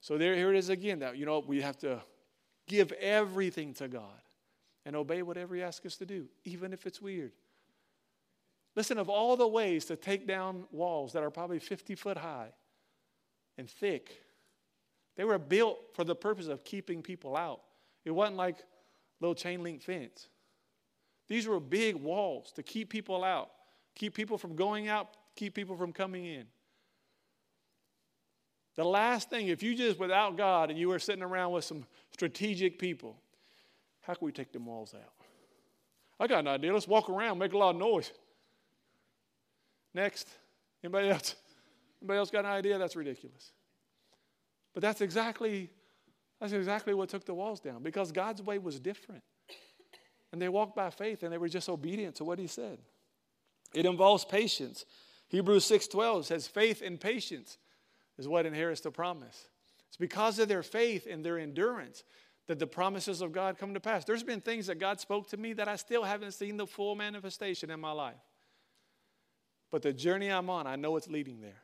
So 0.00 0.16
there, 0.16 0.34
here 0.34 0.50
it 0.50 0.56
is 0.56 0.70
again. 0.70 1.00
That 1.00 1.16
you 1.16 1.26
know 1.26 1.42
we 1.46 1.60
have 1.60 1.76
to 1.78 2.00
give 2.66 2.92
everything 2.92 3.74
to 3.74 3.88
God 3.88 4.22
and 4.86 4.96
obey 4.96 5.22
whatever 5.22 5.54
He 5.54 5.62
asks 5.62 5.84
us 5.84 5.96
to 5.96 6.06
do, 6.06 6.26
even 6.44 6.72
if 6.72 6.86
it's 6.86 7.02
weird. 7.02 7.32
Listen, 8.76 8.98
of 8.98 9.08
all 9.08 9.36
the 9.36 9.46
ways 9.46 9.84
to 9.86 9.96
take 9.96 10.26
down 10.26 10.64
walls 10.70 11.12
that 11.12 11.22
are 11.22 11.30
probably 11.30 11.58
50 11.58 11.94
foot 11.96 12.16
high 12.16 12.50
and 13.58 13.68
thick, 13.68 14.22
they 15.16 15.24
were 15.24 15.38
built 15.38 15.78
for 15.92 16.04
the 16.04 16.14
purpose 16.14 16.46
of 16.46 16.64
keeping 16.64 17.02
people 17.02 17.36
out. 17.36 17.60
It 18.04 18.12
wasn't 18.12 18.38
like 18.38 18.56
little 19.20 19.34
chain 19.34 19.62
link 19.62 19.82
fence. 19.82 20.28
These 21.28 21.46
were 21.46 21.60
big 21.60 21.96
walls 21.96 22.52
to 22.52 22.62
keep 22.62 22.90
people 22.90 23.22
out, 23.22 23.50
keep 23.94 24.14
people 24.14 24.38
from 24.38 24.56
going 24.56 24.88
out, 24.88 25.08
keep 25.36 25.54
people 25.54 25.76
from 25.76 25.92
coming 25.92 26.24
in. 26.24 26.46
The 28.76 28.84
last 28.84 29.30
thing, 29.30 29.48
if 29.48 29.62
you 29.62 29.74
just 29.74 29.98
without 29.98 30.36
God 30.36 30.70
and 30.70 30.78
you 30.78 30.88
were 30.88 30.98
sitting 30.98 31.22
around 31.22 31.52
with 31.52 31.64
some 31.64 31.84
strategic 32.12 32.78
people, 32.78 33.16
how 34.00 34.14
can 34.14 34.24
we 34.24 34.32
take 34.32 34.52
them 34.52 34.66
walls 34.66 34.94
out? 34.94 35.12
I 36.18 36.26
got 36.26 36.40
an 36.40 36.48
idea. 36.48 36.72
Let's 36.72 36.88
walk 36.88 37.08
around, 37.08 37.38
make 37.38 37.52
a 37.52 37.58
lot 37.58 37.70
of 37.70 37.76
noise. 37.76 38.10
Next. 39.94 40.28
Anybody 40.82 41.10
else? 41.10 41.34
Anybody 42.00 42.18
else 42.18 42.30
got 42.30 42.44
an 42.44 42.52
idea? 42.52 42.78
That's 42.78 42.96
ridiculous. 42.96 43.52
But 44.72 44.82
that's 44.82 45.00
exactly 45.00 45.70
that's 46.40 46.52
exactly 46.52 46.94
what 46.94 47.10
took 47.10 47.24
the 47.24 47.34
walls 47.34 47.60
down 47.60 47.82
because 47.82 48.12
God's 48.12 48.42
way 48.42 48.58
was 48.58 48.80
different. 48.80 49.22
And 50.32 50.40
they 50.40 50.48
walked 50.48 50.74
by 50.74 50.90
faith 50.90 51.22
and 51.22 51.32
they 51.32 51.38
were 51.38 51.48
just 51.48 51.68
obedient 51.68 52.16
to 52.16 52.24
what 52.24 52.38
he 52.38 52.46
said. 52.46 52.78
It 53.74 53.84
involves 53.84 54.24
patience. 54.24 54.84
Hebrews 55.28 55.64
6:12 55.64 56.24
says 56.24 56.48
faith 56.48 56.82
and 56.82 57.00
patience 57.00 57.58
is 58.18 58.26
what 58.26 58.46
inherits 58.46 58.80
the 58.80 58.90
promise. 58.90 59.48
It's 59.88 59.96
because 59.96 60.38
of 60.38 60.48
their 60.48 60.62
faith 60.62 61.06
and 61.08 61.24
their 61.24 61.38
endurance 61.38 62.04
that 62.46 62.58
the 62.58 62.66
promises 62.66 63.20
of 63.20 63.32
God 63.32 63.58
come 63.58 63.74
to 63.74 63.80
pass. 63.80 64.04
There's 64.04 64.22
been 64.22 64.40
things 64.40 64.66
that 64.66 64.78
God 64.78 64.98
spoke 64.98 65.28
to 65.30 65.36
me 65.36 65.52
that 65.54 65.68
I 65.68 65.76
still 65.76 66.04
haven't 66.04 66.32
seen 66.32 66.56
the 66.56 66.66
full 66.66 66.96
manifestation 66.96 67.70
in 67.70 67.80
my 67.80 67.92
life. 67.92 68.20
But 69.70 69.82
the 69.82 69.92
journey 69.92 70.28
I'm 70.28 70.50
on, 70.50 70.66
I 70.66 70.76
know 70.76 70.96
it's 70.96 71.08
leading 71.08 71.40
there. 71.40 71.62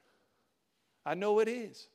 I 1.05 1.15
know 1.15 1.39
it 1.41 1.49
is. 1.49 1.89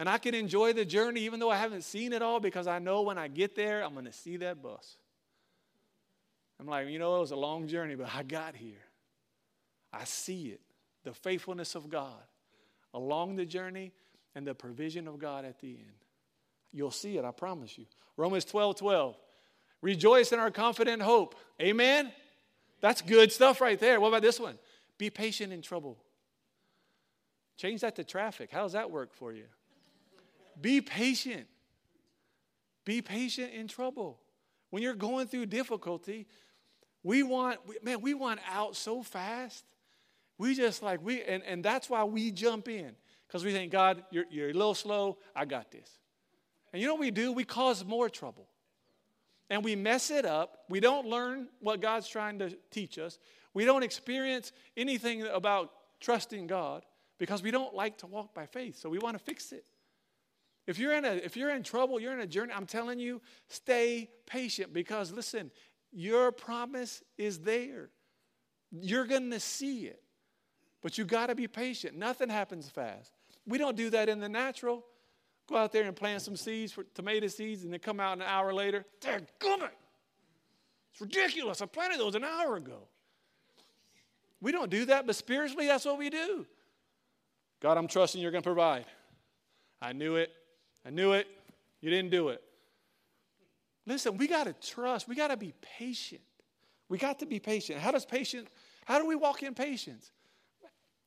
And 0.00 0.08
I 0.08 0.16
can 0.16 0.34
enjoy 0.34 0.72
the 0.72 0.86
journey 0.86 1.20
even 1.20 1.40
though 1.40 1.50
I 1.50 1.58
haven't 1.58 1.82
seen 1.82 2.14
it 2.14 2.22
all 2.22 2.40
because 2.40 2.66
I 2.66 2.78
know 2.78 3.02
when 3.02 3.18
I 3.18 3.28
get 3.28 3.54
there, 3.54 3.84
I'm 3.84 3.92
going 3.92 4.06
to 4.06 4.12
see 4.14 4.38
that 4.38 4.62
bus. 4.62 4.96
I'm 6.58 6.66
like, 6.66 6.88
you 6.88 6.98
know, 6.98 7.16
it 7.16 7.20
was 7.20 7.32
a 7.32 7.36
long 7.36 7.68
journey, 7.68 7.96
but 7.96 8.08
I 8.14 8.22
got 8.22 8.56
here. 8.56 8.80
I 9.92 10.04
see 10.04 10.46
it 10.46 10.62
the 11.04 11.12
faithfulness 11.12 11.74
of 11.74 11.90
God 11.90 12.22
along 12.94 13.36
the 13.36 13.44
journey 13.44 13.92
and 14.34 14.46
the 14.46 14.54
provision 14.54 15.06
of 15.06 15.18
God 15.18 15.44
at 15.44 15.60
the 15.60 15.68
end. 15.68 16.04
You'll 16.72 16.90
see 16.90 17.18
it, 17.18 17.24
I 17.26 17.30
promise 17.30 17.76
you. 17.76 17.84
Romans 18.16 18.46
12 18.46 18.76
12. 18.76 19.18
Rejoice 19.82 20.32
in 20.32 20.38
our 20.38 20.50
confident 20.50 21.02
hope. 21.02 21.34
Amen? 21.60 22.10
That's 22.80 23.02
good 23.02 23.32
stuff 23.32 23.60
right 23.60 23.78
there. 23.78 24.00
What 24.00 24.08
about 24.08 24.22
this 24.22 24.40
one? 24.40 24.58
Be 24.96 25.10
patient 25.10 25.52
in 25.52 25.60
trouble. 25.60 25.98
Change 27.58 27.82
that 27.82 27.96
to 27.96 28.04
traffic. 28.04 28.50
How 28.50 28.62
does 28.62 28.72
that 28.72 28.90
work 28.90 29.12
for 29.12 29.34
you? 29.34 29.44
Be 30.60 30.80
patient. 30.80 31.46
Be 32.84 33.02
patient 33.02 33.52
in 33.52 33.68
trouble. 33.68 34.20
When 34.70 34.82
you're 34.82 34.94
going 34.94 35.26
through 35.26 35.46
difficulty, 35.46 36.26
we 37.02 37.22
want, 37.22 37.58
man, 37.82 38.00
we 38.00 38.14
want 38.14 38.40
out 38.48 38.76
so 38.76 39.02
fast. 39.02 39.64
We 40.38 40.54
just 40.54 40.82
like, 40.82 41.04
we, 41.04 41.22
and, 41.22 41.42
and 41.44 41.64
that's 41.64 41.90
why 41.90 42.04
we 42.04 42.30
jump 42.30 42.68
in. 42.68 42.92
Because 43.26 43.44
we 43.44 43.52
think, 43.52 43.70
God, 43.70 44.02
you're, 44.10 44.24
you're 44.30 44.50
a 44.50 44.52
little 44.52 44.74
slow. 44.74 45.18
I 45.34 45.44
got 45.44 45.70
this. 45.70 45.88
And 46.72 46.80
you 46.80 46.88
know 46.88 46.94
what 46.94 47.00
we 47.00 47.10
do? 47.10 47.32
We 47.32 47.44
cause 47.44 47.84
more 47.84 48.08
trouble. 48.08 48.48
And 49.48 49.64
we 49.64 49.76
mess 49.76 50.10
it 50.10 50.24
up. 50.24 50.64
We 50.68 50.80
don't 50.80 51.06
learn 51.06 51.48
what 51.60 51.80
God's 51.80 52.08
trying 52.08 52.38
to 52.38 52.56
teach 52.70 52.98
us. 52.98 53.18
We 53.52 53.64
don't 53.64 53.82
experience 53.82 54.52
anything 54.76 55.22
about 55.26 55.72
trusting 56.00 56.46
God 56.46 56.84
because 57.18 57.42
we 57.42 57.50
don't 57.50 57.74
like 57.74 57.98
to 57.98 58.06
walk 58.06 58.34
by 58.34 58.46
faith. 58.46 58.78
So 58.78 58.88
we 58.88 58.98
want 58.98 59.18
to 59.18 59.22
fix 59.22 59.52
it. 59.52 59.64
If 60.66 60.78
you're 60.78 60.92
in 60.92 61.04
a 61.04 61.12
if 61.12 61.36
you're 61.36 61.50
in 61.50 61.62
trouble, 61.62 62.00
you're 62.00 62.12
in 62.12 62.20
a 62.20 62.26
journey, 62.26 62.52
I'm 62.54 62.66
telling 62.66 62.98
you, 62.98 63.20
stay 63.48 64.10
patient 64.26 64.72
because 64.72 65.10
listen, 65.12 65.50
your 65.92 66.32
promise 66.32 67.02
is 67.18 67.40
there. 67.40 67.90
You're 68.70 69.06
going 69.06 69.30
to 69.30 69.40
see 69.40 69.86
it. 69.86 70.02
But 70.82 70.96
you 70.96 71.04
got 71.04 71.26
to 71.26 71.34
be 71.34 71.48
patient. 71.48 71.96
Nothing 71.96 72.28
happens 72.28 72.68
fast. 72.68 73.12
We 73.46 73.58
don't 73.58 73.76
do 73.76 73.90
that 73.90 74.08
in 74.08 74.20
the 74.20 74.28
natural. 74.28 74.84
Go 75.48 75.56
out 75.56 75.72
there 75.72 75.84
and 75.84 75.96
plant 75.96 76.22
some 76.22 76.36
seeds 76.36 76.72
for 76.72 76.84
tomato 76.94 77.26
seeds 77.26 77.64
and 77.64 77.72
they 77.72 77.78
come 77.78 77.98
out 77.98 78.16
an 78.16 78.22
hour 78.22 78.54
later. 78.54 78.84
They're 79.00 79.22
coming. 79.38 79.68
It's 80.92 81.00
ridiculous. 81.00 81.60
I 81.60 81.66
planted 81.66 81.98
those 81.98 82.14
an 82.14 82.24
hour 82.24 82.56
ago. 82.56 82.88
We 84.40 84.52
don't 84.52 84.70
do 84.70 84.86
that, 84.86 85.06
but 85.06 85.16
spiritually, 85.16 85.66
that's 85.66 85.84
what 85.84 85.98
we 85.98 86.08
do. 86.08 86.46
God, 87.60 87.76
I'm 87.76 87.88
trusting 87.88 88.22
you're 88.22 88.30
going 88.30 88.42
to 88.42 88.48
provide. 88.48 88.86
I 89.82 89.92
knew 89.92 90.16
it. 90.16 90.32
I 90.84 90.90
knew 90.90 91.12
it. 91.12 91.26
You 91.80 91.90
didn't 91.90 92.10
do 92.10 92.28
it. 92.28 92.42
Listen, 93.86 94.16
we 94.16 94.26
got 94.26 94.44
to 94.44 94.52
trust. 94.52 95.08
We 95.08 95.14
got 95.14 95.28
to 95.28 95.36
be 95.36 95.52
patient. 95.60 96.22
We 96.88 96.98
got 96.98 97.18
to 97.20 97.26
be 97.26 97.38
patient. 97.38 97.78
How 97.78 97.90
does 97.90 98.04
patient, 98.04 98.48
how 98.84 98.98
do 98.98 99.06
we 99.06 99.14
walk 99.14 99.42
in 99.42 99.54
patience? 99.54 100.10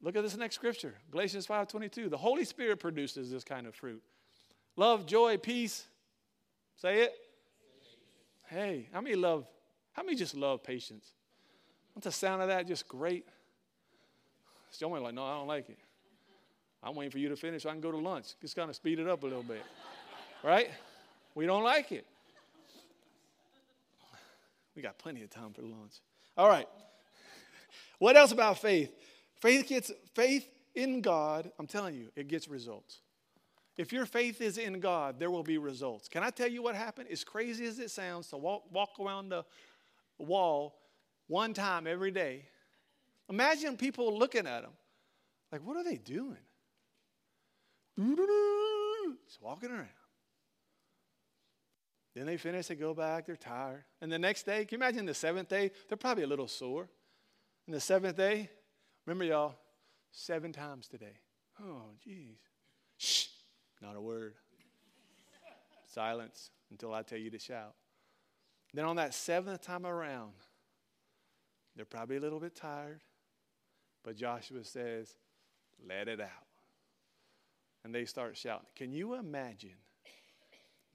Look 0.02 0.18
at 0.18 0.24
this 0.24 0.36
next 0.36 0.56
scripture, 0.56 0.96
Galatians 1.12 1.48
5:22. 1.48 2.10
The 2.10 2.18
Holy 2.18 2.44
Spirit 2.44 2.80
produces 2.80 3.32
this 3.32 3.46
kind 3.46 3.68
of 3.68 3.74
fruit. 3.74 4.04
Love, 4.76 5.06
joy, 5.06 5.38
peace. 5.38 5.86
Say 6.76 7.04
it. 7.04 7.14
Hey, 8.48 8.90
how 8.92 9.00
many 9.00 9.16
love? 9.16 9.46
How 9.94 10.04
many 10.04 10.18
just 10.18 10.36
love 10.36 10.62
patience? 10.62 11.08
What's 11.94 12.06
the 12.06 12.12
sound 12.12 12.42
of 12.42 12.50
that? 12.50 12.68
Just 12.68 12.88
great. 12.88 13.26
Someone 14.72 15.04
like, 15.04 15.14
no, 15.14 15.24
I 15.26 15.36
don't 15.36 15.48
like 15.48 15.70
it. 15.70 15.78
I'm 16.84 16.96
waiting 16.96 17.12
for 17.12 17.20
you 17.20 17.30
to 17.30 17.36
finish 17.36 17.64
so 17.64 17.70
I 17.70 17.72
can 17.72 17.82
go 17.82 17.92
to 17.92 17.98
lunch. 17.98 18.34
Just 18.42 18.56
kind 18.56 18.70
of 18.70 18.76
speed 18.76 19.00
it 19.00 19.08
up 19.08 19.24
a 19.24 19.26
little 19.26 19.44
bit. 19.44 19.64
right? 20.44 20.70
We 21.34 21.46
don't 21.46 21.64
like 21.64 21.92
it. 21.92 22.06
We 24.76 24.82
got 24.82 24.98
plenty 24.98 25.24
of 25.24 25.30
time 25.30 25.54
for 25.54 25.62
lunch. 25.62 25.94
All 26.38 26.50
right. 26.50 26.68
What 28.00 28.18
else 28.18 28.32
about 28.32 28.58
faith? 28.58 28.92
Faith 29.40 29.68
gets 29.68 29.92
faith 30.14 30.50
in 30.76 31.02
God, 31.02 31.52
I'm 31.60 31.68
telling 31.68 31.96
you, 31.96 32.10
it 32.16 32.28
gets 32.28 32.48
results. 32.48 33.02
If 33.78 33.92
your 33.92 34.06
faith 34.06 34.42
is 34.42 34.58
in 34.58 34.80
God, 34.80 35.20
there 35.20 35.32
will 35.32 35.44
be 35.44 35.58
results. 35.58 36.08
Can 36.08 36.24
I 36.24 36.30
tell 36.30 36.48
you 36.48 36.62
what 36.62 36.76
happened? 36.76 37.10
As 37.12 37.24
crazy 37.24 37.66
as 37.66 37.80
it 37.80 37.92
sounds 37.92 38.28
to 38.30 38.38
walk, 38.38 38.64
walk 38.72 39.00
around 39.00 39.30
the 39.30 39.46
wall 40.18 40.76
one 41.28 41.54
time 41.54 41.88
every 41.88 42.12
day, 42.12 42.46
imagine 43.30 43.78
people 43.78 44.18
looking 44.18 44.46
at 44.46 44.64
them 44.64 44.72
like, 45.52 45.62
what 45.66 45.78
are 45.78 45.84
they 45.84 45.98
doing? 45.98 46.38
Just 47.98 49.42
walking 49.42 49.72
around. 49.72 49.88
Then 52.16 52.26
they 52.26 52.38
finish, 52.38 52.68
they 52.68 52.76
go 52.76 52.94
back, 52.94 53.26
they're 53.26 53.36
tired. 53.36 53.84
And 54.02 54.12
the 54.12 54.20
next 54.20 54.44
day, 54.44 54.66
can 54.66 54.80
you 54.80 54.86
imagine 54.86 55.06
the 55.06 55.14
seventh 55.14 55.50
day? 55.50 55.72
They're 55.88 55.98
probably 55.98 56.24
a 56.24 56.28
little 56.28 56.48
sore. 56.48 56.90
And 57.66 57.76
the 57.76 57.80
seventh 57.80 58.18
day, 58.18 58.50
remember 59.06 59.26
y'all, 59.26 59.56
seven 60.12 60.52
times 60.52 60.88
today. 60.88 61.18
Oh, 61.62 61.92
geez. 62.04 62.38
Shh. 62.98 63.28
Not 63.82 63.96
a 63.96 64.02
word. 64.02 64.36
Silence 65.88 66.52
until 66.72 66.94
I 66.94 67.02
tell 67.04 67.20
you 67.20 67.30
to 67.32 67.40
shout. 67.40 67.74
Then 68.74 68.86
on 68.86 68.96
that 68.96 69.14
seventh 69.14 69.62
time 69.62 69.86
around, 69.86 70.34
they're 71.76 71.86
probably 71.86 72.18
a 72.18 72.20
little 72.20 72.40
bit 72.40 72.56
tired, 72.56 73.02
but 74.04 74.16
Joshua 74.16 74.64
says, 74.64 75.16
let 75.88 76.08
it 76.08 76.22
out. 76.22 76.30
And 77.84 77.94
they 77.94 78.06
start 78.06 78.38
shouting. 78.38 78.68
Can 78.76 78.92
you 78.94 79.16
imagine 79.16 79.76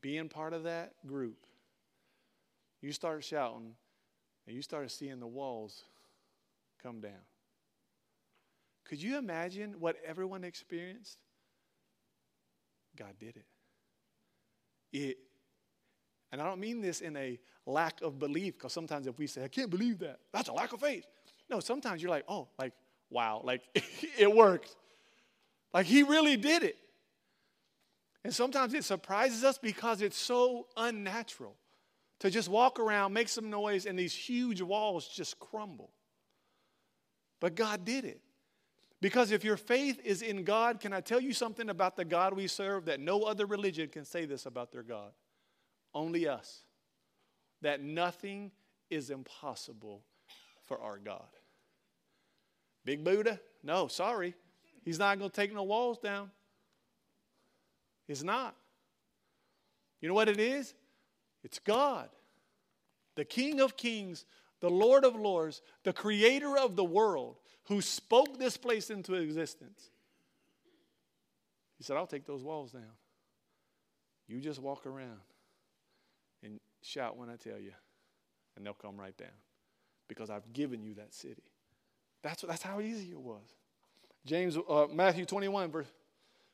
being 0.00 0.28
part 0.28 0.52
of 0.52 0.64
that 0.64 0.94
group? 1.06 1.38
You 2.80 2.92
start 2.92 3.24
shouting, 3.24 3.74
and 4.46 4.56
you 4.56 4.62
start 4.62 4.90
seeing 4.90 5.20
the 5.20 5.26
walls 5.26 5.82
come 6.82 7.00
down. 7.00 7.12
Could 8.84 9.02
you 9.02 9.18
imagine 9.18 9.74
what 9.78 9.96
everyone 10.06 10.44
experienced? 10.44 11.18
God 12.96 13.14
did 13.18 13.36
it. 13.36 13.46
It 14.92 15.18
and 16.32 16.40
I 16.40 16.44
don't 16.44 16.60
mean 16.60 16.80
this 16.80 17.00
in 17.00 17.16
a 17.16 17.38
lack 17.66 18.02
of 18.02 18.18
belief, 18.18 18.54
because 18.54 18.72
sometimes 18.72 19.06
if 19.06 19.18
we 19.18 19.26
say, 19.26 19.44
I 19.44 19.48
can't 19.48 19.70
believe 19.70 19.98
that, 20.00 20.20
that's 20.32 20.48
a 20.48 20.52
lack 20.52 20.72
of 20.72 20.80
faith. 20.80 21.06
No, 21.48 21.60
sometimes 21.60 22.02
you're 22.02 22.10
like, 22.10 22.24
oh, 22.28 22.48
like, 22.58 22.72
wow, 23.10 23.40
like 23.44 23.62
it 24.18 24.30
worked. 24.30 24.76
Like 25.72 25.86
he 25.86 26.02
really 26.02 26.36
did 26.36 26.62
it. 26.62 26.76
And 28.24 28.34
sometimes 28.34 28.74
it 28.74 28.84
surprises 28.84 29.44
us 29.44 29.58
because 29.58 30.02
it's 30.02 30.18
so 30.18 30.66
unnatural 30.76 31.56
to 32.20 32.30
just 32.30 32.48
walk 32.48 32.80
around, 32.80 33.12
make 33.12 33.28
some 33.28 33.48
noise, 33.48 33.86
and 33.86 33.98
these 33.98 34.14
huge 34.14 34.60
walls 34.60 35.08
just 35.08 35.38
crumble. 35.38 35.90
But 37.40 37.54
God 37.54 37.84
did 37.84 38.04
it. 38.04 38.20
Because 39.00 39.30
if 39.30 39.44
your 39.44 39.56
faith 39.56 40.00
is 40.04 40.22
in 40.22 40.42
God, 40.42 40.80
can 40.80 40.92
I 40.92 41.00
tell 41.00 41.20
you 41.20 41.32
something 41.32 41.70
about 41.70 41.96
the 41.96 42.04
God 42.04 42.34
we 42.34 42.48
serve 42.48 42.86
that 42.86 42.98
no 42.98 43.22
other 43.22 43.46
religion 43.46 43.88
can 43.88 44.04
say 44.04 44.24
this 44.24 44.44
about 44.44 44.72
their 44.72 44.82
God? 44.82 45.12
Only 45.94 46.26
us. 46.26 46.64
That 47.62 47.80
nothing 47.80 48.50
is 48.90 49.10
impossible 49.10 50.02
for 50.64 50.80
our 50.80 50.98
God. 50.98 51.28
Big 52.84 53.04
Buddha? 53.04 53.38
No, 53.62 53.86
sorry. 53.86 54.34
He's 54.88 54.98
not 54.98 55.18
going 55.18 55.28
to 55.28 55.36
take 55.36 55.54
no 55.54 55.64
walls 55.64 55.98
down. 55.98 56.30
It's 58.08 58.22
not. 58.22 58.56
You 60.00 60.08
know 60.08 60.14
what 60.14 60.30
it 60.30 60.40
is? 60.40 60.72
It's 61.44 61.58
God, 61.58 62.08
the 63.14 63.26
King 63.26 63.60
of 63.60 63.76
Kings, 63.76 64.24
the 64.60 64.70
Lord 64.70 65.04
of 65.04 65.14
Lords, 65.14 65.60
the 65.82 65.92
Creator 65.92 66.56
of 66.56 66.74
the 66.74 66.86
world, 66.86 67.36
who 67.64 67.82
spoke 67.82 68.38
this 68.38 68.56
place 68.56 68.88
into 68.88 69.12
existence. 69.12 69.90
He 71.76 71.84
said, 71.84 71.98
I'll 71.98 72.06
take 72.06 72.24
those 72.24 72.42
walls 72.42 72.72
down. 72.72 72.96
You 74.26 74.40
just 74.40 74.58
walk 74.58 74.86
around 74.86 75.20
and 76.42 76.60
shout 76.80 77.18
when 77.18 77.28
I 77.28 77.36
tell 77.36 77.58
you, 77.58 77.72
and 78.56 78.64
they'll 78.64 78.72
come 78.72 78.96
right 78.96 79.16
down 79.18 79.36
because 80.08 80.30
I've 80.30 80.50
given 80.54 80.82
you 80.82 80.94
that 80.94 81.12
city. 81.12 81.42
That's, 82.22 82.40
that's 82.40 82.62
how 82.62 82.80
easy 82.80 83.10
it 83.10 83.20
was. 83.20 83.44
James, 84.24 84.56
uh, 84.68 84.86
Matthew 84.92 85.24
21, 85.24 85.70
verse, 85.70 85.86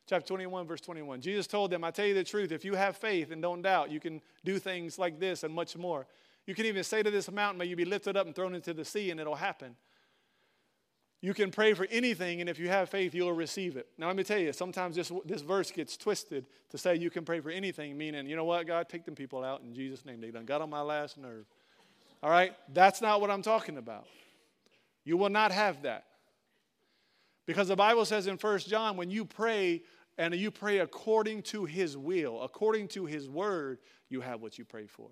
chapter 0.06 0.26
21, 0.28 0.66
verse 0.66 0.80
21. 0.80 1.20
Jesus 1.20 1.46
told 1.46 1.70
them, 1.70 1.84
I 1.84 1.90
tell 1.90 2.06
you 2.06 2.14
the 2.14 2.24
truth, 2.24 2.52
if 2.52 2.64
you 2.64 2.74
have 2.74 2.96
faith 2.96 3.30
and 3.30 3.42
don't 3.42 3.62
doubt, 3.62 3.90
you 3.90 4.00
can 4.00 4.20
do 4.44 4.58
things 4.58 4.98
like 4.98 5.18
this 5.18 5.42
and 5.42 5.52
much 5.52 5.76
more. 5.76 6.06
You 6.46 6.54
can 6.54 6.66
even 6.66 6.84
say 6.84 7.02
to 7.02 7.10
this 7.10 7.30
mountain, 7.30 7.58
May 7.58 7.66
you 7.66 7.76
be 7.76 7.84
lifted 7.84 8.16
up 8.16 8.26
and 8.26 8.34
thrown 8.34 8.54
into 8.54 8.74
the 8.74 8.84
sea, 8.84 9.10
and 9.10 9.18
it'll 9.18 9.34
happen. 9.34 9.76
You 11.24 11.32
can 11.32 11.50
pray 11.50 11.72
for 11.72 11.86
anything, 11.90 12.42
and 12.42 12.50
if 12.50 12.58
you 12.58 12.68
have 12.68 12.90
faith, 12.90 13.14
you'll 13.14 13.32
receive 13.32 13.78
it. 13.78 13.88
Now, 13.96 14.08
let 14.08 14.16
me 14.16 14.24
tell 14.24 14.38
you, 14.38 14.52
sometimes 14.52 14.94
this, 14.94 15.10
this 15.24 15.40
verse 15.40 15.70
gets 15.70 15.96
twisted 15.96 16.44
to 16.68 16.76
say 16.76 16.96
you 16.96 17.08
can 17.08 17.24
pray 17.24 17.40
for 17.40 17.48
anything, 17.48 17.96
meaning, 17.96 18.26
you 18.26 18.36
know 18.36 18.44
what, 18.44 18.66
God, 18.66 18.90
take 18.90 19.06
them 19.06 19.14
people 19.14 19.42
out 19.42 19.62
in 19.62 19.74
Jesus' 19.74 20.04
name. 20.04 20.20
They 20.20 20.30
done 20.30 20.44
got 20.44 20.60
on 20.60 20.68
my 20.68 20.82
last 20.82 21.16
nerve. 21.16 21.46
All 22.22 22.28
right? 22.28 22.52
That's 22.74 23.00
not 23.00 23.22
what 23.22 23.30
I'm 23.30 23.40
talking 23.40 23.78
about. 23.78 24.06
You 25.06 25.16
will 25.16 25.30
not 25.30 25.50
have 25.50 25.82
that. 25.84 26.04
Because 27.46 27.68
the 27.68 27.76
Bible 27.76 28.04
says 28.04 28.26
in 28.26 28.36
1 28.36 28.58
John, 28.60 28.96
when 28.96 29.10
you 29.10 29.24
pray 29.24 29.82
and 30.16 30.34
you 30.34 30.50
pray 30.50 30.78
according 30.78 31.42
to 31.42 31.64
his 31.64 31.96
will, 31.96 32.42
according 32.42 32.88
to 32.88 33.04
his 33.04 33.28
word, 33.28 33.78
you 34.08 34.20
have 34.20 34.40
what 34.40 34.58
you 34.58 34.64
pray 34.64 34.86
for. 34.86 35.10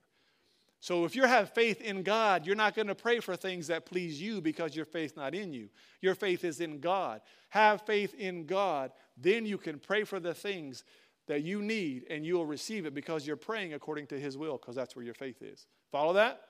So 0.80 1.04
if 1.04 1.14
you 1.14 1.24
have 1.24 1.50
faith 1.50 1.80
in 1.80 2.02
God, 2.02 2.44
you're 2.44 2.56
not 2.56 2.74
going 2.74 2.88
to 2.88 2.94
pray 2.94 3.20
for 3.20 3.36
things 3.36 3.68
that 3.68 3.86
please 3.86 4.20
you 4.20 4.40
because 4.40 4.74
your 4.74 4.84
faith's 4.84 5.16
not 5.16 5.32
in 5.32 5.52
you. 5.52 5.68
Your 6.00 6.16
faith 6.16 6.44
is 6.44 6.60
in 6.60 6.80
God. 6.80 7.20
Have 7.50 7.82
faith 7.82 8.14
in 8.14 8.46
God, 8.46 8.90
then 9.16 9.46
you 9.46 9.58
can 9.58 9.78
pray 9.78 10.02
for 10.02 10.18
the 10.18 10.34
things 10.34 10.82
that 11.28 11.42
you 11.42 11.62
need 11.62 12.06
and 12.10 12.26
you 12.26 12.34
will 12.34 12.46
receive 12.46 12.84
it 12.84 12.94
because 12.94 13.26
you're 13.26 13.36
praying 13.36 13.74
according 13.74 14.08
to 14.08 14.18
his 14.18 14.36
will 14.36 14.58
because 14.58 14.74
that's 14.74 14.96
where 14.96 15.04
your 15.04 15.14
faith 15.14 15.40
is. 15.40 15.66
Follow 15.92 16.14
that? 16.14 16.40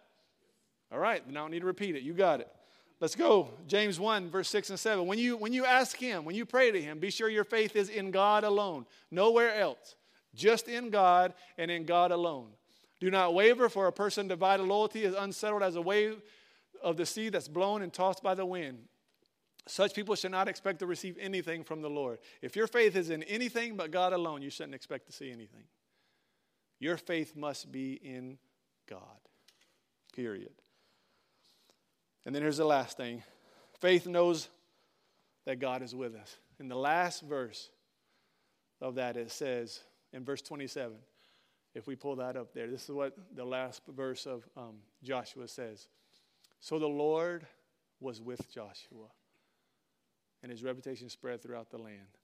All 0.91 0.99
right, 0.99 1.29
now 1.29 1.47
I 1.47 1.49
need 1.49 1.61
to 1.61 1.67
repeat 1.67 1.95
it. 1.95 2.03
You 2.03 2.15
got 2.15 2.41
it. 2.41 2.49
Let's 3.03 3.17
go. 3.17 3.51
James 3.67 3.99
1, 3.99 4.31
verse 4.31 4.49
6 4.51 4.71
and 4.71 4.79
7. 4.79 5.05
When 5.09 5.19
you, 5.19 5.37
when 5.37 5.53
you 5.53 5.65
ask 5.65 5.97
Him, 5.97 6.25
when 6.25 6.37
you 6.37 6.47
pray 6.47 6.71
to 6.71 6.81
Him, 6.81 7.01
be 7.01 7.11
sure 7.11 7.29
your 7.29 7.43
faith 7.43 7.75
is 7.75 7.89
in 7.89 8.13
God 8.13 8.45
alone, 8.45 8.87
nowhere 9.11 9.57
else. 9.57 9.97
Just 10.37 10.69
in 10.69 10.89
God 10.89 11.35
and 11.59 11.69
in 11.69 11.85
God 11.85 12.13
alone. 12.13 12.51
Do 13.01 13.11
not 13.11 13.35
waver, 13.35 13.69
for 13.69 13.89
a 13.89 13.93
person 13.93 14.29
divided 14.29 14.63
loyalty 14.63 15.03
is 15.03 15.17
unsettled 15.17 15.65
as 15.65 15.75
a 15.75 15.83
wave 15.83 16.23
of 16.81 16.97
the 16.97 17.05
sea 17.05 17.29
that's 17.29 17.49
blown 17.49 17.83
and 17.83 17.93
tossed 17.93 18.23
by 18.23 18.37
the 18.37 18.47
wind. 18.47 18.79
Such 19.67 19.95
people 19.95 20.15
should 20.15 20.31
not 20.31 20.47
expect 20.47 20.79
to 20.79 20.87
receive 20.87 21.19
anything 21.21 21.65
from 21.65 21.83
the 21.83 21.91
Lord. 21.91 22.21
If 22.41 22.55
your 22.55 22.69
faith 22.69 22.95
is 22.95 23.11
in 23.11 23.25
anything 23.25 23.77
but 23.77 23.91
God 23.91 24.13
alone, 24.13 24.43
you 24.43 24.51
shouldn't 24.51 24.77
expect 24.77 25.07
to 25.07 25.13
see 25.13 25.33
anything. 25.33 25.65
Your 26.79 26.97
faith 26.97 27.35
must 27.35 27.73
be 27.73 27.95
in 27.95 28.39
God. 28.89 29.01
Period. 30.15 30.62
And 32.25 32.35
then 32.35 32.43
here's 32.43 32.57
the 32.59 32.65
last 32.65 32.97
thing 32.97 33.23
faith 33.81 34.07
knows 34.07 34.49
that 35.45 35.59
God 35.59 35.83
is 35.83 35.95
with 35.95 36.15
us. 36.15 36.37
In 36.61 36.69
the 36.69 36.77
last 36.77 37.23
verse 37.23 37.71
of 38.81 38.97
that, 38.97 39.17
it 39.17 39.31
says 39.31 39.81
in 40.13 40.25
verse 40.25 40.43
27, 40.43 40.93
if 41.75 41.87
we 41.87 41.97
pull 41.97 42.17
that 42.17 42.37
up 42.37 42.53
there, 42.53 42.69
this 42.69 42.85
is 42.85 42.91
what 42.91 43.17
the 43.35 43.45
last 43.45 43.83
verse 43.89 44.27
of 44.27 44.47
um, 44.57 44.77
Joshua 45.03 45.49
says. 45.49 45.89
So 46.61 46.79
the 46.79 46.87
Lord 46.87 47.47
was 47.99 48.21
with 48.21 48.53
Joshua, 48.53 49.09
and 50.43 50.51
his 50.51 50.63
reputation 50.63 51.09
spread 51.09 51.43
throughout 51.43 51.71
the 51.71 51.79
land. 51.79 52.19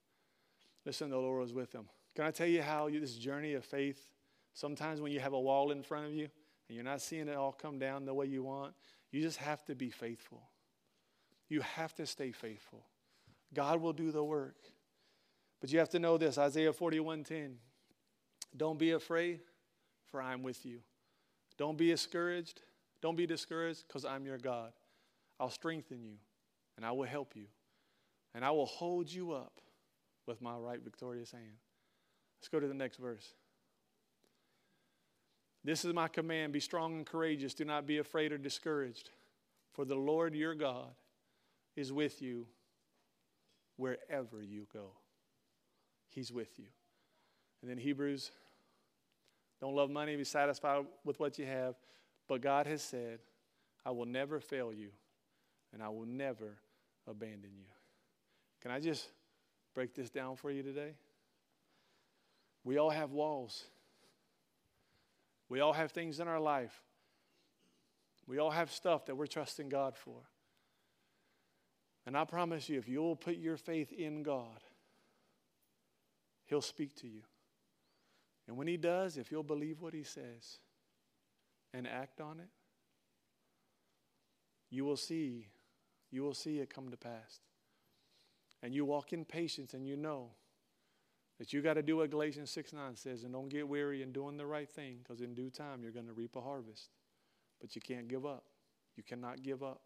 Listen, 0.85 1.09
the 1.09 1.17
Lord 1.17 1.41
was 1.41 1.53
with 1.53 1.73
him. 1.73 1.85
Can 2.15 2.25
I 2.25 2.31
tell 2.31 2.47
you 2.47 2.61
how 2.61 2.87
you, 2.87 2.99
this 2.99 3.15
journey 3.15 3.53
of 3.53 3.65
faith, 3.65 4.11
sometimes 4.53 5.01
when 5.01 5.11
you 5.11 5.19
have 5.19 5.33
a 5.33 5.39
wall 5.39 5.71
in 5.71 5.81
front 5.81 6.05
of 6.05 6.13
you 6.13 6.27
and 6.67 6.75
you're 6.75 6.83
not 6.83 7.01
seeing 7.01 7.27
it 7.27 7.35
all 7.35 7.51
come 7.51 7.79
down 7.79 8.05
the 8.05 8.13
way 8.13 8.27
you 8.27 8.43
want, 8.43 8.73
you 9.11 9.21
just 9.21 9.37
have 9.37 9.63
to 9.65 9.75
be 9.75 9.89
faithful. 9.89 10.41
You 11.47 11.61
have 11.61 11.95
to 11.95 12.05
stay 12.05 12.31
faithful. 12.31 12.85
God 13.53 13.81
will 13.81 13.93
do 13.93 14.11
the 14.11 14.23
work. 14.23 14.57
But 15.59 15.71
you 15.71 15.79
have 15.79 15.89
to 15.89 15.99
know 15.99 16.17
this 16.17 16.37
Isaiah 16.37 16.71
41:10. 16.71 17.57
Don't 18.55 18.79
be 18.79 18.91
afraid, 18.91 19.41
for 20.05 20.21
I'm 20.21 20.43
with 20.43 20.65
you. 20.65 20.79
Don't 21.57 21.77
be 21.77 21.87
discouraged. 21.87 22.61
Don't 23.01 23.15
be 23.15 23.25
discouraged, 23.25 23.87
because 23.87 24.05
I'm 24.05 24.25
your 24.25 24.37
God. 24.37 24.73
I'll 25.39 25.49
strengthen 25.49 26.03
you, 26.03 26.17
and 26.75 26.85
I 26.85 26.91
will 26.91 27.05
help 27.05 27.35
you, 27.35 27.45
and 28.33 28.43
I 28.43 28.51
will 28.51 28.65
hold 28.65 29.11
you 29.11 29.31
up 29.31 29.61
with 30.25 30.41
my 30.41 30.55
right 30.55 30.81
victorious 30.81 31.31
hand. 31.31 31.57
Let's 32.39 32.49
go 32.49 32.59
to 32.59 32.67
the 32.67 32.73
next 32.73 32.97
verse. 32.97 33.33
This 35.63 35.83
is 35.83 35.93
my 35.93 36.07
command 36.07 36.53
be 36.53 36.59
strong 36.59 36.95
and 36.95 37.05
courageous. 37.05 37.53
Do 37.53 37.65
not 37.65 37.85
be 37.85 37.97
afraid 37.97 38.31
or 38.31 38.37
discouraged, 38.37 39.09
for 39.73 39.85
the 39.85 39.95
Lord 39.95 40.33
your 40.33 40.55
God 40.55 40.93
is 41.75 41.91
with 41.91 42.21
you 42.21 42.45
wherever 43.75 44.41
you 44.41 44.67
go. 44.73 44.91
He's 46.09 46.31
with 46.31 46.57
you. 46.57 46.65
And 47.61 47.69
then 47.69 47.77
Hebrews 47.77 48.31
don't 49.61 49.75
love 49.75 49.89
money, 49.89 50.15
be 50.15 50.23
satisfied 50.23 50.85
with 51.03 51.19
what 51.19 51.37
you 51.37 51.45
have. 51.45 51.75
But 52.27 52.41
God 52.41 52.67
has 52.67 52.81
said, 52.81 53.19
I 53.85 53.91
will 53.91 54.05
never 54.05 54.39
fail 54.39 54.73
you, 54.73 54.89
and 55.73 55.83
I 55.83 55.89
will 55.89 56.05
never 56.05 56.57
abandon 57.07 57.51
you. 57.57 57.65
Can 58.61 58.71
I 58.71 58.79
just 58.79 59.09
break 59.73 59.93
this 59.93 60.09
down 60.09 60.35
for 60.35 60.51
you 60.51 60.63
today? 60.63 60.93
We 62.63 62.77
all 62.77 62.89
have 62.89 63.11
walls. 63.11 63.63
We 65.49 65.59
all 65.59 65.73
have 65.73 65.91
things 65.91 66.19
in 66.19 66.27
our 66.27 66.39
life. 66.39 66.83
We 68.27 68.37
all 68.37 68.51
have 68.51 68.71
stuff 68.71 69.07
that 69.07 69.15
we're 69.15 69.25
trusting 69.25 69.69
God 69.69 69.97
for. 69.97 70.21
And 72.05 72.15
I 72.15 72.23
promise 72.23 72.69
you, 72.69 72.77
if 72.77 72.87
you'll 72.87 73.15
put 73.15 73.37
your 73.37 73.57
faith 73.57 73.91
in 73.91 74.23
God, 74.23 74.63
He'll 76.45 76.61
speak 76.61 76.95
to 76.97 77.07
you. 77.07 77.21
And 78.47 78.57
when 78.57 78.67
He 78.67 78.77
does, 78.77 79.17
if 79.17 79.31
you'll 79.31 79.43
believe 79.43 79.81
what 79.81 79.93
He 79.93 80.03
says 80.03 80.59
and 81.73 81.87
act 81.87 82.21
on 82.21 82.39
it, 82.39 82.49
you 84.69 84.85
will 84.85 84.97
see, 84.97 85.47
you 86.11 86.21
will 86.23 86.33
see 86.33 86.59
it 86.59 86.73
come 86.73 86.89
to 86.89 86.97
pass. 86.97 87.41
And 88.61 88.73
you 88.73 88.85
walk 88.85 89.13
in 89.13 89.25
patience 89.25 89.73
and 89.73 89.87
you 89.87 89.95
know 89.95 90.31
that 91.39 91.53
you 91.53 91.61
got 91.61 91.75
to 91.75 91.81
do 91.81 91.97
what 91.97 92.11
Galatians 92.11 92.51
6 92.51 92.73
9 92.73 92.95
says, 92.95 93.23
and 93.23 93.33
don't 93.33 93.49
get 93.49 93.67
weary 93.67 94.03
in 94.03 94.11
doing 94.11 94.37
the 94.37 94.45
right 94.45 94.69
thing, 94.69 94.97
because 95.01 95.21
in 95.21 95.33
due 95.33 95.49
time 95.49 95.81
you're 95.81 95.91
going 95.91 96.07
to 96.07 96.13
reap 96.13 96.35
a 96.35 96.41
harvest. 96.41 96.89
But 97.61 97.75
you 97.75 97.81
can't 97.81 98.07
give 98.07 98.25
up. 98.25 98.43
You 98.95 99.03
cannot 99.03 99.41
give 99.41 99.63
up. 99.63 99.81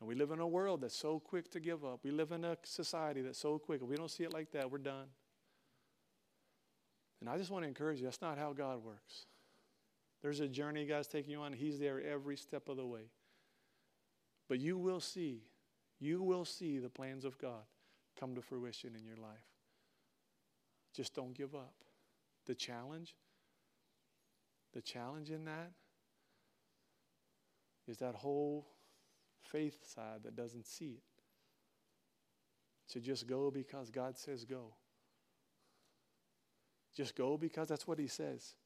And 0.00 0.08
we 0.08 0.14
live 0.14 0.30
in 0.30 0.38
a 0.38 0.46
world 0.46 0.80
that's 0.80 0.96
so 0.96 1.18
quick 1.18 1.50
to 1.50 1.60
give 1.60 1.84
up. 1.84 2.00
We 2.04 2.12
live 2.12 2.30
in 2.30 2.44
a 2.44 2.56
society 2.62 3.20
that's 3.20 3.38
so 3.38 3.58
quick. 3.58 3.82
If 3.82 3.88
we 3.88 3.96
don't 3.96 4.10
see 4.10 4.22
it 4.22 4.32
like 4.32 4.52
that, 4.52 4.70
we're 4.70 4.78
done. 4.78 5.06
And 7.20 7.28
I 7.28 7.36
just 7.36 7.50
want 7.50 7.64
to 7.64 7.68
encourage 7.68 7.98
you 7.98 8.04
that's 8.04 8.22
not 8.22 8.38
how 8.38 8.52
God 8.52 8.84
works. 8.84 9.26
There's 10.22 10.38
a 10.40 10.48
journey 10.48 10.86
God's 10.86 11.08
taking 11.08 11.32
you 11.32 11.40
on, 11.40 11.52
He's 11.52 11.78
there 11.78 12.00
every 12.00 12.36
step 12.36 12.68
of 12.68 12.76
the 12.76 12.86
way. 12.86 13.10
But 14.48 14.60
you 14.60 14.78
will 14.78 15.00
see, 15.00 15.42
you 15.98 16.22
will 16.22 16.44
see 16.44 16.78
the 16.78 16.88
plans 16.88 17.24
of 17.24 17.38
God 17.38 17.62
come 18.18 18.34
to 18.36 18.42
fruition 18.42 18.94
in 18.96 19.04
your 19.04 19.16
life. 19.16 19.57
Just 20.98 21.14
don't 21.14 21.32
give 21.32 21.54
up. 21.54 21.74
The 22.46 22.56
challenge, 22.56 23.14
the 24.74 24.82
challenge 24.82 25.30
in 25.30 25.44
that 25.44 25.70
is 27.86 27.98
that 27.98 28.16
whole 28.16 28.66
faith 29.44 29.78
side 29.86 30.24
that 30.24 30.34
doesn't 30.34 30.66
see 30.66 30.96
it. 30.96 31.02
To 32.94 33.00
just 33.00 33.28
go 33.28 33.48
because 33.48 33.92
God 33.92 34.18
says 34.18 34.44
go. 34.44 34.74
Just 36.96 37.14
go 37.14 37.38
because 37.38 37.68
that's 37.68 37.86
what 37.86 38.00
He 38.00 38.08
says. 38.08 38.56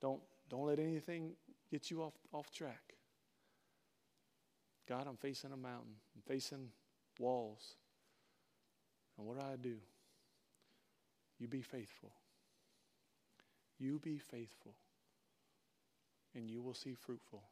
Don't, 0.00 0.22
don't 0.48 0.64
let 0.64 0.78
anything 0.78 1.32
get 1.70 1.90
you 1.90 2.00
off, 2.02 2.14
off 2.32 2.50
track. 2.50 2.94
God, 4.88 5.06
I'm 5.06 5.18
facing 5.18 5.52
a 5.52 5.56
mountain, 5.58 5.96
I'm 6.16 6.22
facing 6.26 6.70
walls. 7.18 7.76
And 9.18 9.26
what 9.26 9.38
do 9.38 9.44
I 9.44 9.56
do? 9.56 9.76
You 11.44 11.48
be 11.48 11.60
faithful. 11.60 12.10
You 13.78 13.98
be 13.98 14.16
faithful, 14.16 14.76
and 16.34 16.48
you 16.48 16.62
will 16.62 16.72
see 16.72 16.94
fruitful. 16.94 17.42